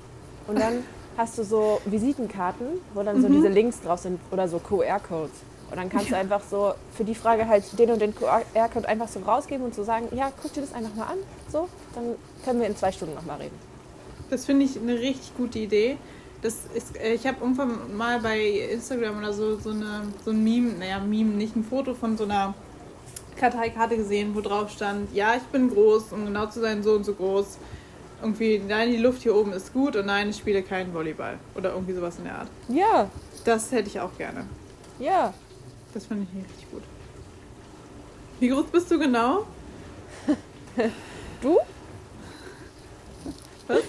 Und 0.47 0.59
dann 0.59 0.83
hast 1.17 1.37
du 1.37 1.43
so 1.43 1.81
Visitenkarten, 1.85 2.67
wo 2.93 3.03
dann 3.03 3.21
so 3.21 3.27
diese 3.27 3.47
Links 3.47 3.81
drauf 3.81 3.99
sind 3.99 4.19
oder 4.31 4.47
so 4.47 4.59
QR-Codes. 4.59 5.31
Und 5.71 5.77
dann 5.77 5.89
kannst 5.89 6.09
du 6.09 6.17
einfach 6.17 6.41
so 6.49 6.73
für 6.93 7.03
die 7.03 7.13
Frage 7.13 7.47
halt 7.47 7.63
den 7.77 7.91
und 7.91 8.01
den 8.01 8.15
QR-Code 8.15 8.87
einfach 8.87 9.07
so 9.07 9.19
rausgeben 9.19 9.65
und 9.65 9.75
so 9.75 9.83
sagen, 9.83 10.07
ja, 10.15 10.31
guck 10.41 10.51
dir 10.53 10.61
das 10.61 10.73
einfach 10.73 10.95
mal 10.95 11.05
an. 11.05 11.17
So, 11.51 11.67
dann 11.93 12.15
können 12.43 12.59
wir 12.59 12.67
in 12.67 12.75
zwei 12.75 12.91
Stunden 12.91 13.13
nochmal 13.13 13.37
reden. 13.37 13.55
Das 14.29 14.45
finde 14.45 14.65
ich 14.65 14.79
eine 14.79 14.95
richtig 14.95 15.35
gute 15.37 15.59
Idee. 15.59 15.97
Das 16.41 16.55
ist, 16.73 16.95
äh, 16.97 17.13
ich 17.13 17.27
habe 17.27 17.37
irgendwann 17.41 17.95
mal 17.97 18.19
bei 18.21 18.39
Instagram 18.41 19.17
oder 19.17 19.33
so, 19.33 19.57
so, 19.59 19.71
eine, 19.71 20.03
so 20.23 20.31
ein 20.31 20.43
Meme, 20.43 20.73
naja, 20.79 20.99
Meme, 20.99 21.31
nicht 21.31 21.55
ein 21.55 21.63
Foto 21.63 21.93
von 21.93 22.17
so 22.17 22.23
einer 22.23 22.53
Karteikarte 23.35 23.97
gesehen, 23.97 24.33
wo 24.35 24.41
drauf 24.41 24.69
stand, 24.69 25.13
ja, 25.13 25.35
ich 25.35 25.43
bin 25.43 25.69
groß, 25.69 26.13
um 26.13 26.25
genau 26.25 26.45
zu 26.47 26.59
sein, 26.61 26.81
so 26.83 26.93
und 26.93 27.03
so 27.05 27.13
groß. 27.13 27.57
Irgendwie, 28.21 28.59
nein, 28.67 28.89
die 28.91 28.97
Luft 28.97 29.21
hier 29.21 29.33
oben 29.35 29.53
ist 29.53 29.71
gut 29.73 29.95
und 29.95 30.05
nein, 30.05 30.29
ich 30.29 30.37
spiele 30.37 30.61
keinen 30.61 30.93
Volleyball. 30.93 31.39
Oder 31.55 31.71
irgendwie 31.73 31.93
sowas 31.93 32.17
in 32.17 32.25
der 32.25 32.39
Art. 32.39 32.49
Ja, 32.67 33.09
Das 33.45 33.71
hätte 33.71 33.87
ich 33.89 33.99
auch 33.99 34.15
gerne. 34.17 34.45
ja. 34.99 35.33
Das 35.93 36.05
finde 36.05 36.27
ich 36.31 36.43
richtig 36.43 36.69
gut. 36.71 36.83
Wie 38.39 38.47
groß 38.49 38.65
bist 38.65 38.91
du 38.91 38.99
genau? 38.99 39.45
Du? 41.41 41.57
Was? 43.67 43.79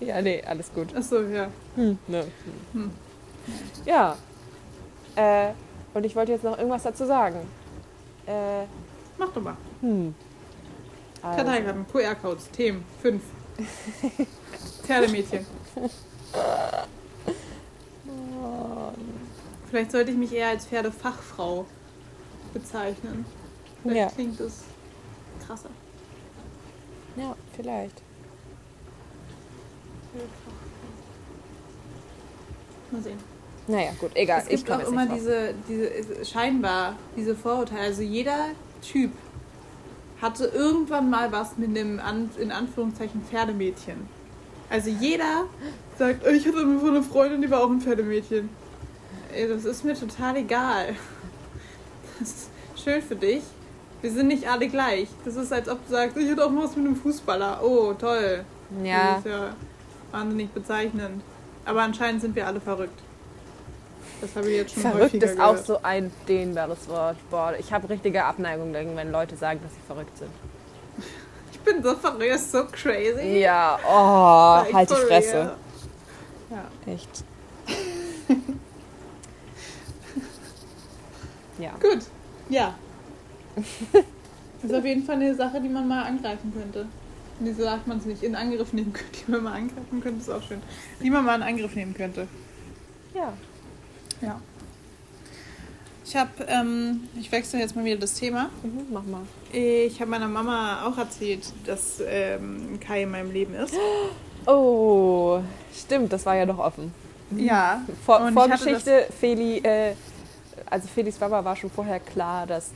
Ja, 0.00 0.20
nee, 0.20 0.42
alles 0.44 0.72
gut. 0.74 0.94
Achso, 0.96 1.20
ja. 1.22 1.48
Hm, 1.76 1.98
ne. 2.06 2.24
Hm. 2.72 2.90
Ja. 3.84 4.16
Äh, 5.16 5.50
und 5.92 6.04
ich 6.04 6.14
wollte 6.16 6.32
jetzt 6.32 6.44
noch 6.44 6.56
irgendwas 6.56 6.82
dazu 6.82 7.06
sagen. 7.06 7.40
Äh, 8.26 8.64
Mach 9.18 9.30
doch 9.32 9.42
mal. 9.42 9.56
hm. 9.80 10.14
Also, 11.22 11.36
Karteikarten, 11.42 11.86
QR-Codes, 11.90 12.50
Themen, 12.50 12.84
5. 13.00 13.22
Pferdemädchen. 14.82 15.46
Vielleicht 19.70 19.92
sollte 19.92 20.10
ich 20.10 20.16
mich 20.16 20.32
eher 20.32 20.48
als 20.48 20.66
Pferdefachfrau 20.66 21.64
bezeichnen. 22.52 23.24
Vielleicht 23.82 23.96
Ja. 24.00 24.08
klingt 24.08 24.38
das 24.40 24.64
krasser. 25.46 25.70
ja, 27.16 27.34
vielleicht. 27.56 28.02
Mal 32.94 33.02
sehen. 33.02 33.18
Naja, 33.66 33.90
gut, 33.98 34.10
egal. 34.14 34.42
es 34.42 34.48
gibt 34.48 34.70
auch 34.70 34.86
immer 34.88 35.06
diese, 35.06 35.54
diese, 35.68 36.24
scheinbar 36.24 36.96
diese 37.16 37.34
Vorurteile. 37.34 37.80
Also 37.82 38.02
jeder 38.02 38.48
Typ 38.82 39.10
hatte 40.20 40.46
irgendwann 40.46 41.08
mal 41.10 41.32
was 41.32 41.56
mit 41.56 41.70
einem, 41.70 42.00
in 42.38 42.52
Anführungszeichen, 42.52 43.22
Pferdemädchen. 43.22 44.08
Also 44.70 44.90
jeder 44.90 45.44
sagt, 45.98 46.24
"Oh, 46.26 46.30
ich 46.30 46.46
hatte 46.46 46.78
so 46.80 46.86
eine 46.88 47.02
Freundin, 47.02 47.42
die 47.42 47.50
war 47.50 47.62
auch 47.62 47.70
ein 47.70 47.80
Pferdemädchen. 47.80 48.48
Das 49.48 49.64
ist 49.64 49.84
mir 49.84 49.94
total 49.94 50.36
egal. 50.36 50.94
Das 52.20 52.28
ist 52.28 52.48
schön 52.84 53.02
für 53.02 53.16
dich. 53.16 53.42
Wir 54.00 54.12
sind 54.12 54.28
nicht 54.28 54.48
alle 54.48 54.68
gleich. 54.68 55.08
Das 55.24 55.34
ist, 55.34 55.52
als 55.52 55.68
ob 55.68 55.84
du 55.84 55.90
sagst, 55.92 56.16
ich 56.16 56.30
hatte 56.30 56.44
auch 56.46 56.50
mal 56.50 56.64
was 56.64 56.76
mit 56.76 56.86
einem 56.86 56.94
Fußballer. 56.94 57.60
Oh, 57.64 57.92
toll. 57.94 58.44
Ja, 58.84 59.14
Das 59.16 59.18
ist 59.18 59.26
ja 59.26 59.54
wahnsinnig 60.12 60.50
bezeichnend. 60.50 61.22
Aber 61.64 61.82
anscheinend 61.82 62.20
sind 62.20 62.36
wir 62.36 62.46
alle 62.46 62.60
verrückt. 62.60 63.00
Das 64.20 64.36
habe 64.36 64.50
ich 64.50 64.56
jetzt 64.56 64.74
schon 64.74 64.82
verrückt 64.82 65.14
ist 65.14 65.40
auch 65.40 65.50
gehört. 65.50 65.66
so 65.66 65.82
ein 65.82 66.12
dehnbares 66.28 66.88
Wort. 66.88 67.16
Boah, 67.30 67.54
ich 67.58 67.72
habe 67.72 67.88
richtige 67.88 68.24
Abneigung 68.24 68.72
dagegen, 68.72 68.96
wenn 68.96 69.10
Leute 69.12 69.36
sagen, 69.36 69.60
dass 69.62 69.72
sie 69.74 69.80
verrückt 69.86 70.16
sind. 70.18 70.30
Ich 71.52 71.60
bin 71.72 71.82
so 71.82 71.94
verrückt, 71.94 72.40
so 72.40 72.66
crazy. 72.70 73.38
Ja, 73.38 73.78
oh, 73.88 74.64
Like, 74.64 74.74
halt 74.74 74.90
die 74.90 74.94
Fresse. 74.96 75.56
Ja, 76.50 76.64
Echt. 76.92 77.24
ja. 81.58 81.70
gut. 81.80 82.00
Ja. 82.50 82.74
Das 84.60 84.72
ist 84.72 84.78
auf 84.78 84.84
jeden 84.86 85.04
Fall 85.04 85.16
eine 85.16 85.34
Sache, 85.34 85.60
die 85.60 85.68
man 85.68 85.86
mal 85.86 86.04
angreifen 86.04 86.50
könnte. 86.54 86.86
Wieso 87.40 87.62
sagt 87.62 87.86
man 87.86 87.98
es 87.98 88.04
nicht? 88.04 88.22
In 88.22 88.34
Angriff 88.34 88.72
nehmen 88.72 88.92
könnte, 88.94 89.18
die 89.26 89.30
man 89.30 89.42
mal 89.42 89.52
angreifen 89.54 90.00
könnte, 90.00 90.20
ist 90.20 90.30
auch 90.30 90.42
schön. 90.42 90.60
Die 91.02 91.10
man 91.10 91.24
mal 91.24 91.36
in 91.36 91.42
Angriff 91.42 91.74
nehmen 91.74 91.94
könnte. 91.94 92.26
Ja. 93.14 93.32
Ja. 94.20 94.40
Ich 96.06 96.14
habe, 96.16 96.30
ähm, 96.48 97.08
ich 97.18 97.32
wechsle 97.32 97.60
jetzt 97.60 97.74
mal 97.74 97.84
wieder 97.84 97.96
das 97.96 98.14
Thema. 98.14 98.50
Mhm, 98.62 98.86
mach 98.92 99.04
mal. 99.04 99.22
Ich 99.52 100.00
habe 100.00 100.10
meiner 100.10 100.28
Mama 100.28 100.84
auch 100.86 100.98
erzählt, 100.98 101.44
dass 101.64 102.02
ähm, 102.06 102.78
Kai 102.78 103.04
in 103.04 103.10
meinem 103.10 103.32
Leben 103.32 103.54
ist. 103.54 103.74
Oh, 104.46 105.40
stimmt, 105.74 106.12
das 106.12 106.26
war 106.26 106.36
ja 106.36 106.44
noch 106.44 106.58
offen. 106.58 106.92
Ja. 107.34 107.80
Vor, 108.04 108.30
Vorgeschichte, 108.30 109.06
Feli, 109.18 109.56
äh, 109.60 109.94
also 110.68 110.86
Felis 110.86 111.18
Mama 111.18 111.42
war 111.42 111.56
schon 111.56 111.70
vorher 111.70 111.98
klar, 111.98 112.46
dass 112.46 112.72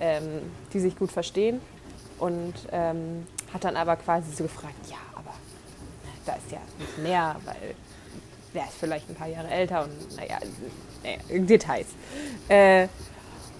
ähm, 0.00 0.40
die 0.72 0.80
sich 0.80 0.98
gut 0.98 1.12
verstehen 1.12 1.60
und 2.18 2.54
ähm, 2.72 3.26
hat 3.52 3.64
dann 3.64 3.76
aber 3.76 3.96
quasi 3.96 4.32
so 4.32 4.44
gefragt, 4.44 4.74
ja, 4.90 4.96
aber 5.14 5.32
da 6.26 6.34
ist 6.34 6.50
ja 6.50 6.58
nicht 6.78 6.98
mehr, 6.98 7.36
weil 7.44 7.74
der 8.54 8.64
ist 8.64 8.74
vielleicht 8.78 9.08
ein 9.08 9.14
paar 9.14 9.28
Jahre 9.28 9.48
älter 9.48 9.84
und 9.84 10.16
naja, 10.16 10.38
naja 11.02 11.18
Details. 11.44 11.88
Äh, 12.48 12.88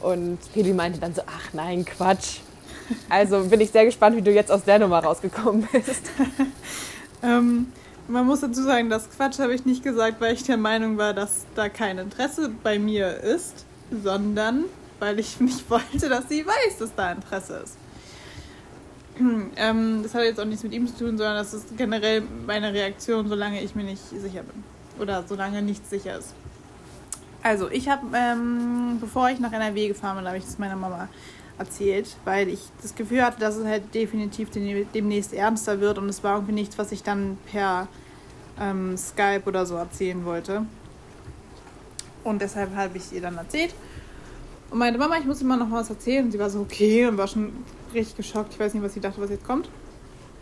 und 0.00 0.38
Feli 0.52 0.72
meinte 0.72 0.98
dann 0.98 1.14
so, 1.14 1.22
ach 1.26 1.52
nein, 1.52 1.84
Quatsch. 1.84 2.40
Also 3.08 3.44
bin 3.44 3.60
ich 3.60 3.70
sehr 3.70 3.84
gespannt, 3.84 4.16
wie 4.16 4.22
du 4.22 4.32
jetzt 4.32 4.50
aus 4.50 4.64
der 4.64 4.78
Nummer 4.78 5.02
rausgekommen 5.02 5.68
bist. 5.72 6.10
Ähm, 7.24 7.68
man 8.08 8.26
muss 8.26 8.40
dazu 8.40 8.62
sagen, 8.64 8.90
das 8.90 9.08
Quatsch 9.08 9.38
habe 9.38 9.54
ich 9.54 9.64
nicht 9.64 9.84
gesagt, 9.84 10.20
weil 10.20 10.34
ich 10.34 10.42
der 10.42 10.56
Meinung 10.56 10.98
war, 10.98 11.14
dass 11.14 11.46
da 11.54 11.68
kein 11.68 11.98
Interesse 11.98 12.50
bei 12.62 12.78
mir 12.78 13.16
ist, 13.18 13.64
sondern 14.02 14.64
weil 14.98 15.18
ich 15.18 15.40
nicht 15.40 15.68
wollte, 15.70 16.08
dass 16.08 16.28
sie 16.28 16.44
weiß, 16.44 16.78
dass 16.78 16.94
da 16.94 17.12
Interesse 17.12 17.62
ist. 17.64 17.76
Ähm, 19.56 20.00
das 20.02 20.14
hat 20.14 20.22
jetzt 20.22 20.40
auch 20.40 20.44
nichts 20.44 20.62
mit 20.62 20.72
ihm 20.72 20.86
zu 20.86 20.94
tun, 21.04 21.18
sondern 21.18 21.36
das 21.36 21.52
ist 21.52 21.76
generell 21.76 22.22
meine 22.46 22.72
Reaktion, 22.72 23.28
solange 23.28 23.60
ich 23.62 23.74
mir 23.74 23.84
nicht 23.84 24.02
sicher 24.08 24.42
bin. 24.42 24.64
Oder 24.98 25.24
solange 25.26 25.62
nichts 25.62 25.90
sicher 25.90 26.18
ist. 26.18 26.34
Also, 27.42 27.68
ich 27.70 27.88
habe, 27.88 28.06
ähm, 28.14 28.98
bevor 29.00 29.28
ich 29.30 29.38
nach 29.40 29.52
NRW 29.52 29.88
gefahren 29.88 30.16
bin, 30.16 30.26
habe 30.26 30.38
ich 30.38 30.44
das 30.44 30.58
meiner 30.58 30.76
Mama 30.76 31.08
erzählt, 31.58 32.16
weil 32.24 32.48
ich 32.48 32.60
das 32.80 32.94
Gefühl 32.94 33.22
hatte, 33.22 33.38
dass 33.40 33.56
es 33.56 33.66
halt 33.66 33.94
definitiv 33.94 34.50
dem- 34.50 34.86
demnächst 34.92 35.32
ernster 35.34 35.80
wird 35.80 35.98
und 35.98 36.08
es 36.08 36.24
war 36.24 36.36
irgendwie 36.36 36.54
nichts, 36.54 36.78
was 36.78 36.92
ich 36.92 37.02
dann 37.02 37.36
per 37.50 37.88
ähm, 38.60 38.96
Skype 38.96 39.42
oder 39.46 39.66
so 39.66 39.74
erzählen 39.76 40.24
wollte. 40.24 40.64
Und 42.24 42.40
deshalb 42.40 42.74
habe 42.76 42.96
ich 42.96 43.12
ihr 43.12 43.20
dann 43.20 43.36
erzählt 43.36 43.74
und 44.70 44.78
meinte, 44.78 44.98
Mama, 44.98 45.16
ich 45.18 45.24
muss 45.24 45.42
immer 45.42 45.56
noch 45.56 45.70
was 45.70 45.90
erzählen. 45.90 46.24
Und 46.24 46.30
sie 46.32 46.38
war 46.38 46.48
so, 46.48 46.60
okay, 46.60 47.06
und 47.06 47.18
war 47.18 47.26
schon 47.26 47.52
richtig 47.94 48.16
geschockt. 48.16 48.54
Ich 48.54 48.60
weiß 48.60 48.74
nicht, 48.74 48.82
was 48.82 48.94
sie 48.94 49.00
dachte, 49.00 49.20
was 49.20 49.30
jetzt 49.30 49.44
kommt. 49.46 49.68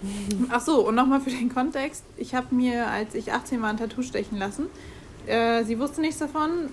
Ach 0.50 0.60
so, 0.60 0.86
und 0.86 0.94
nochmal 0.94 1.20
für 1.20 1.30
den 1.30 1.52
Kontext. 1.52 2.04
Ich 2.16 2.34
habe 2.34 2.54
mir, 2.54 2.88
als 2.88 3.14
ich 3.14 3.32
18 3.32 3.60
war, 3.62 3.70
ein 3.70 3.76
Tattoo 3.76 4.02
stechen 4.02 4.38
lassen. 4.38 4.66
Äh, 5.26 5.64
sie 5.64 5.78
wusste 5.78 6.00
nichts 6.00 6.18
davon. 6.18 6.70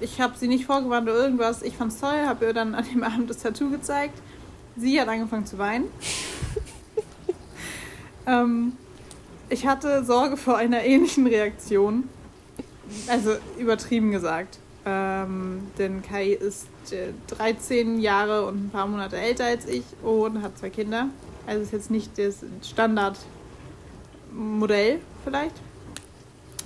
Ich 0.00 0.20
habe 0.20 0.36
sie 0.36 0.48
nicht 0.48 0.66
vorgewarnt 0.66 1.08
oder 1.08 1.18
irgendwas. 1.18 1.62
Ich 1.62 1.76
fand's 1.76 2.00
toll, 2.00 2.26
habe 2.26 2.46
ihr 2.46 2.52
dann 2.52 2.74
an 2.74 2.84
dem 2.84 3.02
Abend 3.04 3.30
das 3.30 3.38
Tattoo 3.38 3.70
gezeigt. 3.70 4.20
Sie 4.76 5.00
hat 5.00 5.08
angefangen 5.08 5.46
zu 5.46 5.58
weinen. 5.58 5.86
ähm, 8.26 8.72
ich 9.48 9.66
hatte 9.66 10.04
Sorge 10.04 10.36
vor 10.36 10.56
einer 10.56 10.82
ähnlichen 10.82 11.26
Reaktion. 11.26 12.08
Also 13.08 13.36
übertrieben 13.58 14.10
gesagt. 14.10 14.58
Ähm, 14.86 15.68
denn 15.78 16.02
Kai 16.02 16.32
ist 16.32 16.68
äh, 16.92 17.12
13 17.28 18.00
Jahre 18.00 18.44
und 18.46 18.66
ein 18.66 18.70
paar 18.70 18.86
Monate 18.86 19.16
älter 19.16 19.46
als 19.46 19.66
ich 19.66 19.84
und 20.02 20.42
hat 20.42 20.58
zwei 20.58 20.68
Kinder. 20.68 21.08
Also 21.46 21.62
ist 21.62 21.72
jetzt 21.72 21.90
nicht 21.90 22.18
das 22.18 22.44
Standardmodell 22.62 25.00
vielleicht. 25.24 25.54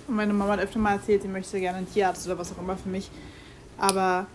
Und 0.08 0.16
meine 0.16 0.32
Mama 0.32 0.54
hat 0.54 0.60
öfter 0.60 0.80
mal 0.80 0.94
erzählt, 0.94 1.22
sie 1.22 1.28
möchte 1.28 1.60
gerne 1.60 1.78
einen 1.78 1.92
Tierarzt 1.92 2.26
oder 2.26 2.38
was 2.38 2.52
auch 2.52 2.58
immer 2.58 2.76
für 2.76 2.88
mich. 2.88 3.08
Aber 3.76 4.26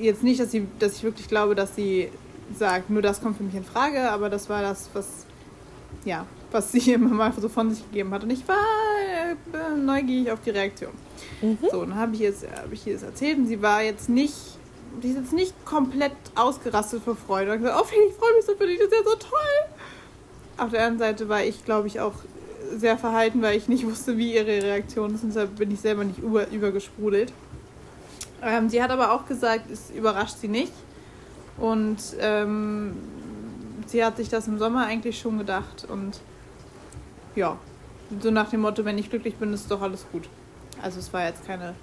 jetzt 0.00 0.22
nicht, 0.22 0.40
dass, 0.40 0.50
sie, 0.50 0.66
dass 0.78 0.96
ich 0.96 1.02
wirklich 1.04 1.28
glaube, 1.28 1.54
dass 1.54 1.76
sie 1.76 2.08
sagt, 2.56 2.90
nur 2.90 3.02
das 3.02 3.20
kommt 3.20 3.36
für 3.36 3.44
mich 3.44 3.54
in 3.54 3.64
Frage, 3.64 4.10
aber 4.10 4.28
das 4.28 4.48
war 4.48 4.62
das, 4.62 4.90
was, 4.92 5.26
ja, 6.04 6.26
was 6.52 6.72
sie 6.72 6.92
immer 6.92 7.10
mal 7.10 7.32
so 7.32 7.48
von 7.48 7.70
sich 7.70 7.84
gegeben 7.90 8.12
hat. 8.12 8.24
Und 8.24 8.30
ich 8.30 8.46
war 8.46 8.56
äh, 8.56 9.76
neugierig 9.76 10.30
auf 10.30 10.40
die 10.40 10.50
Reaktion. 10.50 10.92
Mhm. 11.40 11.58
So, 11.70 11.84
dann 11.84 11.96
habe 11.96 12.14
ich, 12.14 12.20
jetzt, 12.20 12.44
hab 12.44 12.72
ich 12.72 12.86
ihr 12.86 12.94
das 12.94 13.02
erzählt 13.02 13.38
und 13.38 13.46
sie 13.46 13.62
war 13.62 13.82
jetzt 13.82 14.08
nicht, 14.08 14.34
die 15.02 15.08
ist 15.08 15.16
jetzt 15.16 15.32
nicht 15.32 15.64
komplett 15.64 16.12
ausgerastet 16.34 17.02
vor 17.02 17.16
Freude. 17.16 17.52
Und 17.52 17.62
gesagt, 17.62 17.80
oh, 17.80 17.86
ich 17.86 18.14
freue 18.14 18.34
mich 18.34 18.44
so 18.44 18.54
für 18.54 18.66
dich, 18.66 18.78
das 18.78 18.88
ist 18.88 18.92
ja 18.92 19.04
so 19.04 19.16
toll. 19.16 19.76
Auf 20.58 20.70
der 20.70 20.86
anderen 20.86 20.98
Seite 20.98 21.28
war 21.28 21.42
ich, 21.42 21.64
glaube 21.64 21.88
ich, 21.88 22.00
auch 22.00 22.14
sehr 22.76 22.98
verhalten, 22.98 23.42
weil 23.42 23.56
ich 23.56 23.68
nicht 23.68 23.86
wusste, 23.90 24.16
wie 24.16 24.34
ihre 24.34 24.62
Reaktion 24.62 25.14
ist. 25.14 25.22
Und 25.22 25.30
deshalb 25.30 25.56
bin 25.56 25.70
ich 25.70 25.80
selber 25.80 26.04
nicht 26.04 26.18
über, 26.18 26.48
übergesprudelt. 26.50 27.32
Ähm, 28.42 28.68
sie 28.68 28.82
hat 28.82 28.90
aber 28.90 29.12
auch 29.12 29.26
gesagt, 29.26 29.70
es 29.70 29.90
überrascht 29.90 30.36
sie 30.40 30.48
nicht. 30.48 30.72
Und 31.58 31.98
ähm, 32.20 32.96
sie 33.86 34.04
hat 34.04 34.16
sich 34.16 34.28
das 34.28 34.48
im 34.48 34.58
Sommer 34.58 34.86
eigentlich 34.86 35.18
schon 35.18 35.38
gedacht. 35.38 35.86
Und 35.88 36.20
ja, 37.34 37.56
so 38.20 38.30
nach 38.30 38.50
dem 38.50 38.60
Motto, 38.60 38.84
wenn 38.84 38.98
ich 38.98 39.10
glücklich 39.10 39.36
bin, 39.36 39.52
ist 39.52 39.70
doch 39.70 39.80
alles 39.80 40.06
gut. 40.12 40.28
Also 40.82 40.98
es 40.98 41.12
war 41.12 41.26
jetzt 41.26 41.46
keine, 41.46 41.74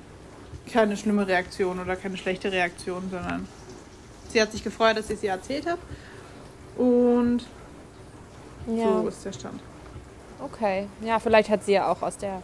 keine 0.71 0.97
schlimme 0.97 1.27
Reaktion 1.27 1.79
oder 1.79 1.95
keine 1.95 2.17
schlechte 2.17 2.51
Reaktion, 2.51 3.09
sondern 3.09 3.47
sie 4.31 4.41
hat 4.41 4.51
sich 4.51 4.63
gefreut, 4.63 4.97
dass 4.97 5.09
ich 5.09 5.19
sie 5.19 5.27
erzählt 5.27 5.65
habe. 5.67 5.79
Und 6.77 7.45
ja. 8.67 9.01
so 9.01 9.07
ist 9.07 9.25
der 9.25 9.33
Stand. 9.33 9.59
Okay, 10.39 10.87
ja, 11.01 11.19
vielleicht 11.19 11.49
hat 11.49 11.63
sie 11.63 11.73
ja 11.73 11.91
auch 11.91 12.01
aus 12.01 12.17
der 12.17 12.41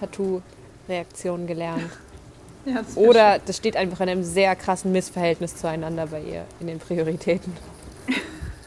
Tattoo-Reaktion 0.00 1.46
gelernt. 1.46 1.90
ja, 2.64 2.82
das 2.82 2.96
Oder 2.96 3.38
das 3.38 3.56
steht 3.56 3.76
einfach 3.76 4.00
in 4.00 4.08
einem 4.08 4.24
sehr 4.24 4.56
krassen 4.56 4.92
Missverhältnis 4.92 5.56
zueinander 5.56 6.06
bei 6.06 6.22
ihr 6.22 6.44
in 6.60 6.68
den 6.68 6.78
Prioritäten. 6.78 7.54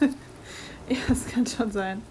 ja, 0.88 0.96
das 1.08 1.26
kann 1.26 1.46
schon 1.46 1.72
sein. 1.72 2.02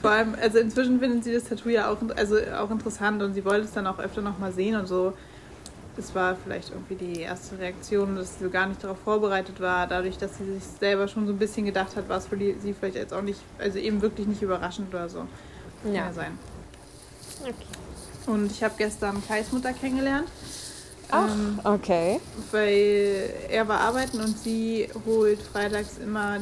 Vor 0.00 0.10
allem, 0.10 0.34
also 0.40 0.58
inzwischen 0.58 1.00
findet 1.00 1.24
sie 1.24 1.32
das 1.32 1.44
Tattoo 1.44 1.70
ja 1.70 1.90
auch, 1.90 1.98
also 2.16 2.36
auch 2.58 2.70
interessant 2.70 3.22
und 3.22 3.34
sie 3.34 3.44
wollte 3.44 3.64
es 3.64 3.72
dann 3.72 3.86
auch 3.86 3.98
öfter 3.98 4.22
nochmal 4.22 4.52
sehen 4.52 4.76
und 4.76 4.86
so. 4.86 5.12
Es 5.98 6.14
war 6.14 6.36
vielleicht 6.36 6.70
irgendwie 6.70 6.94
die 6.94 7.20
erste 7.22 7.58
Reaktion, 7.58 8.16
dass 8.16 8.38
sie 8.38 8.50
gar 8.50 8.66
nicht 8.66 8.84
darauf 8.84 8.98
vorbereitet 8.98 9.60
war, 9.60 9.86
dadurch, 9.86 10.18
dass 10.18 10.36
sie 10.36 10.44
sich 10.44 10.62
selber 10.78 11.08
schon 11.08 11.26
so 11.26 11.32
ein 11.32 11.38
bisschen 11.38 11.64
gedacht 11.64 11.96
hat, 11.96 12.08
war 12.08 12.18
es 12.18 12.26
für 12.26 12.36
sie 12.36 12.74
vielleicht 12.74 12.96
jetzt 12.96 13.14
auch 13.14 13.22
nicht, 13.22 13.40
also 13.58 13.78
eben 13.78 14.02
wirklich 14.02 14.26
nicht 14.26 14.42
überraschend 14.42 14.92
oder 14.92 15.08
so. 15.08 15.26
Ja. 15.90 16.12
sein. 16.12 16.38
Okay. 17.42 17.54
Und 18.26 18.50
ich 18.50 18.62
habe 18.62 18.74
gestern 18.76 19.22
Kais 19.26 19.52
Mutter 19.52 19.72
kennengelernt. 19.72 20.28
Ach, 21.10 21.28
ähm, 21.28 21.60
okay. 21.62 22.20
Weil 22.50 23.30
er 23.48 23.68
war 23.68 23.80
arbeiten 23.80 24.20
und 24.20 24.36
sie 24.38 24.88
holt 25.06 25.40
freitags 25.40 25.98
immer 25.98 26.38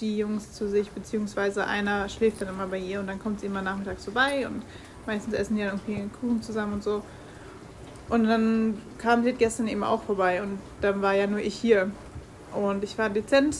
die 0.00 0.18
Jungs 0.18 0.52
zu 0.52 0.68
sich, 0.68 0.90
beziehungsweise 0.90 1.66
einer 1.66 2.08
schläft 2.08 2.40
dann 2.42 2.48
immer 2.48 2.66
bei 2.66 2.78
ihr 2.78 3.00
und 3.00 3.06
dann 3.06 3.18
kommt 3.18 3.40
sie 3.40 3.46
immer 3.46 3.62
nachmittags 3.62 4.04
vorbei 4.04 4.46
und 4.46 4.62
meistens 5.06 5.34
essen 5.34 5.56
die 5.56 5.62
dann 5.62 5.74
irgendwie 5.78 5.96
einen 6.00 6.12
Kuchen 6.12 6.42
zusammen 6.42 6.74
und 6.74 6.82
so. 6.82 7.02
Und 8.08 8.24
dann 8.24 8.78
kam 8.98 9.24
sie 9.24 9.32
gestern 9.32 9.66
eben 9.66 9.82
auch 9.82 10.02
vorbei 10.02 10.42
und 10.42 10.58
dann 10.80 11.02
war 11.02 11.14
ja 11.14 11.26
nur 11.26 11.40
ich 11.40 11.54
hier. 11.54 11.90
Und 12.54 12.84
ich 12.84 12.96
war 12.96 13.10
dezent 13.10 13.56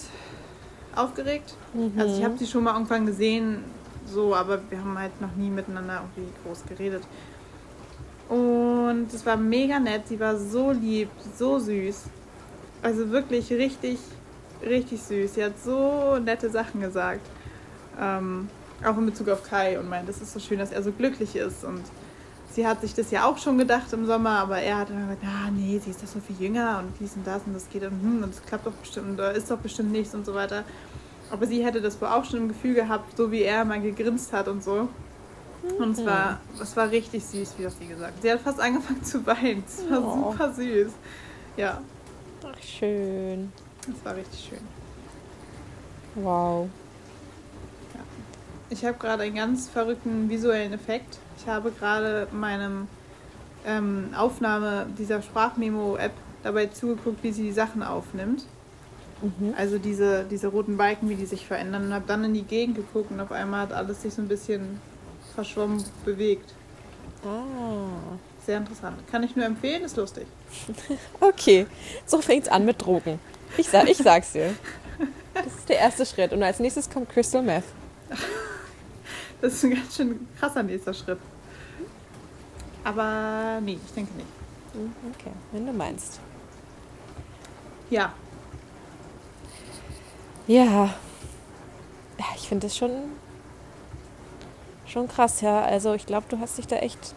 aufgeregt. 0.94 1.54
Mhm. 1.74 1.92
Also 1.98 2.18
ich 2.18 2.24
habe 2.24 2.38
sie 2.38 2.46
schon 2.46 2.64
mal 2.64 2.74
irgendwann 2.74 3.06
gesehen, 3.06 3.64
so, 4.06 4.34
aber 4.34 4.60
wir 4.70 4.78
haben 4.78 4.98
halt 4.98 5.20
noch 5.20 5.34
nie 5.34 5.50
miteinander 5.50 6.02
irgendwie 6.14 6.32
groß 6.44 6.64
geredet. 6.68 7.02
Und 8.28 9.12
es 9.12 9.24
war 9.26 9.36
mega 9.36 9.78
nett. 9.78 10.08
Sie 10.08 10.18
war 10.18 10.36
so 10.36 10.70
lieb, 10.70 11.08
so 11.36 11.58
süß. 11.58 12.04
Also 12.82 13.10
wirklich 13.10 13.50
richtig, 13.50 13.98
richtig 14.62 15.02
süß. 15.02 15.34
Sie 15.34 15.44
hat 15.44 15.58
so 15.62 16.18
nette 16.18 16.50
Sachen 16.50 16.80
gesagt. 16.80 17.26
Ähm, 18.00 18.48
auch 18.84 18.96
in 18.98 19.06
Bezug 19.06 19.28
auf 19.28 19.42
Kai 19.42 19.78
und 19.78 19.88
meint, 19.88 20.08
es 20.08 20.20
ist 20.20 20.32
so 20.32 20.40
schön, 20.40 20.58
dass 20.58 20.70
er 20.70 20.82
so 20.82 20.92
glücklich 20.92 21.34
ist. 21.36 21.64
Und 21.64 21.82
sie 22.52 22.66
hat 22.66 22.80
sich 22.80 22.94
das 22.94 23.10
ja 23.10 23.24
auch 23.26 23.38
schon 23.38 23.58
gedacht 23.58 23.92
im 23.92 24.06
Sommer, 24.06 24.38
aber 24.38 24.58
er 24.58 24.78
hat 24.78 24.90
immer 24.90 25.00
gesagt, 25.00 25.24
ah 25.24 25.50
nee, 25.50 25.80
sie 25.82 25.90
ist 25.90 26.02
doch 26.02 26.08
so 26.08 26.20
viel 26.20 26.36
jünger 26.38 26.82
und 26.82 26.92
dies 27.00 27.14
und 27.16 27.26
das 27.26 27.42
und 27.46 27.54
das 27.54 27.68
geht 27.68 27.82
und 27.82 28.00
hm, 28.02 28.22
und 28.22 28.30
es 28.30 28.42
klappt 28.44 28.66
doch 28.66 28.72
bestimmt 28.72 29.10
und 29.10 29.16
da 29.16 29.30
ist 29.30 29.50
doch 29.50 29.58
bestimmt 29.58 29.92
nichts 29.92 30.14
und 30.14 30.26
so 30.26 30.34
weiter. 30.34 30.64
Aber 31.30 31.46
sie 31.46 31.64
hätte 31.64 31.80
das 31.80 32.00
wohl 32.00 32.08
auch 32.08 32.24
schon 32.24 32.40
im 32.40 32.48
Gefühl 32.48 32.74
gehabt, 32.74 33.16
so 33.16 33.32
wie 33.32 33.42
er 33.42 33.64
mal 33.64 33.80
gegrinst 33.80 34.32
hat 34.32 34.48
und 34.48 34.62
so. 34.62 34.88
Und 35.78 35.98
es 35.98 36.06
war, 36.06 36.38
es 36.60 36.76
war 36.76 36.90
richtig 36.90 37.24
süß, 37.24 37.54
wie 37.58 37.64
das 37.64 37.76
sie 37.78 37.86
gesagt 37.86 38.14
hat. 38.14 38.22
Sie 38.22 38.30
hat 38.30 38.40
fast 38.40 38.60
angefangen 38.60 39.02
zu 39.02 39.26
weinen. 39.26 39.64
Es 39.66 39.90
war 39.90 40.04
oh. 40.04 40.30
super 40.30 40.52
süß. 40.52 40.92
Ja. 41.56 41.80
Ach, 42.44 42.62
schön. 42.62 43.52
Das 43.86 44.04
war 44.04 44.16
richtig 44.16 44.48
schön. 44.50 44.60
Wow. 46.16 46.68
Ja. 47.94 48.00
Ich 48.70 48.84
habe 48.84 48.98
gerade 48.98 49.24
einen 49.24 49.36
ganz 49.36 49.68
verrückten 49.68 50.28
visuellen 50.28 50.72
Effekt. 50.72 51.18
Ich 51.38 51.46
habe 51.46 51.70
gerade 51.70 52.28
meinem 52.32 52.88
ähm, 53.66 54.10
Aufnahme 54.16 54.86
dieser 54.98 55.22
Sprachmemo-App 55.22 56.12
dabei 56.42 56.66
zugeguckt, 56.66 57.22
wie 57.22 57.32
sie 57.32 57.42
die 57.42 57.52
Sachen 57.52 57.82
aufnimmt. 57.82 58.44
Mhm. 59.22 59.54
Also 59.56 59.78
diese, 59.78 60.24
diese 60.24 60.48
roten 60.48 60.76
Balken, 60.76 61.08
wie 61.08 61.16
die 61.16 61.26
sich 61.26 61.46
verändern. 61.46 61.86
Und 61.86 61.94
habe 61.94 62.04
dann 62.06 62.24
in 62.24 62.34
die 62.34 62.42
Gegend 62.42 62.76
geguckt 62.76 63.10
und 63.10 63.20
auf 63.20 63.32
einmal 63.32 63.62
hat 63.62 63.72
alles 63.72 64.02
sich 64.02 64.14
so 64.14 64.22
ein 64.22 64.28
bisschen 64.28 64.80
verschwommen 65.34 65.82
bewegt. 66.04 66.54
Ah. 67.24 68.16
Sehr 68.46 68.58
interessant. 68.58 68.96
Kann 69.10 69.24
ich 69.24 69.34
nur 69.34 69.44
empfehlen, 69.44 69.82
ist 69.82 69.96
lustig. 69.96 70.26
okay, 71.20 71.66
so 72.06 72.20
fängt 72.20 72.44
es 72.44 72.48
an 72.48 72.64
mit 72.64 72.80
Drogen. 72.80 73.18
Ich, 73.56 73.68
sag, 73.68 73.88
ich 73.88 73.98
sag's 73.98 74.32
dir. 74.32 74.54
Das 75.34 75.46
ist 75.46 75.68
der 75.68 75.78
erste 75.78 76.06
Schritt. 76.06 76.32
Und 76.32 76.42
als 76.42 76.58
nächstes 76.58 76.88
kommt 76.88 77.10
Crystal 77.10 77.42
Meth. 77.42 77.64
Das 79.40 79.52
ist 79.52 79.64
ein 79.64 79.72
ganz 79.72 79.96
schön 79.96 80.26
krasser 80.38 80.62
nächster 80.62 80.94
Schritt. 80.94 81.18
Aber 82.84 83.60
nee, 83.60 83.78
ich 83.84 83.92
denke 83.92 84.14
nicht. 84.14 84.28
Mhm, 84.74 84.94
okay, 85.12 85.32
wenn 85.52 85.66
du 85.66 85.72
meinst. 85.72 86.20
Ja, 87.90 88.12
ja. 90.46 90.94
Ja, 92.18 92.24
ich 92.36 92.48
finde 92.48 92.66
das 92.66 92.76
schon, 92.76 92.90
schon 94.86 95.08
krass, 95.08 95.40
ja. 95.40 95.62
Also 95.62 95.94
ich 95.94 96.06
glaube, 96.06 96.26
du 96.28 96.38
hast 96.38 96.56
dich 96.56 96.66
da 96.66 96.76
echt, 96.76 97.14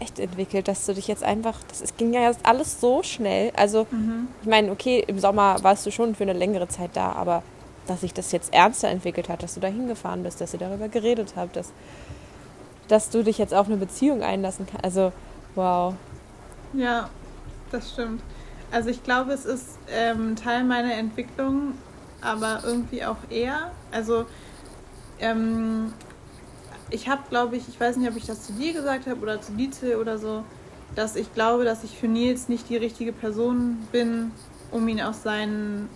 echt 0.00 0.18
entwickelt, 0.18 0.68
dass 0.68 0.86
du 0.86 0.94
dich 0.94 1.08
jetzt 1.08 1.22
einfach, 1.22 1.58
das 1.68 1.80
es 1.80 1.96
ging 1.96 2.12
ja 2.12 2.22
jetzt 2.22 2.40
alles 2.44 2.80
so 2.80 3.02
schnell. 3.02 3.52
Also 3.56 3.86
mhm. 3.90 4.28
ich 4.42 4.48
meine, 4.48 4.70
okay, 4.70 5.04
im 5.06 5.18
Sommer 5.18 5.62
warst 5.62 5.86
du 5.86 5.90
schon 5.90 6.14
für 6.14 6.24
eine 6.24 6.32
längere 6.32 6.68
Zeit 6.68 6.90
da, 6.94 7.12
aber 7.12 7.42
dass 7.86 8.00
sich 8.00 8.14
das 8.14 8.32
jetzt 8.32 8.52
ernster 8.52 8.88
entwickelt 8.88 9.28
hat, 9.28 9.42
dass 9.42 9.54
du 9.54 9.60
da 9.60 9.68
hingefahren 9.68 10.22
bist, 10.22 10.40
dass 10.40 10.52
ihr 10.54 10.58
darüber 10.58 10.88
geredet 10.88 11.34
habt, 11.36 11.56
dass, 11.56 11.72
dass 12.88 13.10
du 13.10 13.22
dich 13.22 13.38
jetzt 13.38 13.54
auf 13.54 13.66
eine 13.66 13.76
Beziehung 13.76 14.22
einlassen 14.22 14.66
kannst. 14.66 14.84
Also, 14.84 15.12
wow. 15.54 15.94
Ja, 16.72 17.10
das 17.70 17.92
stimmt. 17.92 18.22
Also 18.70 18.90
ich 18.90 19.04
glaube, 19.04 19.32
es 19.32 19.44
ist 19.44 19.78
ähm, 19.88 20.34
Teil 20.34 20.64
meiner 20.64 20.94
Entwicklung, 20.94 21.74
aber 22.20 22.62
irgendwie 22.64 23.04
auch 23.04 23.18
eher. 23.30 23.70
Also 23.92 24.24
ähm, 25.20 25.92
ich 26.90 27.08
habe, 27.08 27.22
glaube 27.28 27.56
ich, 27.56 27.68
ich 27.68 27.78
weiß 27.78 27.96
nicht, 27.96 28.10
ob 28.10 28.16
ich 28.16 28.26
das 28.26 28.46
zu 28.46 28.52
dir 28.52 28.72
gesagt 28.72 29.06
habe 29.06 29.20
oder 29.20 29.40
zu 29.40 29.52
Dietze 29.52 29.98
oder 29.98 30.18
so, 30.18 30.44
dass 30.94 31.16
ich 31.16 31.32
glaube, 31.34 31.64
dass 31.64 31.84
ich 31.84 31.98
für 31.98 32.08
Nils 32.08 32.48
nicht 32.48 32.68
die 32.68 32.76
richtige 32.76 33.12
Person 33.12 33.78
bin, 33.90 34.32
um 34.70 34.86
ihn 34.88 35.00
aus 35.00 35.22
seinen 35.22 35.88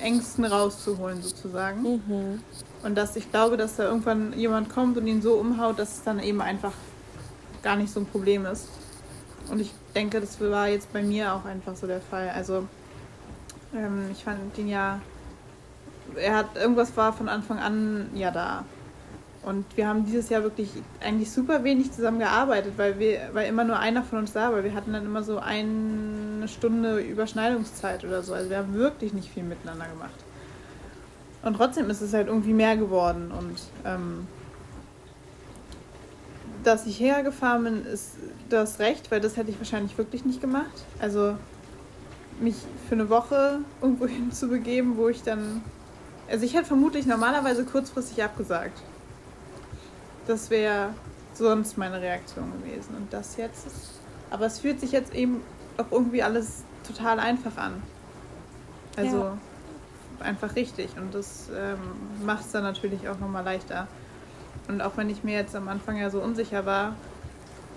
Ängsten 0.00 0.44
rauszuholen, 0.44 1.22
sozusagen. 1.22 1.82
Mhm. 1.82 2.42
Und 2.82 2.94
dass 2.94 3.16
ich 3.16 3.30
glaube, 3.30 3.56
dass 3.56 3.76
da 3.76 3.84
irgendwann 3.84 4.32
jemand 4.34 4.70
kommt 4.70 4.96
und 4.96 5.06
ihn 5.06 5.20
so 5.20 5.34
umhaut, 5.34 5.78
dass 5.78 5.96
es 5.96 6.02
dann 6.04 6.20
eben 6.20 6.40
einfach 6.40 6.72
gar 7.62 7.76
nicht 7.76 7.92
so 7.92 8.00
ein 8.00 8.06
Problem 8.06 8.46
ist. 8.46 8.68
Und 9.50 9.60
ich 9.60 9.72
denke, 9.94 10.20
das 10.20 10.40
war 10.40 10.68
jetzt 10.68 10.92
bei 10.92 11.02
mir 11.02 11.34
auch 11.34 11.44
einfach 11.44 11.74
so 11.74 11.86
der 11.86 12.00
Fall. 12.00 12.30
Also 12.30 12.68
ähm, 13.74 14.10
ich 14.12 14.22
fand 14.22 14.56
ihn 14.58 14.68
ja, 14.68 15.00
er 16.14 16.36
hat, 16.36 16.56
irgendwas 16.56 16.96
war 16.96 17.12
von 17.12 17.28
Anfang 17.28 17.58
an 17.58 18.10
ja 18.14 18.30
da. 18.30 18.64
Und 19.42 19.64
wir 19.76 19.88
haben 19.88 20.04
dieses 20.04 20.28
Jahr 20.28 20.42
wirklich 20.42 20.70
eigentlich 21.00 21.30
super 21.30 21.64
wenig 21.64 21.92
zusammen 21.92 22.18
gearbeitet, 22.18 22.74
weil 22.76 22.98
wir, 22.98 23.30
weil 23.32 23.48
immer 23.48 23.64
nur 23.64 23.78
einer 23.78 24.02
von 24.02 24.18
uns 24.18 24.32
da 24.32 24.52
war. 24.52 24.64
Wir 24.64 24.74
hatten 24.74 24.92
dann 24.92 25.06
immer 25.06 25.22
so 25.22 25.38
eine 25.38 26.48
Stunde 26.48 26.98
Überschneidungszeit 27.00 28.04
oder 28.04 28.22
so. 28.22 28.34
Also 28.34 28.50
wir 28.50 28.58
haben 28.58 28.74
wirklich 28.74 29.12
nicht 29.14 29.30
viel 29.30 29.44
miteinander 29.44 29.86
gemacht. 29.86 30.14
Und 31.42 31.54
trotzdem 31.56 31.88
ist 31.88 32.00
es 32.00 32.12
halt 32.12 32.26
irgendwie 32.26 32.52
mehr 32.52 32.76
geworden. 32.76 33.30
Und 33.30 33.60
ähm, 33.84 34.26
dass 36.64 36.86
ich 36.86 36.98
hergefahren 36.98 37.64
bin, 37.64 37.86
ist 37.86 38.16
das 38.48 38.80
recht, 38.80 39.10
weil 39.10 39.20
das 39.20 39.36
hätte 39.36 39.50
ich 39.50 39.58
wahrscheinlich 39.58 39.96
wirklich 39.96 40.24
nicht 40.24 40.40
gemacht. 40.40 40.84
Also 41.00 41.36
mich 42.40 42.56
für 42.88 42.96
eine 42.96 43.08
Woche 43.08 43.60
irgendwo 43.80 44.06
hinzubegeben, 44.08 44.96
wo 44.96 45.08
ich 45.08 45.22
dann. 45.22 45.62
Also 46.28 46.44
ich 46.44 46.54
hätte 46.54 46.66
vermutlich 46.66 47.06
normalerweise 47.06 47.64
kurzfristig 47.64 48.22
abgesagt. 48.22 48.82
Das 50.28 50.50
wäre 50.50 50.90
sonst 51.34 51.78
meine 51.78 52.00
Reaktion 52.00 52.52
gewesen. 52.62 52.94
Und 52.96 53.12
das 53.12 53.36
jetzt 53.36 53.66
ist. 53.66 54.00
Aber 54.30 54.46
es 54.46 54.60
fühlt 54.60 54.78
sich 54.78 54.92
jetzt 54.92 55.14
eben 55.14 55.42
auch 55.78 55.90
irgendwie 55.90 56.22
alles 56.22 56.62
total 56.86 57.18
einfach 57.18 57.56
an. 57.56 57.82
Also 58.96 59.18
ja. 59.18 59.38
einfach 60.20 60.54
richtig. 60.54 60.90
Und 60.96 61.14
das 61.14 61.48
ähm, 61.56 61.78
macht 62.24 62.44
es 62.44 62.52
dann 62.52 62.62
natürlich 62.62 63.08
auch 63.08 63.18
nochmal 63.18 63.44
leichter. 63.44 63.88
Und 64.68 64.82
auch 64.82 64.96
wenn 64.96 65.08
ich 65.08 65.24
mir 65.24 65.34
jetzt 65.34 65.56
am 65.56 65.68
Anfang 65.68 65.96
ja 65.96 66.10
so 66.10 66.20
unsicher 66.20 66.66
war, 66.66 66.94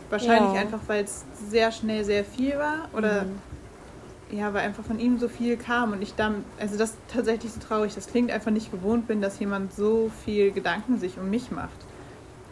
wahrscheinlich 0.10 0.54
ja. 0.54 0.62
einfach, 0.62 0.80
weil 0.88 1.06
es 1.06 1.24
sehr 1.50 1.72
schnell 1.72 2.04
sehr 2.04 2.26
viel 2.26 2.58
war 2.58 2.90
oder 2.94 3.24
mhm. 3.24 4.38
ja, 4.38 4.54
weil 4.54 4.66
einfach 4.66 4.84
von 4.84 5.00
ihm 5.00 5.18
so 5.18 5.30
viel 5.30 5.56
kam 5.56 5.94
und 5.94 6.02
ich 6.02 6.16
dann, 6.16 6.44
also 6.60 6.78
das 6.78 6.92
ist 6.92 7.00
tatsächlich 7.08 7.54
so 7.54 7.62
traurig, 7.62 7.96
das 7.96 8.08
klingt 8.08 8.30
einfach 8.30 8.52
nicht 8.52 8.72
gewohnt 8.72 9.08
bin, 9.08 9.22
dass 9.22 9.40
jemand 9.40 9.74
so 9.74 10.12
viel 10.26 10.52
Gedanken 10.52 11.00
sich 11.00 11.18
um 11.18 11.30
mich 11.30 11.50
macht. 11.50 11.70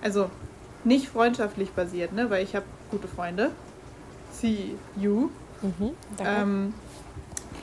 Also 0.01 0.29
nicht 0.83 1.09
freundschaftlich 1.09 1.71
basiert, 1.71 2.13
ne, 2.13 2.29
weil 2.29 2.43
ich 2.43 2.55
habe 2.55 2.65
gute 2.91 3.07
Freunde. 3.07 3.51
See 4.31 4.75
you. 4.95 5.29
Mhm, 5.61 5.91
ähm, 6.19 6.73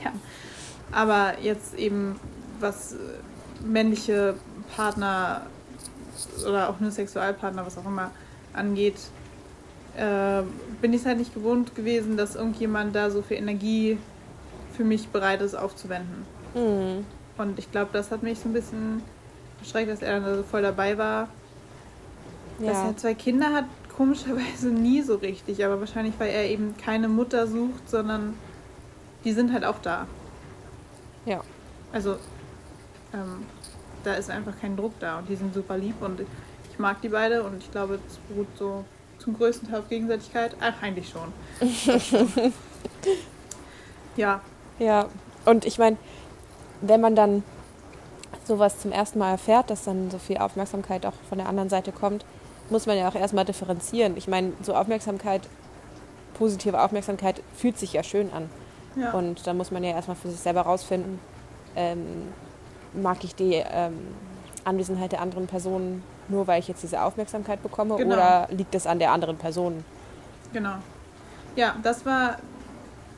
ja. 0.03 0.11
Aber 0.91 1.39
jetzt 1.41 1.73
eben 1.75 2.19
was 2.59 2.93
äh, 2.93 2.97
männliche 3.65 4.35
Partner 4.75 5.47
oder 6.47 6.69
auch 6.69 6.79
nur 6.79 6.91
Sexualpartner, 6.91 7.65
was 7.65 7.77
auch 7.77 7.85
immer 7.85 8.11
angeht, 8.53 8.97
äh, 9.95 10.43
bin 10.81 10.93
ich 10.93 11.01
es 11.01 11.05
halt 11.07 11.17
nicht 11.17 11.33
gewohnt 11.33 11.75
gewesen, 11.75 12.17
dass 12.17 12.35
irgendjemand 12.35 12.95
da 12.95 13.09
so 13.09 13.21
viel 13.21 13.37
Energie 13.37 13.97
für 14.75 14.83
mich 14.83 15.07
bereit 15.09 15.41
ist 15.41 15.55
aufzuwenden. 15.55 16.25
Mhm. 16.53 17.05
Und 17.37 17.59
ich 17.59 17.71
glaube, 17.71 17.89
das 17.93 18.11
hat 18.11 18.23
mich 18.23 18.39
so 18.39 18.49
ein 18.49 18.53
bisschen 18.53 19.01
erschreckt, 19.59 19.89
dass 19.89 20.01
er 20.01 20.19
dann 20.19 20.35
so 20.35 20.43
voll 20.43 20.61
dabei 20.61 20.97
war. 20.97 21.29
Ja. 22.59 22.67
Dass 22.67 22.77
er 22.83 22.97
zwei 22.97 23.13
Kinder 23.13 23.53
hat, 23.53 23.65
komischerweise 23.95 24.67
nie 24.71 25.01
so 25.01 25.15
richtig, 25.15 25.63
aber 25.65 25.79
wahrscheinlich, 25.79 26.13
weil 26.17 26.29
er 26.29 26.45
eben 26.49 26.75
keine 26.77 27.07
Mutter 27.07 27.47
sucht, 27.47 27.89
sondern 27.89 28.35
die 29.23 29.33
sind 29.33 29.51
halt 29.53 29.65
auch 29.65 29.79
da. 29.81 30.07
Ja. 31.25 31.41
Also, 31.91 32.17
ähm, 33.13 33.45
da 34.03 34.13
ist 34.13 34.29
einfach 34.29 34.53
kein 34.59 34.77
Druck 34.77 34.93
da 34.99 35.19
und 35.19 35.29
die 35.29 35.35
sind 35.35 35.53
super 35.53 35.77
lieb 35.77 35.95
und 36.01 36.21
ich 36.71 36.79
mag 36.79 37.01
die 37.01 37.09
beide 37.09 37.43
und 37.43 37.57
ich 37.57 37.71
glaube, 37.71 37.99
es 38.07 38.17
beruht 38.29 38.47
so 38.57 38.85
zum 39.19 39.35
größten 39.35 39.69
Teil 39.69 39.79
auf 39.79 39.89
Gegenseitigkeit. 39.89 40.55
Ach, 40.59 40.81
eigentlich 40.81 41.09
schon. 41.09 41.33
schon. 41.99 42.27
ja. 44.15 44.41
Ja, 44.79 45.07
und 45.45 45.65
ich 45.65 45.79
meine, 45.79 45.97
wenn 46.81 47.01
man 47.01 47.15
dann 47.15 47.43
sowas 48.45 48.79
zum 48.79 48.91
ersten 48.91 49.19
Mal 49.19 49.31
erfährt, 49.31 49.69
dass 49.69 49.83
dann 49.83 50.11
so 50.11 50.19
viel 50.19 50.37
Aufmerksamkeit 50.37 51.05
auch 51.05 51.13
von 51.27 51.37
der 51.37 51.49
anderen 51.49 51.69
Seite 51.69 51.91
kommt, 51.91 52.25
muss 52.69 52.85
man 52.85 52.97
ja 52.97 53.07
auch 53.07 53.15
erstmal 53.15 53.45
differenzieren. 53.45 54.17
Ich 54.17 54.27
meine, 54.27 54.53
so 54.61 54.73
Aufmerksamkeit, 54.73 55.41
positive 56.33 56.81
Aufmerksamkeit 56.81 57.41
fühlt 57.55 57.77
sich 57.77 57.93
ja 57.93 58.03
schön 58.03 58.31
an. 58.33 58.49
Ja. 58.95 59.11
Und 59.11 59.45
da 59.45 59.53
muss 59.53 59.71
man 59.71 59.83
ja 59.83 59.91
erstmal 59.91 60.17
für 60.17 60.29
sich 60.29 60.39
selber 60.39 60.61
rausfinden, 60.61 61.19
ähm, 61.75 62.33
mag 62.93 63.23
ich 63.23 63.35
die 63.35 63.53
ähm, 63.53 63.97
Anwesenheit 64.63 65.11
der 65.11 65.21
anderen 65.21 65.47
Person 65.47 66.03
nur, 66.29 66.47
weil 66.47 66.59
ich 66.59 66.67
jetzt 66.67 66.83
diese 66.83 67.01
Aufmerksamkeit 67.01 67.61
bekomme 67.63 67.95
genau. 67.95 68.15
oder 68.15 68.47
liegt 68.51 68.73
das 68.73 68.87
an 68.87 68.99
der 68.99 69.11
anderen 69.11 69.37
Person? 69.37 69.83
Genau. 70.51 70.75
Ja, 71.55 71.75
das 71.83 72.05
war 72.05 72.37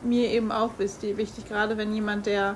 mir 0.04 0.30
eben 0.30 0.52
auch 0.52 0.72
wichtig, 0.78 1.48
gerade 1.48 1.78
wenn 1.78 1.94
jemand, 1.94 2.26
der 2.26 2.56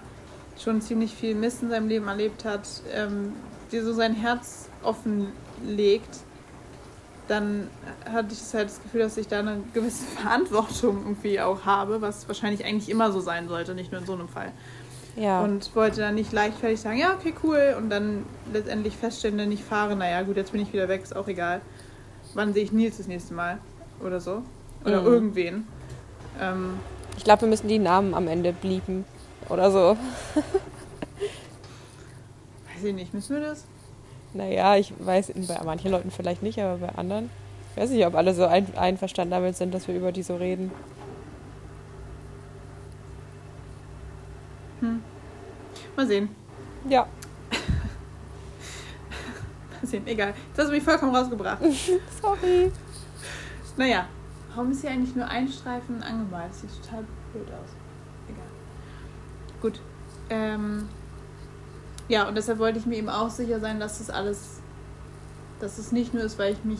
schon 0.57 0.81
ziemlich 0.81 1.13
viel 1.13 1.35
Mist 1.35 1.63
in 1.63 1.69
seinem 1.69 1.87
Leben 1.87 2.07
erlebt 2.07 2.45
hat, 2.45 2.67
ähm, 2.93 3.33
dir 3.71 3.83
so 3.83 3.93
sein 3.93 4.13
Herz 4.13 4.69
offenlegt, 4.83 6.19
dann 7.27 7.69
hatte 8.05 8.29
ich 8.33 8.53
halt 8.53 8.69
das 8.69 8.81
Gefühl, 8.81 9.01
dass 9.01 9.17
ich 9.17 9.27
da 9.27 9.39
eine 9.39 9.61
gewisse 9.73 10.05
Verantwortung 10.21 11.03
irgendwie 11.03 11.39
auch 11.39 11.65
habe, 11.65 12.01
was 12.01 12.27
wahrscheinlich 12.27 12.65
eigentlich 12.65 12.89
immer 12.89 13.11
so 13.11 13.19
sein 13.19 13.47
sollte, 13.47 13.73
nicht 13.75 13.91
nur 13.91 14.01
in 14.01 14.07
so 14.07 14.13
einem 14.13 14.27
Fall. 14.27 14.51
Ja. 15.15 15.43
Und 15.43 15.75
wollte 15.75 16.01
dann 16.01 16.15
nicht 16.15 16.31
leichtfertig 16.31 16.81
sagen, 16.81 16.97
ja, 16.97 17.13
okay, 17.13 17.33
cool. 17.43 17.75
Und 17.77 17.89
dann 17.89 18.25
letztendlich 18.51 18.97
feststellen, 18.97 19.37
wenn 19.37 19.51
ich 19.51 19.63
fahre, 19.63 19.95
naja, 19.95 20.23
gut, 20.23 20.37
jetzt 20.37 20.51
bin 20.51 20.61
ich 20.61 20.73
wieder 20.73 20.87
weg, 20.87 21.03
ist 21.03 21.15
auch 21.15 21.27
egal. 21.27 21.61
Wann 22.33 22.53
sehe 22.53 22.63
ich 22.63 22.71
Nils 22.71 22.97
das 22.97 23.07
nächste 23.07 23.35
Mal? 23.35 23.59
Oder 24.03 24.19
so. 24.19 24.41
Oder 24.83 25.01
mhm. 25.01 25.07
irgendwen. 25.07 25.67
Ähm, 26.41 26.79
ich 27.15 27.23
glaube, 27.23 27.41
wir 27.43 27.49
müssen 27.49 27.67
die 27.67 27.77
Namen 27.77 28.15
am 28.15 28.27
Ende 28.27 28.53
blieben. 28.53 29.05
Oder 29.49 29.69
so. 29.69 29.97
weiß 32.73 32.83
ich 32.83 32.95
nicht, 32.95 33.13
müssen 33.13 33.35
wir 33.35 33.43
das? 33.43 33.65
Naja, 34.33 34.77
ich 34.77 34.93
weiß 34.97 35.33
bei 35.47 35.63
manchen 35.63 35.91
Leuten 35.91 36.11
vielleicht 36.11 36.41
nicht, 36.41 36.59
aber 36.59 36.77
bei 36.77 36.89
anderen. 36.95 37.29
Ich 37.71 37.81
weiß 37.81 37.91
nicht, 37.91 38.05
ob 38.05 38.15
alle 38.15 38.33
so 38.33 38.45
ein, 38.45 38.75
einverstanden 38.75 39.31
damit 39.31 39.55
sind, 39.55 39.73
dass 39.73 39.87
wir 39.87 39.95
über 39.95 40.11
die 40.11 40.23
so 40.23 40.35
reden. 40.35 40.71
Hm. 44.79 45.03
Mal 45.95 46.07
sehen. 46.07 46.29
Ja. 46.89 47.07
Mal 49.81 49.87
sehen, 49.87 50.05
egal. 50.07 50.33
Jetzt 50.49 50.59
hast 50.59 50.67
du 50.67 50.73
mich 50.73 50.83
vollkommen 50.83 51.15
rausgebracht. 51.15 51.61
Sorry. 52.21 52.71
Naja, 53.77 54.05
warum 54.53 54.71
ist 54.71 54.81
hier 54.81 54.91
eigentlich 54.91 55.15
nur 55.15 55.27
ein 55.27 55.47
Streifen 55.47 56.03
angemalt? 56.03 56.49
Das 56.49 56.61
sieht 56.61 56.83
total 56.83 57.05
blöd 57.31 57.47
aus. 57.47 57.69
Egal. 58.27 58.45
Gut. 59.61 59.79
Ähm, 60.29 60.89
ja, 62.07 62.27
und 62.27 62.35
deshalb 62.35 62.59
wollte 62.59 62.79
ich 62.79 62.85
mir 62.85 62.97
eben 62.97 63.09
auch 63.09 63.29
sicher 63.29 63.59
sein, 63.59 63.79
dass 63.79 63.99
das 63.99 64.09
alles, 64.09 64.59
dass 65.59 65.77
es 65.77 65.91
nicht 65.91 66.13
nur 66.13 66.23
ist, 66.23 66.37
weil 66.37 66.53
ich 66.53 66.63
mich 66.63 66.79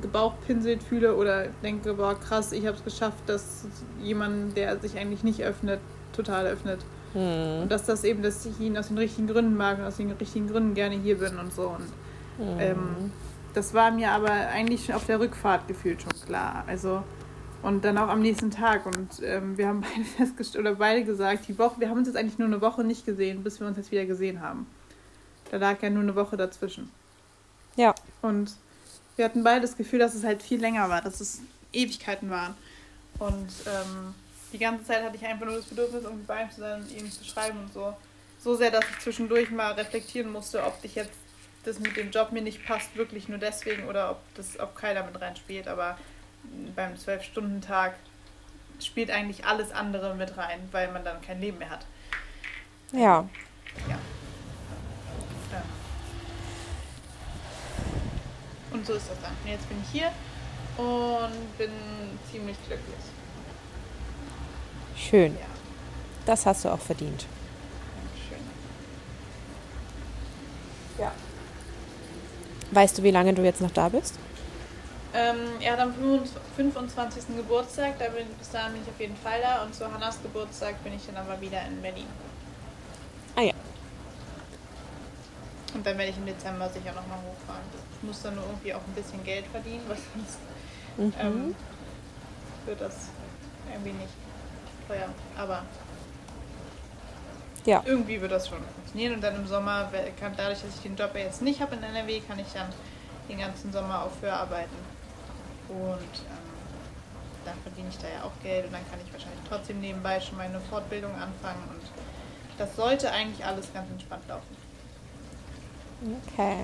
gebauchpinselt 0.00 0.82
fühle 0.82 1.16
oder 1.16 1.48
denke, 1.62 1.94
boah, 1.94 2.18
krass, 2.18 2.52
ich 2.52 2.66
habe 2.66 2.76
es 2.76 2.84
geschafft, 2.84 3.22
dass 3.26 3.66
jemand, 4.00 4.56
der 4.56 4.78
sich 4.78 4.96
eigentlich 4.98 5.24
nicht 5.24 5.42
öffnet, 5.42 5.80
total 6.12 6.46
öffnet. 6.46 6.80
Mhm. 7.14 7.62
Und 7.62 7.72
dass 7.72 7.84
das 7.84 8.04
eben, 8.04 8.22
dass 8.22 8.46
ich 8.46 8.58
ihn 8.60 8.78
aus 8.78 8.88
den 8.88 8.98
richtigen 8.98 9.26
Gründen 9.26 9.56
mag 9.56 9.78
und 9.78 9.84
aus 9.84 9.96
den 9.96 10.10
richtigen 10.12 10.48
Gründen 10.48 10.74
gerne 10.74 10.96
hier 10.96 11.18
bin 11.18 11.38
und 11.38 11.52
so. 11.52 11.68
Und 11.68 12.54
mhm. 12.54 12.60
ähm, 12.60 13.12
das 13.54 13.74
war 13.74 13.90
mir 13.90 14.12
aber 14.12 14.30
eigentlich 14.30 14.86
schon 14.86 14.94
auf 14.94 15.06
der 15.06 15.20
Rückfahrt 15.20 15.66
gefühlt 15.66 16.00
schon 16.02 16.12
klar. 16.26 16.64
Also 16.66 17.02
und 17.62 17.84
dann 17.84 17.98
auch 17.98 18.08
am 18.08 18.20
nächsten 18.20 18.50
Tag. 18.50 18.86
Und 18.86 19.22
ähm, 19.22 19.56
wir 19.56 19.68
haben 19.68 19.80
beide 19.94 20.04
festgestellt, 20.04 20.66
oder 20.66 20.74
beide 20.76 21.04
gesagt, 21.04 21.48
die 21.48 21.58
Woche, 21.58 21.80
wir 21.80 21.88
haben 21.88 21.98
uns 21.98 22.08
jetzt 22.08 22.16
eigentlich 22.16 22.38
nur 22.38 22.48
eine 22.48 22.60
Woche 22.60 22.84
nicht 22.84 23.04
gesehen, 23.04 23.42
bis 23.42 23.60
wir 23.60 23.66
uns 23.66 23.76
jetzt 23.76 23.90
wieder 23.90 24.06
gesehen 24.06 24.40
haben. 24.40 24.66
Da 25.50 25.56
lag 25.56 25.82
ja 25.82 25.90
nur 25.90 26.02
eine 26.02 26.14
Woche 26.14 26.36
dazwischen. 26.36 26.90
Ja. 27.76 27.94
Und 28.22 28.52
wir 29.16 29.24
hatten 29.24 29.42
beide 29.42 29.62
das 29.62 29.76
Gefühl, 29.76 29.98
dass 29.98 30.14
es 30.14 30.24
halt 30.24 30.42
viel 30.42 30.60
länger 30.60 30.88
war, 30.88 31.02
dass 31.02 31.20
es 31.20 31.40
Ewigkeiten 31.72 32.30
waren. 32.30 32.54
Und 33.18 33.48
ähm, 33.66 34.14
die 34.52 34.58
ganze 34.58 34.84
Zeit 34.84 35.02
hatte 35.02 35.16
ich 35.16 35.26
einfach 35.26 35.46
nur 35.46 35.56
das 35.56 35.66
Bedürfnis, 35.66 36.04
irgendwie 36.04 36.26
bei 36.26 36.42
ihm 36.42 36.50
zu 36.50 36.60
sein 36.60 36.82
und 36.82 36.90
ihm 36.96 37.10
zu 37.10 37.24
schreiben 37.24 37.58
und 37.58 37.72
so. 37.72 37.94
So 38.42 38.54
sehr, 38.54 38.70
dass 38.70 38.84
ich 38.90 38.98
zwischendurch 39.00 39.50
mal 39.50 39.72
reflektieren 39.72 40.32
musste, 40.32 40.64
ob 40.64 40.78
ich 40.82 40.94
jetzt 40.94 41.12
das 41.64 41.78
mit 41.78 41.96
dem 41.96 42.10
Job 42.10 42.32
mir 42.32 42.40
nicht 42.40 42.64
passt, 42.64 42.96
wirklich 42.96 43.28
nur 43.28 43.36
deswegen 43.36 43.84
oder 43.84 44.12
ob 44.12 44.18
das, 44.34 44.58
ob 44.58 44.74
keiner 44.74 45.04
mit 45.04 45.20
reinspielt. 45.20 45.68
Aber 45.68 45.98
beim 46.74 46.96
Zwölf-Stunden-Tag 46.96 47.94
spielt 48.80 49.10
eigentlich 49.10 49.44
alles 49.44 49.72
andere 49.72 50.14
mit 50.14 50.36
rein, 50.36 50.60
weil 50.72 50.90
man 50.90 51.04
dann 51.04 51.20
kein 51.20 51.40
Leben 51.40 51.58
mehr 51.58 51.70
hat. 51.70 51.86
Ja. 52.92 53.28
Ja. 53.88 53.98
ja. 55.52 55.62
Und 58.72 58.86
so 58.86 58.94
ist 58.94 59.10
das 59.10 59.20
dann. 59.20 59.32
Und 59.44 59.50
jetzt 59.50 59.68
bin 59.68 59.78
ich 59.82 59.90
hier 59.90 60.12
und 60.76 61.58
bin 61.58 61.70
ziemlich 62.30 62.56
glücklich. 62.66 62.96
Schön. 64.96 65.34
Ja. 65.34 65.46
Das 66.26 66.46
hast 66.46 66.64
du 66.64 66.68
auch 66.68 66.80
verdient. 66.80 67.26
Dankeschön. 67.96 68.46
Ja. 70.98 71.12
Weißt 72.70 72.98
du, 72.98 73.02
wie 73.02 73.10
lange 73.10 73.34
du 73.34 73.42
jetzt 73.42 73.60
noch 73.60 73.72
da 73.72 73.88
bist? 73.88 74.14
Ähm, 75.12 75.38
er 75.60 75.72
hat 75.72 75.80
am 75.80 75.94
25. 76.56 77.36
Geburtstag, 77.36 77.98
da 77.98 78.08
bin, 78.08 78.26
bis 78.38 78.50
dahin 78.50 78.74
bin 78.74 78.82
ich 78.82 78.88
auf 78.88 79.00
jeden 79.00 79.16
Fall 79.16 79.40
da. 79.42 79.64
Und 79.64 79.74
zu 79.74 79.92
Hannas 79.92 80.22
Geburtstag 80.22 80.82
bin 80.84 80.94
ich 80.94 81.04
dann 81.06 81.16
aber 81.16 81.40
wieder 81.40 81.62
in 81.66 81.82
Berlin. 81.82 82.06
Ah 83.34 83.42
ja. 83.42 83.52
Und 85.74 85.84
dann 85.84 85.98
werde 85.98 86.10
ich 86.10 86.16
im 86.16 86.26
Dezember 86.26 86.68
sicher 86.68 86.92
nochmal 86.92 87.18
hochfahren. 87.18 87.62
Ich 87.96 88.06
muss 88.06 88.22
dann 88.22 88.36
nur 88.36 88.44
irgendwie 88.44 88.74
auch 88.74 88.80
ein 88.86 88.94
bisschen 88.94 89.22
Geld 89.24 89.46
verdienen, 89.46 89.82
weil 89.88 89.96
sonst 89.96 90.38
mhm. 90.96 91.14
ähm, 91.20 91.54
wird 92.66 92.80
das 92.80 93.08
irgendwie 93.68 93.92
nicht 93.92 94.12
teuer. 94.86 95.08
Aber 95.36 95.64
ja. 97.64 97.82
irgendwie 97.84 98.20
wird 98.20 98.30
das 98.30 98.48
schon 98.48 98.58
funktionieren. 98.74 99.14
Und 99.14 99.20
dann 99.22 99.34
im 99.34 99.46
Sommer, 99.46 99.90
dadurch, 100.36 100.62
dass 100.62 100.76
ich 100.76 100.82
den 100.82 100.94
Job 100.94 101.10
jetzt 101.14 101.42
nicht 101.42 101.60
habe 101.60 101.74
in 101.74 101.82
NRW, 101.82 102.20
kann 102.20 102.38
ich 102.38 102.52
dann 102.52 102.68
den 103.28 103.38
ganzen 103.38 103.72
Sommer 103.72 104.04
auch 104.04 104.12
für 104.20 104.32
arbeiten. 104.32 104.99
Und 105.70 106.12
ähm, 106.28 106.50
dann 107.44 107.54
verdiene 107.62 107.88
ich 107.88 107.98
da 107.98 108.08
ja 108.08 108.24
auch 108.24 108.42
Geld 108.42 108.66
und 108.66 108.72
dann 108.72 108.88
kann 108.90 108.98
ich 109.04 109.12
wahrscheinlich 109.12 109.40
trotzdem 109.48 109.80
nebenbei 109.80 110.20
schon 110.20 110.36
meine 110.36 110.60
Fortbildung 110.60 111.12
anfangen 111.12 111.62
und 111.70 111.82
das 112.58 112.74
sollte 112.76 113.10
eigentlich 113.12 113.44
alles 113.44 113.72
ganz 113.72 113.88
entspannt 113.90 114.26
laufen. 114.28 114.56
Okay. 116.26 116.56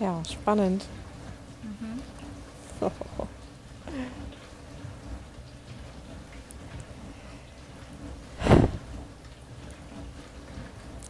Ja, 0.00 0.22
spannend. 0.24 0.84
Mhm. 1.62 2.00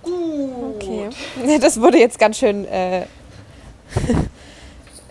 Gut. 0.03 0.77
Okay. 0.77 1.11
Das 1.61 1.81
wurde 1.81 1.99
jetzt 1.99 2.19
ganz 2.19 2.39
schön, 2.39 2.65
äh, 2.67 3.07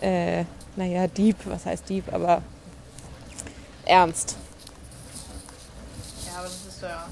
äh, 0.00 0.44
naja, 0.78 1.08
deep, 1.08 1.36
was 1.44 1.66
heißt 1.66 1.88
deep, 1.88 2.12
aber 2.12 2.40
ernst. 3.84 4.36
Ja, 6.24 6.38
aber 6.38 6.44
das 6.44 6.66
ist 6.66 6.82
ja, 6.82 7.06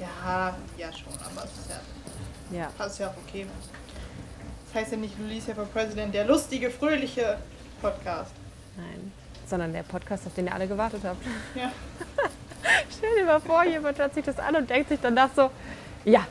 ja, 0.00 0.56
ja 0.76 0.92
schon, 0.92 1.12
aber 1.14 1.44
es 1.44 1.52
ist 1.52 1.70
ja, 1.70 2.58
Ja. 2.58 2.68
das 2.76 2.92
ist 2.92 2.98
ja 2.98 3.08
auch 3.08 3.14
okay. 3.26 3.46
Das 4.66 4.82
heißt 4.82 4.92
ja 4.92 4.98
nicht 4.98 5.14
Lucia 5.20 5.54
for 5.54 5.66
President, 5.66 6.12
der 6.12 6.24
lustige, 6.24 6.70
fröhliche 6.70 7.38
Podcast. 7.80 8.32
Nein. 8.76 9.12
Sondern 9.48 9.72
der 9.72 9.82
Podcast, 9.84 10.26
auf 10.26 10.34
den 10.34 10.46
ihr 10.46 10.54
alle 10.54 10.66
gewartet 10.66 11.02
habt. 11.04 11.22
Ja. 11.54 11.70
Stell 12.96 13.14
dir 13.18 13.24
mal 13.24 13.40
vor, 13.40 13.64
jemand 13.64 13.98
hört 13.98 14.14
sich 14.14 14.24
das 14.24 14.38
an 14.38 14.56
und 14.56 14.68
denkt 14.68 14.88
sich 14.88 14.98
danach 15.00 15.28
so, 15.36 15.50
ja, 16.04 16.26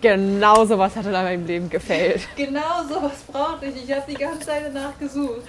genau 0.00 0.64
sowas 0.66 0.94
hat 0.94 1.06
in 1.06 1.12
meinem 1.12 1.46
Leben 1.46 1.70
gefällt. 1.70 2.28
Genau 2.36 2.84
sowas 2.88 3.22
brauchte 3.26 3.66
ich. 3.66 3.84
Ich 3.84 3.92
habe 3.92 4.04
die 4.08 4.14
ganze 4.14 4.40
Zeit 4.46 4.64
danach 4.66 4.96
gesucht. 4.98 5.42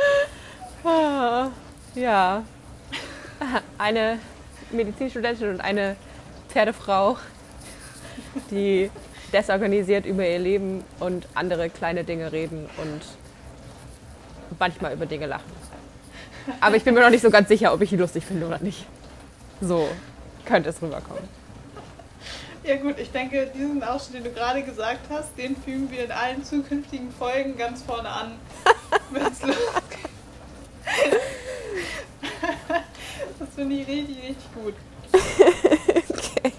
Ah, 0.84 1.50
Ja. 1.96 2.44
Eine 3.78 4.20
Medizinstudentin 4.72 5.50
und 5.50 5.62
eine 5.62 5.96
Pferdefrau, 6.50 7.18
die 8.52 8.92
desorganisiert 9.32 10.06
über 10.06 10.28
ihr 10.28 10.40
Leben 10.40 10.84
und 11.00 11.28
andere 11.36 11.70
kleine 11.70 12.04
Dinge 12.04 12.32
reden 12.32 12.70
und 12.78 13.02
manchmal 14.60 14.94
über 14.94 15.06
Dinge 15.06 15.26
lachen. 15.28 15.52
Aber 16.60 16.76
ich 16.76 16.84
bin 16.84 16.94
mir 16.96 17.02
noch 17.02 17.10
nicht 17.10 17.22
so 17.22 17.30
ganz 17.30 17.48
sicher, 17.48 17.74
ob 17.74 17.82
ich 17.82 17.94
ihn 17.94 18.00
lustig 18.00 18.26
finde 18.26 18.48
oder 18.48 18.60
nicht. 18.60 18.86
So 19.62 19.88
könnte 20.46 20.70
es 20.70 20.82
rüberkommen. 20.82 21.24
Ja 22.64 22.76
gut, 22.76 23.00
ich 23.00 23.12
denke, 23.12 23.50
diesen 23.56 23.84
Ausschnitt, 23.84 24.26
den 24.26 24.34
du 24.34 24.38
gerade 24.40 24.64
gesagt 24.64 25.10
hast, 25.10 25.38
den 25.38 25.56
fügen 25.56 25.90
wir 25.92 26.04
in 26.06 26.12
allen 26.12 26.44
zukünftigen 26.44 27.12
Folgen 27.12 27.58
ganz 27.58 27.84
vorne 27.84 28.10
an, 28.10 28.34
wenn 29.12 29.24
es 29.26 29.42
losgeht. 29.42 30.10
Das 33.40 33.48
finde 33.56 33.76
ich 33.76 33.88
richtig, 33.88 34.18
richtig 34.24 34.54
gut. 34.54 34.74
Okay. 36.42 36.54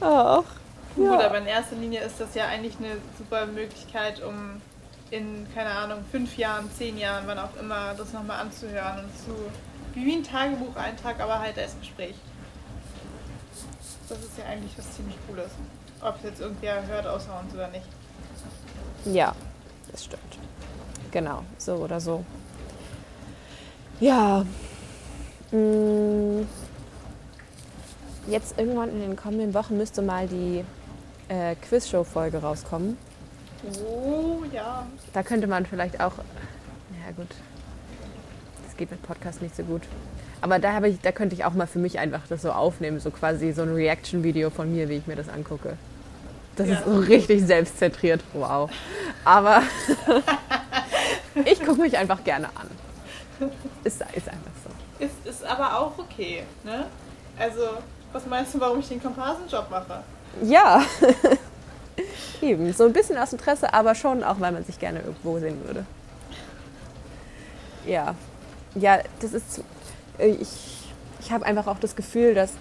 Ach, 0.00 0.42
Gut, 0.94 1.04
Ja. 1.04 1.26
aber 1.26 1.38
in 1.38 1.46
erster 1.46 1.76
Linie 1.76 2.00
ist 2.02 2.20
das 2.20 2.34
ja 2.34 2.46
eigentlich 2.46 2.76
eine 2.78 2.96
super 3.16 3.46
Möglichkeit, 3.46 4.22
um 4.22 4.60
in, 5.10 5.46
keine 5.54 5.70
Ahnung, 5.70 6.04
fünf 6.10 6.36
Jahren, 6.36 6.70
zehn 6.76 6.98
Jahren, 6.98 7.26
wann 7.26 7.38
auch 7.38 7.54
immer, 7.60 7.94
das 7.94 8.12
nochmal 8.12 8.40
anzuhören 8.40 9.04
und 9.04 9.16
zu, 9.16 9.34
wie, 9.94 10.04
wie 10.06 10.16
ein 10.16 10.24
Tagebucheintrag, 10.24 11.20
aber 11.20 11.38
halt 11.40 11.58
als 11.58 11.78
Gespräch. 11.80 12.14
Das 14.08 14.18
ist 14.18 14.38
ja 14.38 14.44
eigentlich 14.46 14.72
was 14.76 14.90
ziemlich 14.92 15.16
Cooles. 15.26 15.50
Ob 16.00 16.16
es 16.16 16.22
jetzt 16.24 16.40
irgendwer 16.40 16.86
hört 16.86 17.06
außer 17.06 17.40
uns 17.42 17.54
oder 17.54 17.68
nicht. 17.68 17.86
Ja, 19.04 19.34
das 19.90 20.04
stimmt. 20.04 20.37
Genau, 21.10 21.42
so 21.56 21.74
oder 21.76 22.00
so. 22.00 22.24
Ja. 24.00 24.44
mm, 25.52 26.42
Jetzt 28.28 28.58
irgendwann 28.58 28.90
in 28.90 29.00
den 29.00 29.16
kommenden 29.16 29.54
Wochen 29.54 29.78
müsste 29.78 30.02
mal 30.02 30.26
die 30.28 30.62
äh, 31.28 31.54
Quizshow-Folge 31.66 32.38
rauskommen. 32.42 32.98
Oh, 33.86 34.40
ja. 34.52 34.86
Da 35.14 35.22
könnte 35.22 35.46
man 35.46 35.64
vielleicht 35.64 35.98
auch. 36.00 36.12
Ja, 36.92 37.12
gut. 37.16 37.28
Das 38.66 38.76
geht 38.76 38.90
mit 38.90 39.02
Podcast 39.02 39.40
nicht 39.40 39.56
so 39.56 39.62
gut. 39.62 39.82
Aber 40.42 40.58
da, 40.58 40.74
habe 40.74 40.88
ich, 40.88 41.00
da 41.00 41.10
könnte 41.10 41.34
ich 41.34 41.44
auch 41.46 41.54
mal 41.54 41.66
für 41.66 41.78
mich 41.78 41.98
einfach 41.98 42.20
das 42.28 42.42
so 42.42 42.52
aufnehmen, 42.52 43.00
so 43.00 43.10
quasi 43.10 43.52
so 43.52 43.62
ein 43.62 43.72
Reaction-Video 43.74 44.50
von 44.50 44.70
mir, 44.72 44.88
wie 44.90 44.96
ich 44.98 45.06
mir 45.06 45.16
das 45.16 45.28
angucke. 45.30 45.78
Das 46.56 46.68
Ja. 46.68 46.74
ist 46.74 46.84
so 46.84 46.96
richtig 46.98 47.46
selbstzentriert. 47.46 48.20
Wow. 48.34 48.70
Aber 49.24 49.62
ich 51.44 51.60
gucke 51.64 51.80
mich 51.80 51.96
einfach 51.96 52.22
gerne 52.24 52.46
an. 52.54 52.68
Ist, 53.84 54.00
ist 54.14 54.28
einfach 54.28 54.50
so. 54.64 55.04
Ist, 55.04 55.14
ist 55.24 55.44
aber 55.44 55.78
auch 55.78 55.96
okay, 55.98 56.42
ne? 56.64 56.86
Also, 57.38 57.60
was 58.12 58.26
meinst 58.26 58.54
du, 58.54 58.60
warum 58.60 58.80
ich 58.80 58.88
den 58.88 59.02
Komparsenjob 59.02 59.70
mache? 59.70 60.02
Ja. 60.42 60.82
Eben, 62.40 62.72
so 62.72 62.84
ein 62.84 62.92
bisschen 62.92 63.18
aus 63.18 63.32
Interesse, 63.32 63.72
aber 63.72 63.94
schon 63.94 64.22
auch, 64.22 64.40
weil 64.40 64.52
man 64.52 64.64
sich 64.64 64.78
gerne 64.78 65.00
irgendwo 65.00 65.38
sehen 65.38 65.64
würde. 65.64 65.84
Ja. 67.86 68.14
Ja, 68.74 68.98
das 69.20 69.32
ist. 69.32 69.62
äh, 70.18 70.28
Ich, 70.28 70.48
ich 71.20 71.32
habe 71.32 71.44
einfach 71.46 71.66
auch 71.66 71.78
das 71.78 71.96
Gefühl, 71.96 72.34
dass 72.34 72.52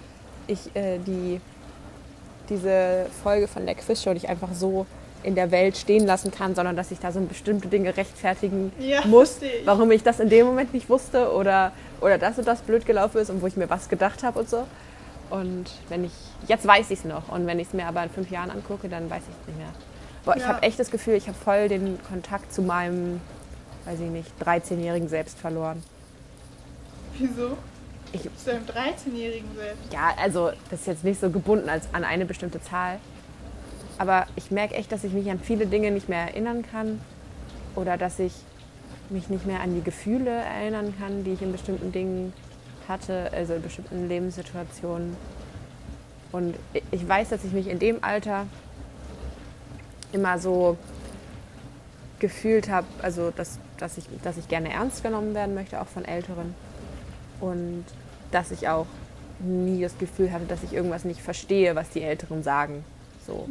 ich 0.48 0.76
äh, 0.76 0.98
die, 1.00 1.42
diese 2.50 3.08
Folge 3.24 3.48
von 3.48 3.66
der 3.66 3.76
Quizshow 3.76 4.14
nicht 4.14 4.30
einfach 4.30 4.50
so 4.54 4.86
in 5.24 5.36
der 5.36 5.51
Welt 5.51 5.78
stehen 5.78 6.05
lassen 6.05 6.32
kann, 6.32 6.55
sondern 6.55 6.76
dass 6.76 6.91
ich 6.91 6.99
da 6.99 7.11
so 7.11 7.20
bestimmte 7.22 7.68
Dinge 7.68 7.95
rechtfertigen 7.97 8.72
Ja, 8.80 9.05
muss, 9.05 9.41
ich. 9.41 9.65
warum 9.65 9.91
ich 9.91 10.03
das 10.03 10.20
in 10.20 10.30
dem 10.30 10.45
Moment 10.47 10.74
nicht 10.74 10.89
wusste 10.89 11.32
oder, 11.34 11.72
oder 12.01 12.18
das 12.18 12.38
und 12.38 12.47
das 12.47 12.61
blöd 12.61 12.86
gelaufen 12.86 13.18
ist 13.20 13.30
und 13.30 13.41
wo 13.41 13.47
ich 13.47 13.57
mir 13.57 13.70
was 13.70 13.89
gedacht 13.89 14.24
habe 14.24 14.39
und 14.39 14.49
so. 14.49 14.65
Und 15.30 15.65
wenn 15.89 16.05
ich, 16.05 16.11
jetzt 16.47 16.65
weiß 16.65 16.91
ich 16.91 16.99
es 16.99 17.05
noch 17.05 17.30
und 17.30 17.47
wenn 17.47 17.59
ich 17.59 17.68
es 17.68 17.74
mir 17.74 17.86
aber 17.88 18.03
in 18.03 18.09
fünf 18.09 18.30
Jahren 18.32 18.51
angucke, 18.51 18.88
dann 18.88 19.09
weiß 19.09 19.24
ich 19.24 19.36
es 19.41 19.47
nicht 19.47 19.57
mehr. 19.57 19.74
Boah, 20.24 20.36
ich 20.38 20.43
Ja. 20.43 20.49
habe 20.49 20.63
echt 20.63 20.80
das 20.80 20.91
Gefühl, 20.91 21.15
ich 21.15 21.28
habe 21.28 21.38
voll 21.38 21.68
den 21.68 21.97
Kontakt 22.03 22.53
zu 22.53 22.61
meinem, 22.61 23.20
weiß 23.86 23.99
ich 23.99 24.09
nicht, 24.09 24.30
13-jährigen 24.43 25.09
Selbst 25.09 25.38
verloren. 25.39 25.84
Wieso? 27.18 27.57
Ich, 28.13 28.22
Zu 28.22 28.51
deinem 28.51 28.63
13-Jährigen 28.65 29.49
selbst. 29.57 29.91
ja, 29.91 30.11
also 30.22 30.51
das 30.70 30.82
ist 30.82 30.88
jetzt 30.88 31.03
nicht 31.03 31.20
so 31.20 31.30
gebunden 31.30 31.68
als 31.68 31.88
an 31.91 32.03
eine 32.05 32.26
bestimmte 32.26 32.61
Zahl. 32.61 32.99
Aber 33.98 34.28
ich 34.36 34.52
merke 34.52 34.76
echt, 34.76 34.91
dass 34.91 35.04
ich 35.04 35.14
mich 35.14 35.30
an 35.30 35.39
viele 35.39 35.66
Dinge 35.66 35.91
nicht 35.91 36.10
mehr 36.10 36.22
erinnern 36.22 36.64
kann 36.70 37.02
oder 37.76 37.98
dass 37.98 38.20
ich 38.20 38.34
mich 39.10 39.30
nicht 39.30 39.45
mehr 39.45 39.62
an 39.62 39.74
die 39.74 39.82
Gefühle 39.82 40.30
erinnern 40.30 40.93
kann, 41.00 41.24
die 41.24 41.34
ich 41.34 41.41
in 41.41 41.52
bestimmten 41.52 41.91
Dingen 41.91 42.34
hatte, 42.88 43.32
also 43.34 43.54
in 43.56 43.62
bestimmten 43.62 44.08
Lebenssituationen. 44.08 45.16
Und 46.32 46.56
ich 46.91 47.08
weiß, 47.08 47.30
dass 47.30 47.43
ich 47.43 47.54
mich 47.54 47.68
in 47.68 47.80
dem 47.80 48.04
Alter 48.04 48.45
immer 50.12 50.39
so 50.39 50.78
gefühlt 52.20 52.70
habe, 52.70 52.88
also 53.02 53.32
dass, 53.32 53.60
dass, 53.78 53.98
ich, 53.98 54.06
dass 54.24 54.38
ich 54.38 54.48
gerne 54.48 54.72
ernst 54.72 55.04
genommen 55.04 55.34
werden 55.34 55.56
möchte, 55.56 55.82
auch 55.82 55.88
von 55.88 56.06
Älteren. 56.06 56.54
Und 57.39 57.86
dass 58.32 58.52
ich 58.52 58.68
auch 58.68 58.88
nie 59.39 59.82
das 59.82 59.98
Gefühl 59.98 60.32
hatte, 60.32 60.45
dass 60.45 60.64
ich 60.64 60.74
irgendwas 60.74 61.06
nicht 61.06 61.22
verstehe, 61.22 61.76
was 61.76 61.89
die 61.89 62.02
Älteren 62.02 62.43
sagen. 62.43 62.84
So. 63.28 63.48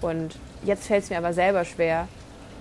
Und 0.00 0.36
jetzt 0.64 0.86
fällt 0.86 1.04
es 1.04 1.10
mir 1.10 1.18
aber 1.18 1.32
selber 1.32 1.64
schwer, 1.64 2.08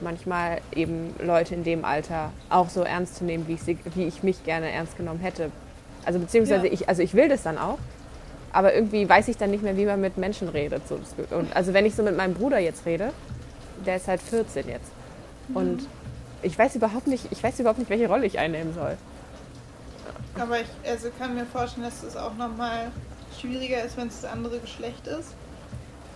manchmal 0.01 0.61
eben 0.73 1.13
Leute 1.21 1.55
in 1.55 1.63
dem 1.63 1.83
Alter 1.85 2.31
auch 2.49 2.69
so 2.69 2.83
ernst 2.83 3.15
zu 3.17 3.23
nehmen, 3.25 3.47
wie 3.47 3.53
ich, 3.53 3.61
sie, 3.63 3.77
wie 3.95 4.03
ich 4.05 4.23
mich 4.23 4.43
gerne 4.43 4.69
ernst 4.71 4.95
genommen 4.97 5.19
hätte. 5.19 5.51
Also 6.05 6.19
beziehungsweise 6.19 6.67
Ja. 6.67 6.73
ich, 6.73 6.87
also 6.89 7.01
ich 7.01 7.13
will 7.13 7.29
das 7.29 7.43
dann 7.43 7.57
auch, 7.57 7.79
aber 8.51 8.73
irgendwie 8.73 9.07
weiß 9.09 9.27
ich 9.29 9.37
dann 9.37 9.51
nicht 9.51 9.63
mehr, 9.63 9.75
wie 9.77 9.85
man 9.85 9.99
mit 9.99 10.17
Menschen 10.17 10.47
redet. 10.49 10.87
So. 10.87 10.99
Und 11.35 11.55
also 11.55 11.73
wenn 11.73 11.85
ich 11.85 11.95
so 11.95 12.03
mit 12.03 12.15
meinem 12.15 12.33
Bruder 12.33 12.59
jetzt 12.59 12.85
rede, 12.85 13.11
der 13.85 13.95
ist 13.97 14.07
halt 14.07 14.21
14 14.21 14.67
jetzt. 14.67 14.91
Und 15.53 15.87
ich 16.41 16.57
weiß 16.57 16.75
überhaupt 16.75 17.07
nicht, 17.07 17.27
ich 17.31 17.41
weiß 17.43 17.59
überhaupt 17.59 17.79
nicht, 17.79 17.89
welche 17.89 18.07
Rolle 18.07 18.25
ich 18.25 18.37
einnehmen 18.39 18.73
soll. 18.73 18.97
Aber 20.39 20.59
ich 20.59 20.67
also 20.89 21.09
kann 21.17 21.35
mir 21.35 21.45
vorstellen, 21.45 21.85
dass 21.85 22.03
es 22.03 22.15
auch 22.15 22.33
nochmal 22.35 22.91
schwieriger 23.39 23.83
ist, 23.83 23.97
wenn 23.97 24.07
es 24.07 24.21
das 24.21 24.31
andere 24.31 24.59
Geschlecht 24.59 25.07
ist. 25.07 25.33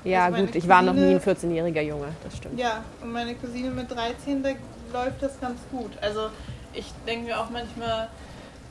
Ja, 0.09 0.25
Also 0.25 0.45
gut, 0.45 0.55
ich 0.55 0.67
war 0.67 0.81
noch 0.81 0.93
nie 0.93 1.15
ein 1.15 1.21
Cousine- 1.21 1.61
14-jähriger 1.61 1.81
Junge, 1.81 2.07
das 2.23 2.37
stimmt. 2.37 2.59
Ja, 2.59 2.83
und 3.01 3.11
meine 3.11 3.35
Cousine 3.35 3.69
mit 3.71 3.89
13, 3.91 4.43
da 4.43 4.49
läuft 4.93 5.21
das 5.21 5.39
ganz 5.39 5.59
gut. 5.71 5.91
Also 6.01 6.29
ich 6.73 6.91
denke 7.05 7.25
mir 7.27 7.39
auch 7.39 7.49
manchmal, 7.49 8.09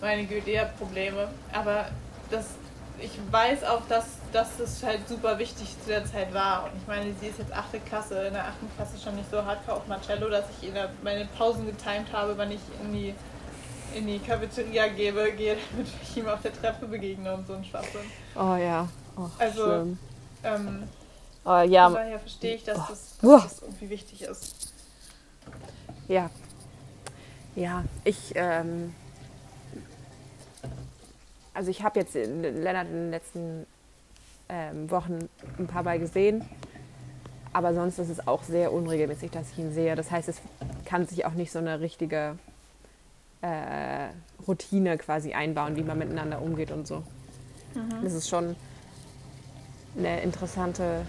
meine 0.01 0.25
Güte, 0.25 0.51
ihr 0.51 0.61
habt 0.63 0.79
Probleme. 0.79 1.29
Aber 1.53 1.87
das, 2.31 2.47
ich 2.99 3.11
weiß 3.31 3.65
auch, 3.65 3.83
dass, 3.89 4.05
dass 4.33 4.57
das 4.59 4.83
halt 4.83 5.09
super 5.09 5.39
wichtig 5.39 5.69
zu 5.83 5.89
der 5.89 6.05
Zeit 6.05 6.33
war. 6.33 6.65
Und 6.65 6.71
ich 6.81 6.87
meine, 6.87 7.13
sie 7.21 7.27
ist 7.29 7.39
jetzt 7.39 7.53
8. 7.53 7.85
Klasse, 7.87 8.27
in 8.27 8.33
der 8.35 8.45
8. 8.45 8.55
Klasse 8.77 8.93
schon 9.03 9.17
nicht 9.17 9.31
so 9.31 9.45
hardcore 9.45 9.79
auf 9.79 9.87
Marcello, 9.87 10.29
dass 10.29 10.45
ich 10.61 10.73
der, 10.73 10.91
meine 11.03 11.27
Pausen 11.39 11.67
getimt 11.67 12.13
habe, 12.13 12.35
wann 12.37 12.51
ich 12.51 12.61
in 12.85 12.93
die, 12.93 13.15
in 13.95 14.07
die 14.07 14.19
Cafeteria 14.19 14.89
gebe, 14.89 15.33
gehe, 15.33 15.57
damit 15.73 15.89
ich 16.03 16.17
ihm 16.17 16.29
auf 16.29 16.41
der 16.43 16.53
Treppe 16.53 16.87
begegne 16.87 17.33
und 17.35 17.47
so 17.47 17.55
ein 17.55 17.65
Schwachsinn. 17.65 18.01
Oh 18.37 18.57
ja. 18.57 18.89
Oh, 19.17 19.29
Also. 19.39 19.87
Ähm, 20.45 20.85
Oh, 21.47 21.61
ja, 21.61 21.85
von 21.85 21.95
daher 21.95 22.19
verstehe 22.19 22.57
ich, 22.57 22.65
dass, 22.65 22.89
das, 22.89 23.19
Boah. 23.23 23.41
dass 23.41 23.61
das 23.61 23.63
irgendwie 23.63 23.91
wichtig 23.91 24.23
ist. 24.23 24.73
ja. 26.09 26.29
Ja, 27.55 27.85
ich, 28.05 28.33
ähm, 28.35 28.95
also 31.55 31.71
ich 31.71 31.83
habe 31.83 32.01
jetzt 32.01 32.15
Lennart 32.15 32.89
in 32.89 32.95
den 32.95 33.11
letzten 33.11 33.67
ähm, 34.49 34.91
Wochen 34.91 35.29
ein 35.59 35.67
paar 35.67 35.83
Mal 35.85 35.99
gesehen, 35.99 36.45
aber 37.55 37.73
sonst 37.73 37.99
ist 37.99 38.11
es 38.11 38.27
auch 38.27 38.43
sehr 38.43 38.73
unregelmäßig, 38.73 39.31
dass 39.31 39.53
ich 39.53 39.59
ihn 39.59 39.73
sehe. 39.73 39.95
Das 39.95 40.11
heißt, 40.11 40.29
es 40.29 40.43
kann 40.85 41.07
sich 41.07 41.25
auch 41.25 41.33
nicht 41.33 41.51
so 41.51 41.61
eine 41.61 41.81
richtige 41.81 42.37
äh, 43.41 44.09
Routine 44.47 44.99
quasi 44.99 45.33
einbauen, 45.33 45.77
wie 45.77 45.83
man 45.83 45.97
miteinander 45.97 46.43
umgeht 46.43 46.73
und 46.73 46.87
so. 46.87 47.05
Mhm. 47.75 48.03
Das 48.03 48.13
ist 48.13 48.29
schon 48.29 48.55
eine 49.97 50.21
interessante 50.21 51.07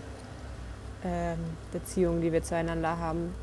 Beziehung, 1.72 2.22
die 2.22 2.32
wir 2.32 2.44
zueinander 2.44 2.98
haben. 3.00 3.34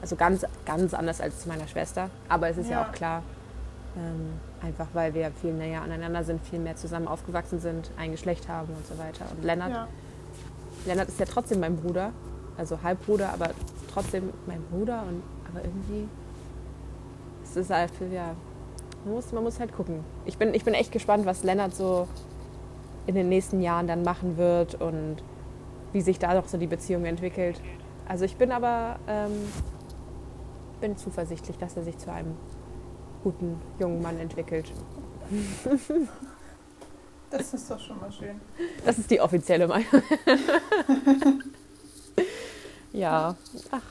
Also 0.00 0.16
ganz, 0.16 0.44
ganz 0.66 0.94
anders 0.94 1.20
als 1.20 1.40
zu 1.40 1.48
meiner 1.48 1.66
Schwester. 1.66 2.10
Aber 2.28 2.48
es 2.48 2.58
ist 2.58 2.68
ja, 2.68 2.80
ja 2.80 2.86
auch 2.86 2.92
klar, 2.92 3.22
ähm, 3.96 4.32
einfach 4.62 4.88
weil 4.92 5.14
wir 5.14 5.30
viel 5.40 5.52
näher 5.52 5.82
aneinander 5.82 6.24
sind, 6.24 6.44
viel 6.44 6.58
mehr 6.58 6.76
zusammen 6.76 7.08
aufgewachsen 7.08 7.60
sind, 7.60 7.90
ein 7.96 8.10
Geschlecht 8.10 8.48
haben 8.48 8.68
und 8.74 8.86
so 8.86 8.98
weiter. 8.98 9.24
Und 9.30 9.44
Lennart, 9.44 9.70
ja. 9.70 9.88
Lennart 10.86 11.08
ist 11.08 11.20
ja 11.20 11.26
trotzdem 11.26 11.60
mein 11.60 11.76
Bruder, 11.76 12.12
also 12.56 12.82
Halbbruder, 12.82 13.32
aber 13.32 13.50
trotzdem 13.92 14.30
mein 14.46 14.62
Bruder. 14.64 15.04
Und, 15.08 15.22
aber 15.50 15.64
irgendwie, 15.64 16.08
es 17.44 17.56
ist 17.56 17.70
halt 17.70 17.90
für, 17.92 18.06
ja, 18.06 18.34
man 19.04 19.14
muss, 19.14 19.32
man 19.32 19.42
muss 19.42 19.60
halt 19.60 19.72
gucken. 19.72 20.00
Ich 20.24 20.38
bin, 20.38 20.54
ich 20.54 20.64
bin 20.64 20.74
echt 20.74 20.92
gespannt, 20.92 21.24
was 21.26 21.44
Lennart 21.44 21.74
so 21.74 22.08
in 23.06 23.14
den 23.14 23.28
nächsten 23.28 23.60
Jahren 23.60 23.86
dann 23.86 24.02
machen 24.02 24.36
wird 24.36 24.74
und 24.80 25.16
wie 25.94 26.02
sich 26.02 26.18
da 26.18 26.34
noch 26.34 26.46
so 26.46 26.58
die 26.58 26.66
Beziehung 26.66 27.06
entwickelt. 27.06 27.60
Also 28.06 28.26
ich 28.26 28.36
bin 28.36 28.52
aber 28.52 28.98
ähm, 29.08 29.32
bin 30.80 30.96
zuversichtlich, 30.98 31.56
dass 31.56 31.76
er 31.76 31.84
sich 31.84 31.96
zu 31.96 32.12
einem 32.12 32.36
guten 33.22 33.58
jungen 33.78 34.02
Mann 34.02 34.18
entwickelt. 34.18 34.70
Das 37.30 37.52
ist 37.52 37.68
doch 37.68 37.80
schon 37.80 37.98
mal 37.98 38.12
schön. 38.12 38.40
Das 38.84 38.96
ist 38.96 39.10
die 39.10 39.20
offizielle 39.20 39.66
Meinung. 39.66 39.86
ja, 42.92 43.34
ach, 43.72 43.82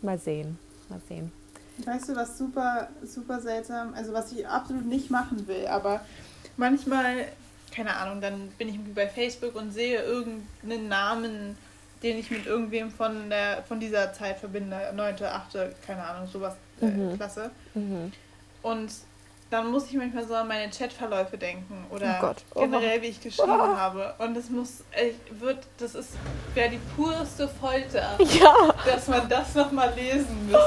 mal 0.00 0.16
sehen, 0.16 0.56
mal 0.88 1.00
sehen. 1.08 1.32
Weißt 1.84 2.08
du, 2.08 2.14
was 2.14 2.38
super, 2.38 2.88
super 3.02 3.40
seltsam, 3.40 3.94
also 3.94 4.12
was 4.12 4.30
ich 4.30 4.46
absolut 4.46 4.86
nicht 4.86 5.10
machen 5.10 5.48
will, 5.48 5.66
aber 5.66 6.02
manchmal, 6.56 7.26
keine 7.70 7.96
Ahnung, 7.96 8.20
dann 8.20 8.48
bin 8.58 8.68
ich 8.68 8.78
bei 8.94 9.08
Facebook 9.08 9.54
und 9.54 9.72
sehe 9.72 10.02
irgendeinen 10.02 10.88
Namen 10.88 11.56
den 12.02 12.18
ich 12.18 12.30
mit 12.30 12.46
irgendwem 12.46 12.90
von, 12.90 13.28
der, 13.28 13.62
von 13.68 13.78
dieser 13.78 14.12
Zeit 14.12 14.38
verbinde, 14.38 14.76
neunte, 14.94 15.30
achte, 15.30 15.74
keine 15.86 16.02
Ahnung, 16.04 16.26
sowas, 16.26 16.54
äh, 16.80 16.86
mhm. 16.86 17.16
Klasse. 17.16 17.50
Mhm. 17.74 18.12
Und 18.62 18.90
dann 19.50 19.70
muss 19.70 19.86
ich 19.86 19.94
manchmal 19.94 20.26
so 20.26 20.34
an 20.34 20.46
meine 20.46 20.70
Chatverläufe 20.70 21.36
denken 21.36 21.84
oder 21.90 22.20
oh 22.22 22.34
oh. 22.54 22.60
generell, 22.60 23.02
wie 23.02 23.08
ich 23.08 23.20
geschrieben 23.20 23.50
oh. 23.50 23.76
habe. 23.76 24.14
Und 24.18 24.34
das 24.34 24.48
muss, 24.48 24.84
ich 24.94 25.40
wird, 25.40 25.58
das 25.78 25.96
ist, 25.96 26.10
wäre 26.54 26.70
die 26.70 26.80
pureste 26.96 27.48
Folter, 27.48 28.16
ja. 28.40 28.54
dass 28.86 29.08
man 29.08 29.28
das 29.28 29.54
nochmal 29.54 29.92
lesen 29.94 30.46
müsste. 30.46 30.60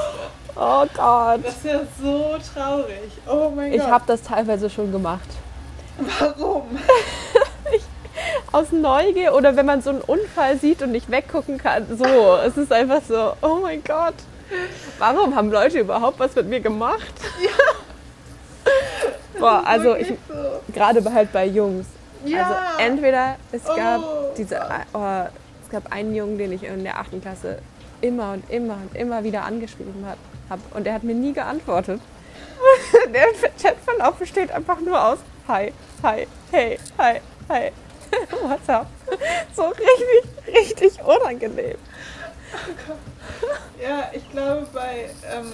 Oh 0.54 0.86
Gott. 0.94 1.44
Das 1.44 1.56
ist 1.56 1.64
ja 1.64 1.80
so 2.00 2.36
traurig. 2.54 3.10
Oh 3.26 3.50
mein 3.50 3.72
ich 3.72 3.78
Gott. 3.78 3.86
Ich 3.86 3.92
habe 3.92 4.04
das 4.06 4.22
teilweise 4.22 4.68
schon 4.68 4.92
gemacht. 4.92 5.28
Warum? 5.98 6.78
aus 8.52 8.70
Neugier 8.70 9.34
oder 9.34 9.56
wenn 9.56 9.66
man 9.66 9.82
so 9.82 9.90
einen 9.90 10.00
Unfall 10.00 10.58
sieht 10.58 10.80
und 10.82 10.92
nicht 10.92 11.10
weggucken 11.10 11.58
kann. 11.58 11.86
So, 11.96 12.36
es 12.36 12.56
ist 12.56 12.72
einfach 12.72 13.02
so, 13.02 13.32
oh 13.42 13.58
mein 13.62 13.82
Gott, 13.82 14.14
warum 14.98 15.34
haben 15.34 15.50
Leute 15.50 15.80
überhaupt 15.80 16.20
was 16.20 16.34
mit 16.36 16.46
mir 16.46 16.60
gemacht? 16.60 17.14
Ja. 17.42 18.70
Boah, 19.40 19.62
also 19.66 19.96
ich, 19.96 20.08
so. 20.08 20.14
gerade 20.72 21.02
halt 21.12 21.32
bei 21.32 21.46
Jungs. 21.46 21.86
Ja. 22.24 22.42
Also 22.42 22.54
entweder 22.78 23.36
es 23.50 23.64
gab 23.64 24.00
oh. 24.00 24.32
diese, 24.36 24.60
oh, 24.92 25.24
es 25.64 25.70
gab 25.70 25.92
einen 25.92 26.14
Jungen, 26.14 26.38
den 26.38 26.52
ich 26.52 26.62
in 26.62 26.84
der 26.84 26.98
achten 26.98 27.20
Klasse 27.20 27.58
immer 28.00 28.34
und 28.34 28.48
immer 28.50 28.74
und 28.74 28.96
immer 28.96 29.24
wieder 29.24 29.44
angeschrieben 29.44 30.06
habe 30.48 30.62
und 30.74 30.86
er 30.86 30.94
hat 30.94 31.02
mir 31.02 31.14
nie 31.14 31.32
geantwortet. 31.32 32.00
der 33.12 33.26
Chatverlauf 33.60 34.16
besteht 34.16 34.52
einfach 34.52 34.80
nur 34.80 35.04
aus 35.04 35.18
Hi, 35.46 35.72
hi, 36.02 36.26
hey, 36.50 36.78
hi, 36.98 37.20
hi. 37.50 37.70
WhatsApp. 38.42 38.86
So 39.54 39.64
richtig, 39.68 40.24
richtig 40.92 41.04
unangenehm. 41.04 41.76
Ja, 43.82 44.10
ich 44.12 44.30
glaube, 44.30 44.66
bei, 44.72 45.10
ähm, 45.30 45.52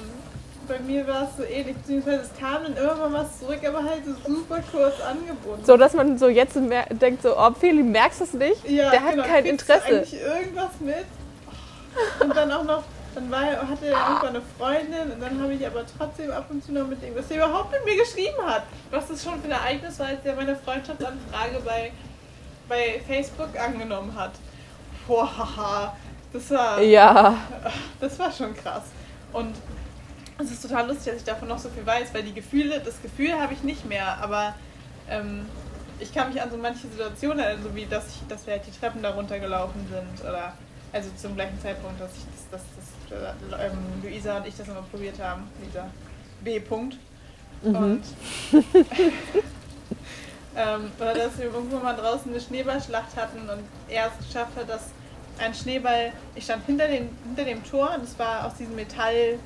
bei 0.69 0.79
mir 0.81 1.07
war 1.09 1.25
es 1.25 1.37
so 1.37 1.43
ähnlich, 1.43 1.77
beziehungsweise 1.77 2.23
es 2.23 2.31
kam 2.39 2.63
dann 2.63 2.77
irgendwann 2.77 3.13
was 3.15 3.41
zurück, 3.41 3.59
aber 3.67 3.83
halt 3.83 4.03
so 4.05 4.13
super 4.33 4.63
kurz 4.71 5.01
angeboten. 5.01 5.65
So, 5.65 5.77
dass 5.77 5.95
man 5.95 6.19
so 6.19 6.29
jetzt 6.29 6.55
denkt, 6.55 7.23
so, 7.23 7.37
oh, 7.37 7.51
Feli, 7.59 7.83
merkst 7.83 8.21
du 8.21 8.25
es 8.25 8.33
nicht? 8.35 8.69
Ja, 8.69 8.91
Der 8.91 9.03
hat 9.03 9.13
genau. 9.13 9.25
kein 9.25 9.45
Kriegst 9.45 9.69
Interesse. 9.69 9.89
Du 9.89 9.97
eigentlich 9.97 10.21
irgendwas 10.21 10.71
mit? 10.81 11.07
Und 12.21 12.37
dann 12.37 12.53
auch 12.53 12.65
noch, 12.65 12.85
dann 13.15 13.31
war, 13.31 13.41
hatte 13.41 13.87
er 13.87 14.09
irgendwann 14.09 14.29
eine 14.29 14.43
Freundin 14.59 15.13
und 15.13 15.21
dann 15.21 15.43
habe 15.43 15.55
ich 15.55 15.67
aber 15.67 15.85
trotzdem 15.99 16.31
ab 16.31 16.47
und 16.51 16.65
zu 16.65 16.73
noch 16.73 16.87
mit 16.87 17.03
ihm, 17.03 17.15
was 17.15 17.31
er 17.31 17.39
überhaupt 17.39 17.73
mit 17.73 17.85
mir 17.85 17.97
geschrieben 17.97 18.43
hat. 18.45 18.65
Was 18.91 19.09
das 19.09 19.23
schon 19.23 19.41
für 19.41 19.47
ein 19.47 19.53
Ereignis 19.53 19.99
war, 19.99 20.07
als 20.09 20.25
er 20.25 20.35
meine 20.37 20.57
Freundschaftsanfrage 20.57 21.61
bei 21.65 21.93
bei 22.71 23.03
Facebook 23.07 23.59
angenommen 23.59 24.15
hat. 24.17 24.31
Boah, 25.07 25.95
das 26.33 26.51
war. 26.51 26.81
Ja. 26.81 27.37
Das 28.01 28.19
war 28.19 28.33
schon 28.33 28.55
krass. 28.55 28.85
Und 29.33 29.55
es 30.39 30.53
ist 30.53 30.63
total 30.63 30.87
lustig, 30.87 31.13
dass 31.13 31.17
ich 31.17 31.25
davon 31.25 31.49
noch 31.49 31.59
so 31.59 31.69
viel 31.69 31.85
weiß, 31.85 32.15
weil 32.15 32.23
die 32.23 32.33
Gefühle, 32.33 32.81
das 32.81 33.03
Gefühl 33.03 33.39
habe 33.39 33.53
ich 33.53 33.63
nicht 33.63 33.85
mehr, 33.85 34.17
aber 34.23 34.55
ähm, 35.09 35.47
ich 35.99 36.15
kann 36.15 36.33
mich 36.33 36.41
an 36.41 36.51
so 36.51 36.57
manche 36.57 36.87
Situationen 36.89 37.41
erinnern, 37.41 37.65
so 37.65 37.75
wie 37.75 37.85
dass, 37.85 38.07
ich, 38.09 38.27
dass 38.29 38.47
wir 38.47 38.55
halt 38.55 38.63
die 38.67 38.79
Treppen 38.79 39.03
da 39.03 39.11
runtergelaufen 39.11 39.87
sind 39.89 40.27
oder 40.27 40.55
also 40.93 41.11
zum 41.17 41.35
gleichen 41.35 41.61
Zeitpunkt, 41.61 42.01
dass 42.01 42.11
ich 42.17 42.25
das, 42.25 42.51
dass, 42.51 42.63
dass 42.77 43.00
ähm, 43.13 43.79
Luisa 44.03 44.39
und 44.39 44.47
ich 44.47 44.57
das 44.57 44.69
immer 44.69 44.83
probiert 44.83 45.19
haben, 45.21 45.49
dieser 45.67 45.91
B-Punkt. 46.43 46.97
Mhm. 47.63 47.75
Und 47.75 48.03
Ähm, 50.57 50.91
oder 50.99 51.15
dass 51.15 51.39
wir 51.39 51.47
irgendwann 51.47 51.83
mal 51.83 51.97
draußen 51.97 52.31
eine 52.31 52.41
Schneeballschlacht 52.41 53.17
hatten 53.17 53.49
und 53.49 53.63
er 53.89 54.09
es 54.09 54.27
geschafft 54.27 54.57
hat, 54.57 54.69
dass 54.69 54.87
ein 55.39 55.55
Schneeball, 55.55 56.13
ich 56.35 56.45
stand 56.45 56.67
hinter, 56.67 56.89
den, 56.89 57.09
hinter 57.25 57.45
dem 57.45 57.65
Tor 57.65 57.93
und 57.97 58.03
es 58.05 58.19
war 58.19 58.47
aus 58.47 58.55
diesem 58.55 58.75
Metallstreben. 58.75 59.41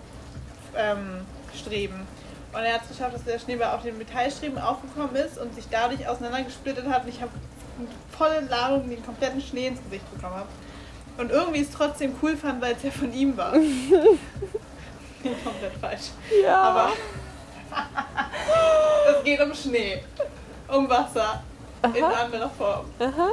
Ähm, 0.77 2.07
und 2.53 2.61
er 2.61 2.75
hat 2.75 2.83
es 2.83 2.89
geschafft, 2.89 3.15
dass 3.15 3.25
der 3.25 3.39
Schneeball 3.39 3.75
auf 3.75 3.83
den 3.83 3.99
Metallstreben 3.99 4.59
aufgekommen 4.59 5.15
ist 5.17 5.39
und 5.39 5.55
sich 5.55 5.67
dadurch 5.71 6.09
auseinandergesplittet 6.09 6.89
hat. 6.89 7.05
Und 7.05 7.11
ich 7.11 7.21
habe 7.21 7.33
volle 8.17 8.41
Ladung 8.41 8.89
den 8.89 9.05
kompletten 9.05 9.41
Schnee 9.41 9.67
ins 9.67 9.83
Gesicht 9.85 10.11
bekommen 10.15 10.37
habe. 10.37 10.49
Und 11.17 11.31
irgendwie 11.31 11.61
es 11.61 11.71
trotzdem 11.71 12.15
cool 12.23 12.37
fand, 12.37 12.61
weil 12.61 12.75
es 12.75 12.83
ja 12.83 12.91
von 12.91 13.12
ihm 13.12 13.37
war. 13.37 13.53
Komplett 15.23 15.73
falsch. 15.81 16.11
Ja. 16.43 16.57
Aber 16.57 16.93
es 19.19 19.25
geht 19.25 19.41
um 19.41 19.55
Schnee 19.55 20.03
um 20.69 20.89
Wasser 20.89 21.43
Aha. 21.83 21.93
in 21.95 22.05
anderer 22.05 22.51
Form. 22.51 22.87
Aha. 22.99 23.31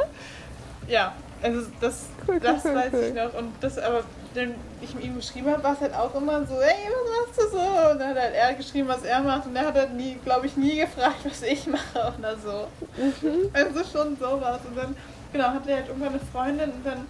Ja, 0.88 1.14
also 1.42 1.68
das, 1.80 2.08
cool, 2.28 2.40
das 2.40 2.66
cool, 2.66 2.76
weiß 2.76 2.94
cool. 2.94 3.04
ich 3.04 3.14
noch. 3.14 3.34
Und 3.34 3.54
das 3.62 3.78
aber, 3.78 4.04
wenn 4.34 4.56
ich 4.82 4.96
ihm 5.04 5.16
geschrieben 5.16 5.50
habe, 5.50 5.64
war 5.64 5.74
es 5.74 5.82
halt 5.82 5.94
auch 5.94 6.14
immer 6.16 6.46
so, 6.46 6.56
hey, 6.62 6.88
was 6.90 7.28
machst 7.28 7.40
du 7.40 7.58
so? 7.58 7.92
Und 7.92 8.00
dann 8.00 8.10
hat 8.10 8.18
halt 8.18 8.36
er 8.36 8.54
geschrieben, 8.54 8.88
was 8.88 9.04
er 9.04 9.22
macht. 9.22 9.46
Und 9.46 9.56
er 9.56 9.68
hat 9.68 9.76
halt 9.76 9.94
nie, 9.94 10.18
glaube 10.24 10.48
ich, 10.48 10.58
nie 10.58 10.78
gefragt, 10.78 11.18
was 11.24 11.42
ich 11.42 11.68
mache 11.68 12.14
oder 12.18 12.36
so. 12.38 12.68
Mhm. 12.98 13.50
Also 13.54 13.80
schon 13.92 14.18
sowas. 14.18 14.60
Und 14.68 14.78
dann, 14.78 14.96
genau, 15.32 15.48
hatte 15.48 15.72
er 15.72 15.78
halt 15.78 15.88
irgendwann 15.88 16.10
eine 16.10 16.20
Freundin 16.32 16.72
und 16.72 16.86
dann 16.86 17.06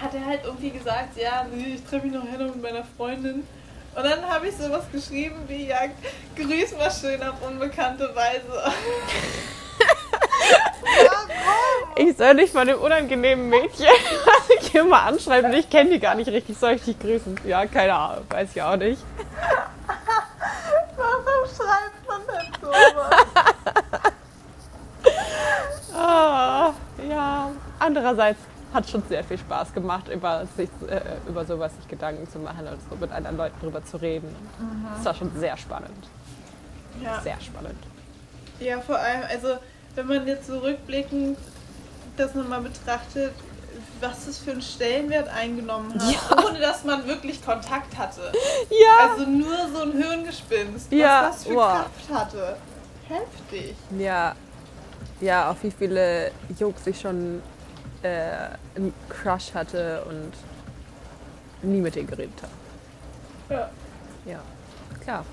hat 0.00 0.14
er 0.14 0.24
halt 0.24 0.40
irgendwie 0.44 0.70
gesagt, 0.70 1.16
ja, 1.16 1.46
ich 1.54 1.84
treffe 1.84 2.06
mich 2.06 2.14
noch 2.14 2.24
hin 2.24 2.46
mit 2.46 2.62
meiner 2.62 2.84
Freundin. 2.96 3.46
Und 3.94 4.04
dann 4.04 4.24
habe 4.28 4.48
ich 4.48 4.56
sowas 4.56 4.84
geschrieben 4.92 5.36
wie, 5.48 5.66
ja, 5.66 5.80
grüß 6.36 6.76
mal 6.78 6.90
schön 6.90 7.22
auf 7.22 7.34
unbekannte 7.46 8.14
Weise. 8.14 8.72
ich 11.96 12.16
soll 12.16 12.36
dich 12.36 12.52
von 12.52 12.66
dem 12.66 12.78
unangenehmen 12.78 13.48
Mädchen 13.48 13.88
hier 14.60 14.84
mal 14.84 15.08
anschreiben. 15.08 15.52
Ich 15.54 15.68
kenne 15.68 15.90
die 15.90 15.98
gar 15.98 16.14
nicht 16.14 16.28
richtig. 16.28 16.56
Soll 16.56 16.74
ich 16.74 16.84
dich 16.84 16.98
grüßen? 16.98 17.40
Ja, 17.44 17.66
keine 17.66 17.94
Ahnung. 17.94 18.24
Weiß 18.30 18.50
ich 18.54 18.62
auch 18.62 18.76
nicht. 18.76 19.02
Warum 20.96 21.48
schreibt 21.48 22.06
man 22.06 22.20
denn 22.26 22.52
sowas? 22.60 23.10
oh, 25.94 26.72
ja, 27.10 27.50
andererseits 27.78 28.38
hat 28.72 28.88
schon 28.88 29.02
sehr 29.08 29.24
viel 29.24 29.38
Spaß 29.38 29.72
gemacht, 29.72 30.08
über, 30.08 30.46
sich, 30.56 30.68
äh, 30.88 31.00
über 31.28 31.44
sowas 31.44 31.72
sich 31.76 31.88
Gedanken 31.88 32.28
zu 32.30 32.38
machen 32.38 32.66
und 32.66 32.78
so 32.88 32.96
mit 32.96 33.10
anderen 33.10 33.36
Leuten 33.36 33.58
drüber 33.60 33.84
zu 33.84 33.96
reden. 33.96 34.28
Mhm. 34.58 34.86
Das 34.96 35.04
war 35.04 35.14
schon 35.14 35.32
sehr 35.38 35.56
spannend. 35.56 36.08
Ja. 37.02 37.20
Sehr 37.20 37.40
spannend. 37.40 37.78
Ja, 38.60 38.80
vor 38.80 38.98
allem, 38.98 39.22
also 39.28 39.56
wenn 39.94 40.06
man 40.06 40.26
jetzt 40.26 40.46
zurückblickend 40.46 41.38
das 42.16 42.34
nochmal 42.34 42.60
betrachtet, 42.60 43.32
was 44.00 44.26
das 44.26 44.38
für 44.38 44.52
einen 44.52 44.62
Stellenwert 44.62 45.28
eingenommen 45.28 45.94
hat, 45.94 46.12
ja. 46.12 46.44
ohne 46.46 46.58
dass 46.58 46.84
man 46.84 47.06
wirklich 47.06 47.44
Kontakt 47.44 47.96
hatte. 47.96 48.32
Ja. 48.70 49.10
Also 49.10 49.26
nur 49.28 49.56
so 49.72 49.82
ein 49.82 49.92
Hirngespinst, 49.92 50.92
ja. 50.92 51.28
was 51.28 51.36
das 51.36 51.44
für 51.44 51.54
wow. 51.54 51.72
Kraft 51.72 52.12
hatte. 52.12 52.56
Heftig. 53.08 53.74
Ja. 53.98 54.34
Ja, 55.20 55.50
auf 55.50 55.62
wie 55.62 55.70
viele 55.70 56.30
Jungs 56.58 56.86
ich 56.86 57.00
schon 57.00 57.42
äh, 58.02 58.76
einen 58.76 58.94
Crush 59.08 59.54
hatte 59.54 60.02
und 60.08 60.32
nie 61.62 61.80
mit 61.80 61.94
denen 61.94 62.06
geredet 62.06 62.42
habe. 62.42 63.54
Ja. 63.54 63.70
Ja, 64.24 64.40
klar. 65.02 65.24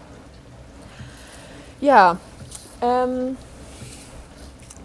Ja, 1.80 2.18
ähm, 2.82 3.38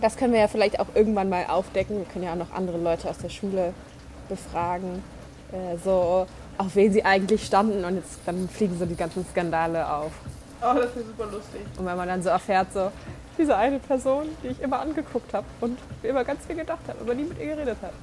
das 0.00 0.16
können 0.16 0.32
wir 0.32 0.40
ja 0.40 0.48
vielleicht 0.48 0.80
auch 0.80 0.88
irgendwann 0.94 1.28
mal 1.28 1.46
aufdecken. 1.46 1.98
Wir 1.98 2.04
können 2.06 2.24
ja 2.24 2.32
auch 2.32 2.36
noch 2.36 2.52
andere 2.52 2.78
Leute 2.78 3.08
aus 3.08 3.18
der 3.18 3.28
Schule 3.28 3.72
befragen, 4.28 5.02
äh, 5.52 5.76
so 5.82 6.26
auf 6.58 6.74
wen 6.74 6.92
sie 6.92 7.04
eigentlich 7.04 7.46
standen 7.46 7.84
und 7.84 7.96
jetzt 7.96 8.18
dann 8.26 8.48
fliegen 8.48 8.78
so 8.78 8.84
die 8.84 8.96
ganzen 8.96 9.24
Skandale 9.30 9.88
auf. 9.88 10.12
Oh, 10.60 10.74
das 10.74 10.94
ist 10.96 11.06
super 11.06 11.26
lustig. 11.30 11.62
Und 11.76 11.86
wenn 11.86 11.96
man 11.96 12.08
dann 12.08 12.22
so 12.22 12.28
erfährt, 12.28 12.72
so 12.72 12.90
diese 13.38 13.56
eine 13.56 13.78
Person, 13.78 14.28
die 14.42 14.48
ich 14.48 14.60
immer 14.60 14.80
angeguckt 14.80 15.32
habe 15.34 15.46
und 15.60 15.78
mir 16.02 16.10
immer 16.10 16.24
ganz 16.24 16.44
viel 16.46 16.56
gedacht 16.56 16.82
habe, 16.88 17.00
aber 17.00 17.14
nie 17.14 17.24
mit 17.24 17.38
ihr 17.38 17.54
geredet 17.54 17.78
habe, 17.82 17.94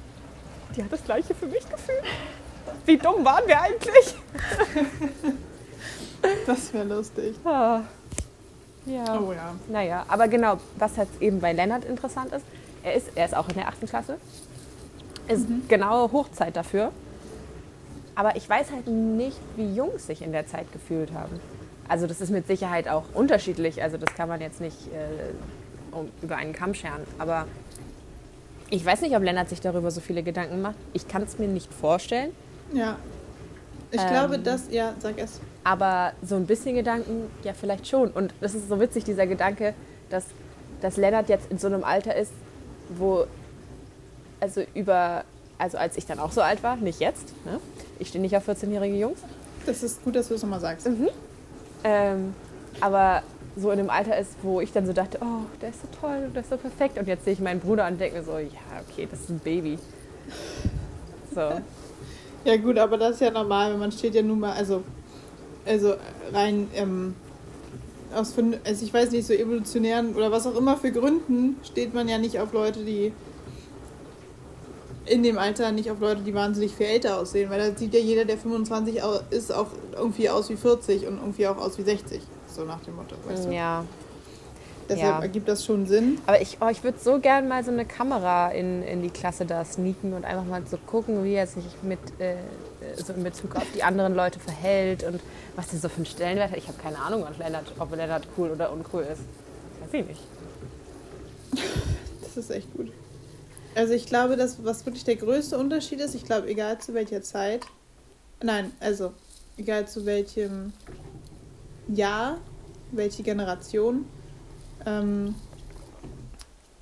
die 0.76 0.82
hat 0.82 0.92
das 0.92 1.04
gleiche 1.04 1.34
für 1.34 1.46
mich 1.46 1.68
gefühlt. 1.68 2.04
Wie 2.86 2.96
dumm 2.96 3.24
waren 3.24 3.46
wir 3.46 3.60
eigentlich? 3.60 4.14
das 6.46 6.72
wäre 6.72 6.84
lustig. 6.84 7.36
Ah. 7.44 7.80
Ja. 8.86 9.20
Oh 9.20 9.32
ja. 9.32 9.54
Naja, 9.68 10.04
aber 10.08 10.28
genau, 10.28 10.58
was 10.76 10.96
jetzt 10.96 11.20
eben 11.20 11.40
bei 11.40 11.52
Lennart 11.52 11.84
interessant 11.84 12.32
ist, 12.32 12.44
er 12.82 12.94
ist, 12.94 13.10
er 13.14 13.26
ist 13.26 13.34
auch 13.34 13.48
in 13.48 13.54
der 13.54 13.68
8. 13.68 13.86
Klasse. 13.88 14.16
Ist 15.28 15.48
mhm. 15.48 15.68
genaue 15.68 16.10
Hochzeit 16.12 16.56
dafür. 16.56 16.92
Aber 18.14 18.36
ich 18.36 18.48
weiß 18.48 18.70
halt 18.72 18.86
nicht, 18.86 19.38
wie 19.56 19.74
Jungs 19.74 20.06
sich 20.06 20.22
in 20.22 20.32
der 20.32 20.46
Zeit 20.46 20.72
gefühlt 20.72 21.12
haben. 21.12 21.40
Also 21.90 22.06
das 22.06 22.20
ist 22.20 22.30
mit 22.30 22.46
Sicherheit 22.46 22.88
auch 22.88 23.02
unterschiedlich. 23.14 23.82
Also 23.82 23.96
das 23.96 24.14
kann 24.14 24.28
man 24.28 24.40
jetzt 24.40 24.60
nicht 24.60 24.76
äh, 24.92 26.22
über 26.22 26.36
einen 26.36 26.52
Kamm 26.52 26.72
scheren. 26.72 27.02
Aber 27.18 27.46
ich 28.70 28.86
weiß 28.86 29.00
nicht, 29.00 29.16
ob 29.16 29.24
Lennart 29.24 29.48
sich 29.48 29.60
darüber 29.60 29.90
so 29.90 30.00
viele 30.00 30.22
Gedanken 30.22 30.62
macht. 30.62 30.76
Ich 30.92 31.08
kann 31.08 31.24
es 31.24 31.40
mir 31.40 31.48
nicht 31.48 31.74
vorstellen. 31.74 32.30
Ja. 32.72 32.96
Ich 33.90 34.00
ähm, 34.00 34.06
glaube, 34.06 34.38
dass, 34.38 34.70
ja, 34.70 34.94
sag 35.00 35.18
es. 35.18 35.40
Aber 35.64 36.12
so 36.22 36.36
ein 36.36 36.46
bisschen 36.46 36.76
Gedanken, 36.76 37.28
ja, 37.42 37.54
vielleicht 37.54 37.88
schon. 37.88 38.12
Und 38.12 38.32
das 38.40 38.54
ist 38.54 38.68
so 38.68 38.78
witzig, 38.78 39.02
dieser 39.02 39.26
Gedanke, 39.26 39.74
dass, 40.10 40.26
dass 40.80 40.96
Lennart 40.96 41.28
jetzt 41.28 41.50
in 41.50 41.58
so 41.58 41.66
einem 41.66 41.82
Alter 41.82 42.14
ist, 42.14 42.30
wo, 42.88 43.26
also 44.38 44.62
über, 44.74 45.24
also 45.58 45.76
als 45.76 45.96
ich 45.96 46.06
dann 46.06 46.20
auch 46.20 46.30
so 46.30 46.40
alt 46.40 46.62
war, 46.62 46.76
nicht 46.76 47.00
jetzt, 47.00 47.34
ne? 47.44 47.58
ich 47.98 48.10
stehe 48.10 48.22
nicht 48.22 48.36
auf 48.36 48.48
14-jährige 48.48 48.94
Jungs. 48.94 49.18
Das 49.66 49.82
ist 49.82 50.04
gut, 50.04 50.14
dass 50.14 50.28
du 50.28 50.34
es 50.34 50.42
nochmal 50.42 50.60
sagst. 50.60 50.88
Mhm. 50.88 51.08
Ähm, 51.84 52.34
aber 52.80 53.22
so 53.56 53.70
in 53.70 53.78
einem 53.78 53.90
Alter 53.90 54.16
ist, 54.18 54.36
wo 54.42 54.60
ich 54.60 54.72
dann 54.72 54.86
so 54.86 54.92
dachte, 54.92 55.18
oh, 55.20 55.44
der 55.60 55.70
ist 55.70 55.82
so 55.82 55.88
toll, 56.00 56.30
der 56.34 56.42
ist 56.42 56.50
so 56.50 56.56
perfekt. 56.56 56.98
Und 56.98 57.08
jetzt 57.08 57.24
sehe 57.24 57.32
ich 57.32 57.40
meinen 57.40 57.60
Bruder 57.60 57.86
und 57.86 58.00
denke 58.00 58.18
mir 58.18 58.24
so, 58.24 58.38
ja, 58.38 58.48
okay, 58.88 59.08
das 59.10 59.20
ist 59.20 59.30
ein 59.30 59.40
Baby. 59.40 59.78
So. 61.34 61.40
Ja 62.42 62.56
gut, 62.56 62.78
aber 62.78 62.96
das 62.96 63.16
ist 63.16 63.20
ja 63.20 63.30
normal, 63.30 63.76
man 63.76 63.92
steht 63.92 64.14
ja 64.14 64.22
nun 64.22 64.40
mal, 64.40 64.52
also, 64.52 64.82
also 65.66 65.92
rein 66.32 66.68
ähm, 66.74 67.14
aus, 68.14 68.34
also 68.64 68.84
ich 68.84 68.94
weiß 68.94 69.10
nicht, 69.10 69.26
so 69.26 69.34
evolutionären 69.34 70.14
oder 70.14 70.32
was 70.32 70.46
auch 70.46 70.56
immer 70.56 70.78
für 70.78 70.90
Gründen 70.90 71.56
steht 71.62 71.92
man 71.92 72.08
ja 72.08 72.16
nicht 72.16 72.38
auf 72.38 72.54
Leute, 72.54 72.82
die 72.82 73.12
in 75.06 75.22
dem 75.22 75.38
Alter 75.38 75.72
nicht 75.72 75.90
auf 75.90 76.00
Leute, 76.00 76.22
die 76.22 76.34
wahnsinnig 76.34 76.74
viel 76.74 76.86
älter 76.86 77.18
aussehen, 77.18 77.50
weil 77.50 77.58
da 77.58 77.76
sieht 77.76 77.94
ja 77.94 78.00
jeder, 78.00 78.24
der 78.24 78.38
25 78.38 79.00
ist, 79.30 79.52
auch 79.52 79.68
irgendwie 79.96 80.28
aus 80.28 80.50
wie 80.50 80.56
40 80.56 81.06
und 81.06 81.18
irgendwie 81.18 81.46
auch 81.46 81.56
aus 81.56 81.78
wie 81.78 81.82
60, 81.82 82.20
so 82.46 82.64
nach 82.64 82.80
dem 82.80 82.96
Motto, 82.96 83.16
weißt 83.26 83.46
du? 83.46 83.52
Ja, 83.52 83.84
Deshalb 84.90 85.18
ja. 85.18 85.22
ergibt 85.22 85.48
das 85.48 85.64
schon 85.64 85.86
Sinn. 85.86 86.18
Aber 86.26 86.42
ich, 86.42 86.58
oh, 86.60 86.66
ich 86.68 86.82
würde 86.82 86.98
so 86.98 87.20
gern 87.20 87.46
mal 87.46 87.62
so 87.62 87.70
eine 87.70 87.84
Kamera 87.84 88.48
in, 88.50 88.82
in 88.82 89.02
die 89.02 89.10
Klasse 89.10 89.46
da 89.46 89.64
sneaken 89.64 90.14
und 90.14 90.24
einfach 90.24 90.44
mal 90.44 90.62
so 90.66 90.78
gucken, 90.78 91.22
wie 91.22 91.34
er 91.34 91.46
sich 91.46 91.64
mit, 91.82 92.00
äh, 92.18 92.34
so 92.96 93.12
in 93.12 93.22
Bezug 93.22 93.54
auf 93.54 93.66
die 93.72 93.84
anderen 93.84 94.16
Leute 94.16 94.40
verhält 94.40 95.04
und 95.04 95.20
was 95.54 95.72
er 95.72 95.78
so 95.78 95.88
für 95.88 95.98
einen 95.98 96.06
Stellenwert 96.06 96.50
hat. 96.50 96.58
Ich 96.58 96.66
habe 96.66 96.78
keine 96.82 96.98
Ahnung, 96.98 97.22
ob 97.22 97.38
Lennart, 97.38 97.72
ob 97.78 97.94
Lennart 97.94 98.26
cool 98.36 98.50
oder 98.50 98.72
uncool 98.72 99.02
ist. 99.02 99.22
Weiß 99.80 99.92
ich 99.92 100.06
nicht. 100.06 100.22
Das 102.24 102.36
ist 102.36 102.50
echt 102.50 102.72
gut. 102.76 102.90
Also 103.74 103.92
ich 103.92 104.06
glaube, 104.06 104.36
dass 104.36 104.64
was 104.64 104.84
wirklich 104.84 105.04
der 105.04 105.16
größte 105.16 105.56
Unterschied 105.56 106.00
ist, 106.00 106.14
ich 106.14 106.24
glaube, 106.24 106.48
egal 106.48 106.78
zu 106.80 106.92
welcher 106.94 107.22
Zeit, 107.22 107.64
nein, 108.42 108.72
also 108.80 109.12
egal 109.56 109.86
zu 109.86 110.06
welchem 110.06 110.72
Jahr, 111.88 112.38
welche 112.90 113.22
Generation, 113.22 114.06
ähm, 114.86 115.34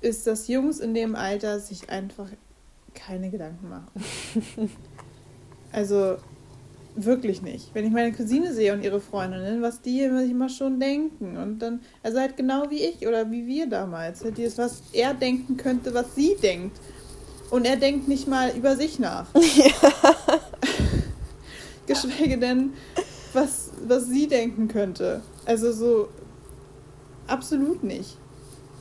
ist, 0.01 0.25
dass 0.25 0.47
Jungs 0.47 0.79
in 0.79 0.93
dem 0.93 1.15
Alter 1.15 1.59
sich 1.59 1.89
einfach 1.89 2.29
keine 2.93 3.29
Gedanken 3.29 3.69
machen. 3.69 4.71
also 5.71 6.17
wirklich 7.05 7.41
nicht. 7.41 7.73
Wenn 7.73 7.85
ich 7.85 7.91
meine 7.91 8.11
Cousine 8.11 8.53
sehe 8.53 8.73
und 8.73 8.83
ihre 8.83 8.99
Freundinnen, 8.99 9.61
was 9.61 9.81
die 9.81 10.01
immer 10.01 10.49
schon 10.49 10.79
denken. 10.79 11.37
Und 11.37 11.59
dann, 11.59 11.81
also 12.03 12.19
halt 12.19 12.37
genau 12.37 12.69
wie 12.69 12.83
ich 12.83 13.07
oder 13.07 13.29
wie 13.31 13.45
wir 13.47 13.67
damals. 13.67 14.23
Halt 14.23 14.37
dieses, 14.37 14.57
was 14.57 14.81
er 14.93 15.13
denken 15.13 15.57
könnte, 15.57 15.93
was 15.93 16.15
sie 16.15 16.35
denkt. 16.41 16.79
Und 17.49 17.65
er 17.65 17.77
denkt 17.77 18.07
nicht 18.07 18.27
mal 18.27 18.51
über 18.55 18.75
sich 18.75 18.99
nach. 18.99 19.27
Ja. 19.35 19.71
Geschweige 21.87 22.37
denn, 22.37 22.73
was, 23.33 23.71
was 23.87 24.07
sie 24.07 24.27
denken 24.27 24.67
könnte. 24.67 25.21
Also 25.45 25.71
so, 25.71 26.09
Absolut 27.29 27.83
nicht. 27.83 28.17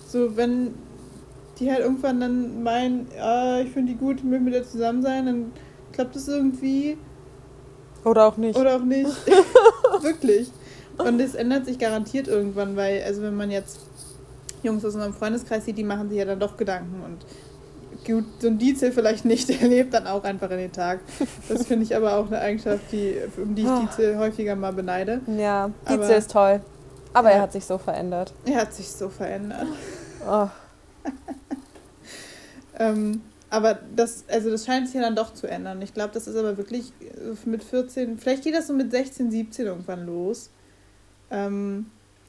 So, 0.06 0.36
wenn 0.36 0.74
die 1.58 1.70
halt 1.70 1.80
irgendwann 1.80 2.20
dann 2.20 2.62
meinen, 2.62 3.08
ah, 3.20 3.60
ich 3.60 3.70
finde 3.70 3.92
die 3.92 3.98
gut, 3.98 4.18
ich 4.18 4.24
möchte 4.24 4.44
mit 4.44 4.54
der 4.54 4.64
zusammen 4.64 5.02
sein, 5.02 5.26
dann 5.26 5.52
klappt 5.92 6.16
es 6.16 6.28
irgendwie. 6.28 6.96
Oder 8.04 8.26
auch 8.26 8.36
nicht. 8.36 8.58
Oder 8.58 8.76
auch 8.76 8.84
nicht. 8.84 9.10
Wirklich. 10.02 10.50
Und 10.98 11.20
es 11.20 11.34
ändert 11.34 11.66
sich 11.66 11.78
garantiert 11.78 12.28
irgendwann, 12.28 12.76
weil, 12.76 13.02
also 13.04 13.22
wenn 13.22 13.36
man 13.36 13.50
jetzt 13.50 13.80
Jungs 14.62 14.84
aus 14.84 14.94
unserem 14.94 15.14
Freundeskreis 15.14 15.64
sieht, 15.64 15.78
die 15.78 15.84
machen 15.84 16.08
sich 16.08 16.18
ja 16.18 16.24
dann 16.24 16.40
doch 16.40 16.56
Gedanken 16.56 17.02
und 17.04 17.24
gut, 18.04 18.24
so 18.40 18.48
ein 18.48 18.58
Dietzel 18.58 18.90
vielleicht 18.92 19.24
nicht, 19.24 19.48
der 19.48 19.68
lebt 19.68 19.94
dann 19.94 20.06
auch 20.06 20.24
einfach 20.24 20.50
in 20.50 20.58
den 20.58 20.72
Tag. 20.72 21.00
Das 21.48 21.66
finde 21.66 21.84
ich 21.84 21.94
aber 21.94 22.16
auch 22.16 22.26
eine 22.26 22.40
Eigenschaft, 22.40 22.90
die, 22.90 23.16
um 23.36 23.54
die 23.54 23.62
ich 23.62 23.68
ah. 23.68 23.80
Dietzel 23.80 24.18
häufiger 24.18 24.56
mal 24.56 24.72
beneide. 24.72 25.20
Ja, 25.26 25.70
Dietzel 25.88 26.16
ist 26.16 26.30
toll. 26.30 26.60
Aber 27.12 27.30
er 27.30 27.42
hat 27.42 27.52
sich 27.52 27.64
so 27.64 27.78
verändert. 27.78 28.32
Er 28.44 28.62
hat 28.62 28.74
sich 28.74 28.90
so 28.90 29.08
verändert. 29.08 29.66
Oh. 30.28 30.48
ähm, 32.78 33.22
aber 33.50 33.78
das, 33.94 34.24
also 34.28 34.50
das 34.50 34.66
scheint 34.66 34.86
sich 34.86 34.96
ja 34.96 35.02
dann 35.02 35.16
doch 35.16 35.32
zu 35.32 35.46
ändern. 35.46 35.80
Ich 35.82 35.94
glaube, 35.94 36.12
das 36.12 36.26
ist 36.26 36.36
aber 36.36 36.56
wirklich 36.56 36.92
äh, 37.00 37.48
mit 37.48 37.64
14, 37.64 38.18
vielleicht 38.18 38.44
geht 38.44 38.54
das 38.54 38.66
so 38.66 38.74
mit 38.74 38.90
16, 38.90 39.30
17 39.30 39.66
irgendwann 39.66 40.06
los. 40.06 40.50
Ähm, 41.30 41.86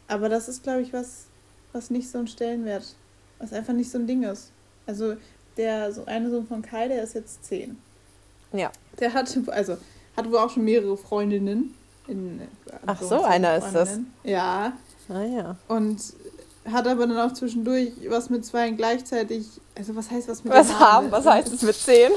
aber 0.08 0.30
das 0.30 0.48
ist, 0.48 0.64
glaube 0.64 0.82
ich, 0.82 0.94
was, 0.94 1.26
was 1.74 1.90
nicht 1.90 2.10
so 2.10 2.20
ein 2.20 2.28
Stellenwert, 2.28 2.96
was 3.38 3.54
einfach 3.54 3.74
nicht 3.74 3.92
so 3.92 3.98
ein 3.98 4.08
Ding 4.08 4.24
ist. 4.24 4.52
Also 4.86 5.16
der 5.58 5.92
so 5.92 6.06
eine 6.06 6.30
Sohn 6.30 6.48
von 6.48 6.62
Kai, 6.62 6.88
der 6.88 7.04
ist 7.04 7.16
jetzt 7.16 7.44
10. 7.46 7.78
Ja. 8.54 8.72
Der 9.00 9.14
hatte, 9.14 9.44
also 9.48 9.78
hatte 10.16 10.32
wohl 10.32 10.40
auch 10.40 10.50
schon 10.50 10.64
mehrere 10.64 10.98
Freundinnen. 10.98 11.76
In, 12.08 12.42
Ach 12.86 13.02
so, 13.02 13.24
einer 13.24 13.58
ist 13.58 13.72
das. 13.74 14.00
Ja. 14.24 14.74
Ah 15.10 15.24
ja. 15.24 15.58
Und 15.68 16.02
hat 16.72 16.88
aber 16.88 17.08
dann 17.08 17.18
auch 17.18 17.34
zwischendurch 17.34 17.92
was 18.08 18.30
mit 18.30 18.46
zwei 18.46 18.70
gleichzeitig. 18.72 19.46
Also 19.78 19.96
was 19.96 20.10
heißt 20.12 20.28
was 20.28 20.44
mit 20.44 20.54
Was 20.54 20.80
haben? 20.80 21.12
Was 21.12 21.26
heißt 21.26 21.54
es 21.54 21.62
mit 21.62 21.76
zehn? 21.76 22.12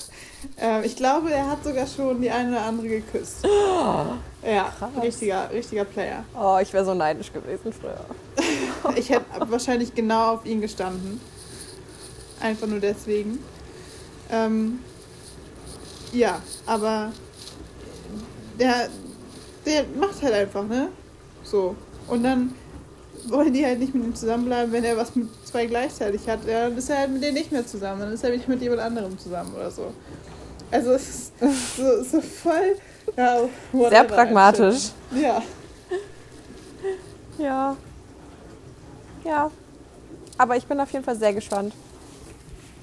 ähm, 0.58 0.82
ich 0.84 0.96
glaube, 0.96 1.32
er 1.32 1.50
hat 1.50 1.64
sogar 1.64 1.86
schon 1.86 2.20
die 2.20 2.30
eine 2.30 2.50
oder 2.50 2.62
andere 2.62 2.88
geküsst. 2.88 3.44
Oh, 3.44 4.06
ja, 4.46 4.72
krass. 4.78 4.90
richtiger, 5.02 5.50
richtiger 5.50 5.84
Player. 5.84 6.24
Oh, 6.38 6.58
ich 6.60 6.72
wäre 6.72 6.84
so 6.84 6.94
neidisch 6.94 7.32
gewesen 7.32 7.72
früher. 7.72 8.04
ich 8.96 9.10
hätte 9.10 9.24
wahrscheinlich 9.50 9.94
genau 9.94 10.34
auf 10.34 10.46
ihn 10.46 10.60
gestanden. 10.60 11.20
Einfach 12.40 12.66
nur 12.66 12.80
deswegen. 12.80 13.38
Ähm, 14.30 14.80
ja, 16.12 16.40
aber 16.66 17.12
der, 18.58 18.88
der 19.66 19.84
macht 19.98 20.22
halt 20.22 20.34
einfach, 20.34 20.64
ne? 20.64 20.88
So. 21.42 21.74
Und 22.06 22.22
dann 22.22 22.54
wollen 23.28 23.52
die 23.52 23.64
halt 23.64 23.78
nicht 23.78 23.94
mit 23.94 24.04
ihm 24.04 24.14
zusammenbleiben, 24.14 24.72
wenn 24.72 24.84
er 24.84 24.96
was 24.96 25.14
mit 25.14 25.28
zwei 25.46 25.66
gleichzeitig 25.66 26.28
hat. 26.28 26.44
Ja, 26.46 26.68
dann 26.68 26.76
ist 26.78 26.88
er 26.90 26.98
halt 26.98 27.10
mit 27.10 27.22
denen 27.22 27.34
nicht 27.34 27.52
mehr 27.52 27.66
zusammen. 27.66 28.00
Dann 28.00 28.12
ist 28.12 28.24
er 28.24 28.30
nicht 28.30 28.48
mit 28.48 28.60
jemand 28.62 28.80
anderem 28.80 29.18
zusammen 29.18 29.54
oder 29.54 29.70
so. 29.70 29.92
Also 30.70 30.92
es 30.92 31.08
ist 31.08 31.32
so, 31.76 32.02
so 32.02 32.20
voll. 32.20 32.76
Ja, 33.16 33.38
Sehr 33.72 34.04
pragmatisch. 34.04 34.90
Ja. 35.14 35.42
Ja. 37.38 37.76
Ja. 39.24 39.50
Aber 40.36 40.56
ich 40.56 40.66
bin 40.66 40.78
auf 40.80 40.90
jeden 40.92 41.04
Fall 41.04 41.16
sehr 41.16 41.32
gespannt. 41.32 41.72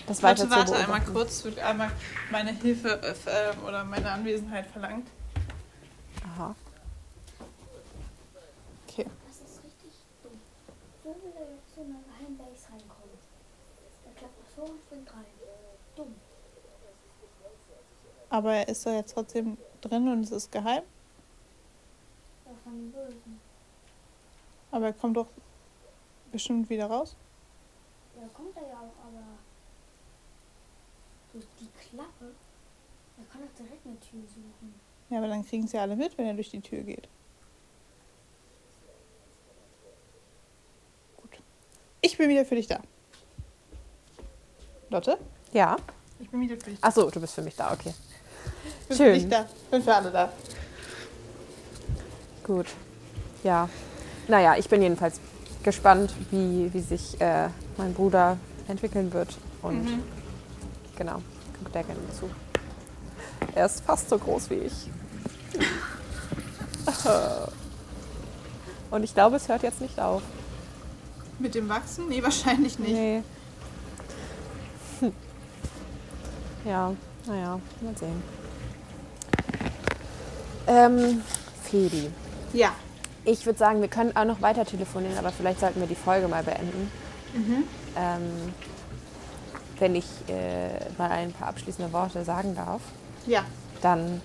das 0.07 0.23
Warte, 0.23 0.43
zu 0.43 0.49
warte 0.49 0.71
beobachten. 0.71 0.91
einmal 0.93 1.13
kurz. 1.13 1.43
Wird 1.43 1.59
einmal 1.59 1.91
meine 2.31 2.51
Hilfe 2.53 2.99
äh, 3.01 3.11
äh, 3.29 3.67
oder 3.67 3.83
meine 3.83 4.09
Anwesenheit 4.09 4.65
verlangt. 4.67 5.07
Aha. 6.33 6.55
Okay. 8.88 9.05
Das 9.27 9.36
ist 9.38 9.63
richtig 9.63 9.91
dumm. 10.23 10.39
Wo 11.03 11.09
will 11.11 11.33
er 11.36 11.53
jetzt 11.55 11.73
zu 11.75 11.81
einer 11.81 11.99
Geheimbase 12.07 12.65
reinkommen? 12.71 13.13
Der 14.05 14.13
klappt 14.17 14.38
nach 14.39 14.55
vor 14.55 14.69
und 14.71 14.79
springt 14.88 15.09
rein. 15.13 15.25
Dumm. 15.95 16.15
Aber 18.36 18.53
er 18.53 18.67
ist 18.67 18.86
da 18.86 18.93
jetzt 18.93 19.13
trotzdem 19.13 19.57
drin 19.79 20.09
und 20.09 20.23
es 20.23 20.31
ist 20.31 20.51
geheim. 20.51 20.83
Ja, 22.45 22.51
von 22.65 22.73
den 22.73 22.91
Bösen. 22.91 23.39
Aber 24.71 24.88
er 24.88 24.93
kommt 24.93 25.15
doch 25.15 25.27
bestimmt 26.33 26.69
wieder 26.69 26.88
raus. 26.88 27.15
Ja, 28.13 28.27
kommt 28.33 28.53
er 28.57 28.63
ja 28.63 28.73
auch, 28.73 29.07
aber 29.07 29.23
durch 31.31 31.45
die 31.61 31.69
Klappe, 31.79 32.33
er 33.17 33.23
kann 33.31 33.41
doch 33.41 33.55
direkt 33.57 33.86
eine 33.86 33.97
Tür 34.01 34.19
suchen. 34.27 34.81
Ja, 35.09 35.19
aber 35.19 35.29
dann 35.29 35.45
kriegen 35.45 35.65
sie 35.65 35.77
alle 35.77 35.95
mit, 35.95 36.17
wenn 36.17 36.25
er 36.25 36.33
durch 36.33 36.49
die 36.49 36.59
Tür 36.59 36.83
geht. 36.83 37.07
Gut. 41.21 41.39
Ich 42.01 42.17
bin 42.17 42.27
wieder 42.27 42.43
für 42.43 42.55
dich 42.55 42.67
da. 42.67 42.81
Lotte? 44.89 45.17
Ja. 45.53 45.77
Ich 46.19 46.29
bin 46.29 46.41
wieder 46.41 46.57
für 46.57 46.71
dich 46.71 46.81
da. 46.81 46.88
Ach 46.89 46.93
so, 46.93 47.09
du 47.09 47.21
bist 47.21 47.33
für 47.33 47.41
mich 47.41 47.55
da, 47.55 47.71
okay. 47.71 47.93
Ich 48.82 48.88
bin 48.89 48.97
schön. 48.97 49.13
dich 49.16 49.30
da. 49.30 49.45
Bin 49.72 49.82
für 49.84 49.93
alle 49.95 50.11
da. 50.11 50.32
Gut. 52.43 52.68
Ja. 53.43 53.70
Naja, 54.28 54.55
ich 54.57 54.68
bin 54.70 54.82
jedenfalls 54.82 55.20
gespannt, 55.63 56.13
wie, 56.32 56.72
wie 56.74 56.80
sich 56.80 57.20
äh, 57.22 57.49
mein 57.78 57.93
Bruder 57.93 58.38
entwickeln 58.68 59.11
wird. 59.13 59.36
Und 59.61 59.84
Mhm. 59.86 60.03
genau, 60.95 61.22
guckt 61.59 61.74
der 61.76 61.84
gerne 61.84 61.99
zu. 62.20 62.30
Er 63.55 63.66
ist 63.68 63.84
fast 63.84 64.09
so 64.09 64.18
groß 64.18 64.49
wie 64.49 64.55
ich. 64.55 64.89
Und 68.91 69.03
ich 69.03 69.13
glaube, 69.13 69.36
es 69.38 69.47
hört 69.47 69.63
jetzt 69.63 69.82
nicht 69.82 69.99
auf. 69.99 70.22
Mit 71.39 71.55
dem 71.55 71.68
Wachsen? 71.68 72.07
Nee, 72.07 72.22
wahrscheinlich 72.24 72.80
nicht. 72.80 72.91
Nee. 72.93 73.24
Hm. 74.99 75.11
Ja, 76.66 76.93
naja, 77.28 77.59
mal 77.82 77.97
sehen. 77.97 78.24
Ähm, 80.68 81.22
Fedi. 81.63 82.09
Ja. 82.53 82.72
Ich 83.24 83.45
würde 83.45 83.57
sagen, 83.57 83.82
wir 83.82 83.88
können 83.88 84.16
auch 84.16 84.26
noch 84.26 84.41
weiter 84.41 84.66
telefonieren, 84.66 85.18
aber 85.18 85.32
vielleicht 85.32 85.59
sollten 85.59 85.80
wir 85.80 85.88
die 85.88 85.95
Folge 85.95 86.28
mal 86.28 86.43
beenden. 86.43 86.91
Mhm. 87.34 87.63
Ähm, 87.97 88.53
wenn 89.80 89.95
ich 89.95 90.05
äh, 90.28 90.89
mal 90.97 91.09
ein 91.11 91.34
paar 91.34 91.47
abschließende 91.49 91.91
Worte 91.91 92.24
sagen 92.24 92.55
darf, 92.55 92.82
Ja. 93.26 93.43
dann 93.82 94.22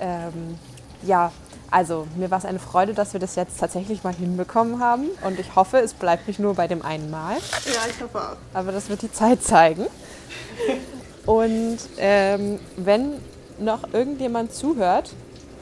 ähm, 0.00 0.58
ja, 1.02 1.30
also 1.70 2.06
mir 2.16 2.30
war 2.30 2.38
es 2.38 2.44
eine 2.44 2.58
Freude, 2.60 2.94
dass 2.94 3.12
wir 3.12 3.20
das 3.20 3.34
jetzt 3.34 3.58
tatsächlich 3.58 4.04
mal 4.04 4.14
hinbekommen 4.14 4.80
haben 4.80 5.06
und 5.26 5.38
ich 5.38 5.54
hoffe, 5.56 5.78
es 5.78 5.92
bleibt 5.92 6.26
nicht 6.28 6.38
nur 6.40 6.54
bei 6.54 6.68
dem 6.68 6.82
einen 6.82 7.10
Mal. 7.10 7.36
Ja, 7.66 7.80
ich 7.90 8.00
hoffe 8.02 8.18
auch. 8.20 8.36
aber 8.56 8.72
das 8.72 8.88
wird 8.88 9.02
die 9.02 9.12
Zeit 9.12 9.42
zeigen. 9.42 9.86
Und 11.26 11.78
ähm, 11.96 12.60
wenn 12.76 13.14
noch 13.58 13.92
irgendjemand 13.94 14.52
zuhört, 14.52 15.10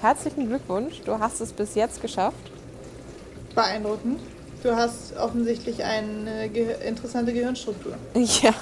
herzlichen 0.02 0.48
Glückwunsch, 0.48 1.00
du 1.04 1.18
hast 1.18 1.40
es 1.40 1.52
bis 1.52 1.74
jetzt 1.74 2.02
geschafft. 2.02 2.50
Beeindruckend. 3.54 4.20
Du 4.62 4.74
hast 4.74 5.16
offensichtlich 5.16 5.82
eine 5.82 6.48
ge 6.48 6.74
interessante 6.86 7.32
Gehirnstruktur. 7.32 7.94
Ja. 8.42 8.54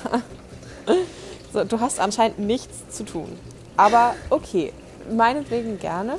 So, 1.52 1.64
du 1.64 1.80
hast 1.80 2.00
anscheinend 2.00 2.38
nichts 2.38 2.88
zu 2.96 3.04
tun. 3.04 3.28
Aber 3.76 4.14
okay, 4.30 4.72
meinetwegen 5.12 5.78
gerne. 5.78 6.18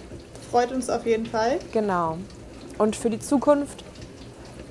Freut 0.50 0.72
uns 0.72 0.90
auf 0.90 1.06
jeden 1.06 1.26
Fall. 1.26 1.60
Genau. 1.72 2.18
Und 2.78 2.96
für 2.96 3.10
die 3.10 3.20
Zukunft, 3.20 3.84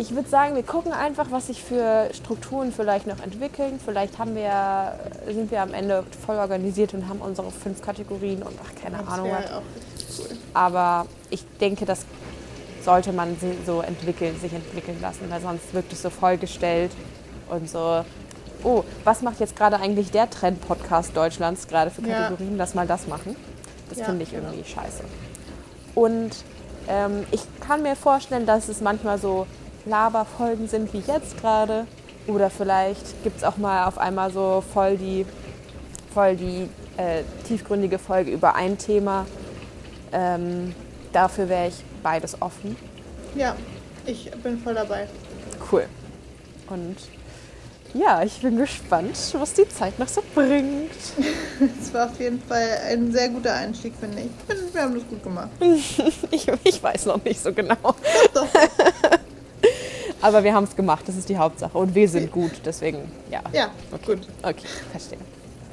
ich 0.01 0.15
würde 0.15 0.29
sagen, 0.31 0.55
wir 0.57 0.63
gucken 0.63 0.93
einfach, 0.93 1.27
was 1.31 1.49
sich 1.49 1.63
für 1.63 2.09
Strukturen 2.15 2.73
vielleicht 2.73 3.07
noch 3.07 3.21
entwickeln. 3.23 3.79
Vielleicht 3.85 4.19
haben 4.19 4.35
wir, 4.35 4.95
sind 5.31 5.51
wir 5.51 5.61
am 5.61 5.75
Ende 5.75 6.05
voll 6.25 6.37
organisiert 6.37 6.95
und 6.95 7.07
haben 7.07 7.21
unsere 7.21 7.51
fünf 7.51 7.83
Kategorien 7.83 8.43
und 8.43 8.59
ach, 8.65 8.83
keine 8.83 8.97
Das 8.97 9.09
Ahnung. 9.09 9.31
was. 9.31 10.19
cool. 10.21 10.37
Aber 10.55 11.07
ich 11.29 11.45
denke, 11.61 11.85
das 11.85 12.07
sollte 12.83 13.13
man 13.13 13.37
so 13.67 13.83
entwickeln, 13.83 14.41
sich 14.41 14.55
entwickeln 14.55 14.97
lassen, 15.03 15.27
weil 15.29 15.43
sonst 15.43 15.75
wirkt 15.75 15.93
es 15.93 16.01
so 16.01 16.09
vollgestellt 16.09 16.93
und 17.51 17.69
so. 17.69 18.03
Oh, 18.65 18.85
was 19.05 19.21
macht 19.21 19.39
jetzt 19.41 19.55
gerade 19.55 19.77
eigentlich 19.81 20.11
der 20.11 20.31
Trend-Podcast 20.31 21.15
Deutschlands 21.15 21.69
gerade 21.69 21.91
für 21.91 22.01
Ja. 22.07 22.23
Kategorien? 22.29 22.57
Lass 22.57 22.75
mal 22.75 22.87
das 22.87 23.07
machen. 23.07 23.37
Das 23.91 23.99
Ja, 23.99 24.05
finde 24.07 24.23
ich 24.23 24.31
genau. 24.31 24.49
irgendwie 24.49 24.69
scheiße. 24.71 25.05
Und 25.95 26.31
ähm, 26.89 27.25
ich 27.33 27.43
kann 27.67 27.83
mir 27.83 27.97
vorstellen, 27.97 28.47
dass 28.47 28.69
es 28.69 28.81
manchmal 28.81 29.19
so 29.19 29.47
Laberfolgen 29.87 30.69
sind 30.69 30.93
wie 30.93 31.03
jetzt 31.07 31.41
gerade. 31.41 31.87
Oder 32.27 32.51
vielleicht 32.51 33.23
gibt 33.25 33.39
es 33.39 33.45
auch 33.45 33.57
mal 33.57 33.87
auf 33.87 33.99
einmal 33.99 34.31
so 34.31 34.63
voll 34.73 34.97
die, 34.97 35.27
voll 36.13 36.37
die 36.37 36.69
äh, 36.97 37.23
tiefgründige 37.47 37.99
Folge 37.99 38.31
über 38.31 38.55
ein 38.55 38.79
Thema. 38.79 39.27
Ähm, 40.13 40.75
dafür 41.13 41.49
wäre 41.49 41.69
ich 41.69 41.83
beides 42.03 42.41
offen. 42.41 42.77
Ja, 43.35 43.57
ich 44.07 44.31
bin 44.43 44.59
voll 44.59 44.75
dabei. 44.75 45.09
Cool. 45.71 45.87
Und 46.69 46.97
ja, 47.93 48.23
ich 48.23 48.41
bin 48.41 48.57
gespannt, 48.57 49.17
was 49.33 49.53
die 49.55 49.69
Zeit 49.69 49.99
noch 49.99 50.09
so 50.09 50.23
bringt. 50.35 50.91
Es 51.81 51.93
war 51.93 52.07
auf 52.07 52.19
jeden 52.19 52.41
Fall 52.41 52.79
ein 52.89 53.13
sehr 53.13 53.29
guter 53.29 53.53
Einstieg, 53.53 53.93
finde 53.99 54.23
ich. 54.23 54.75
Wir 54.75 54.83
haben 54.83 54.95
das 54.95 55.07
gut 55.09 55.23
gemacht. 55.23 55.51
Ich, 56.31 56.49
ich 56.65 56.83
weiß 56.83 57.07
noch 57.07 57.23
nicht 57.25 57.43
so 57.43 57.53
genau. 57.53 57.77
Doch. 58.33 58.47
Aber 60.23 60.45
wir 60.45 60.55
haben 60.55 60.65
es 60.65 60.77
gemacht, 60.77 61.05
das 61.09 61.17
ist 61.17 61.29
die 61.29 61.37
Hauptsache. 61.39 61.77
Und 61.77 61.95
wir 61.95 62.09
sind 62.09 62.31
gut, 62.31 62.53
deswegen 62.65 63.11
ja. 63.31 63.41
Ja, 63.53 63.71
Okay. 63.93 64.17
gut. 64.17 64.29
Okay, 64.43 64.67
verstehe. 64.91 65.19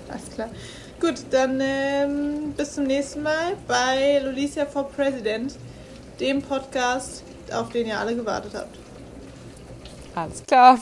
Alles 0.10 0.30
klar. 0.34 0.50
Gut, 1.02 1.16
dann 1.32 1.60
ähm, 1.62 2.54
bis 2.56 2.74
zum 2.74 2.86
nächsten 2.86 3.22
Mal 3.24 3.54
bei 3.68 4.20
Lulicia 4.24 4.66
for 4.66 4.90
President, 4.90 5.56
dem 6.20 6.42
Podcast, 6.42 7.24
auf 7.54 7.70
den 7.70 7.88
ihr 7.88 8.00
alle 8.00 8.16
gewartet 8.16 8.54
habt. 8.56 8.78
Alles 10.16 10.44
klar. 10.46 10.80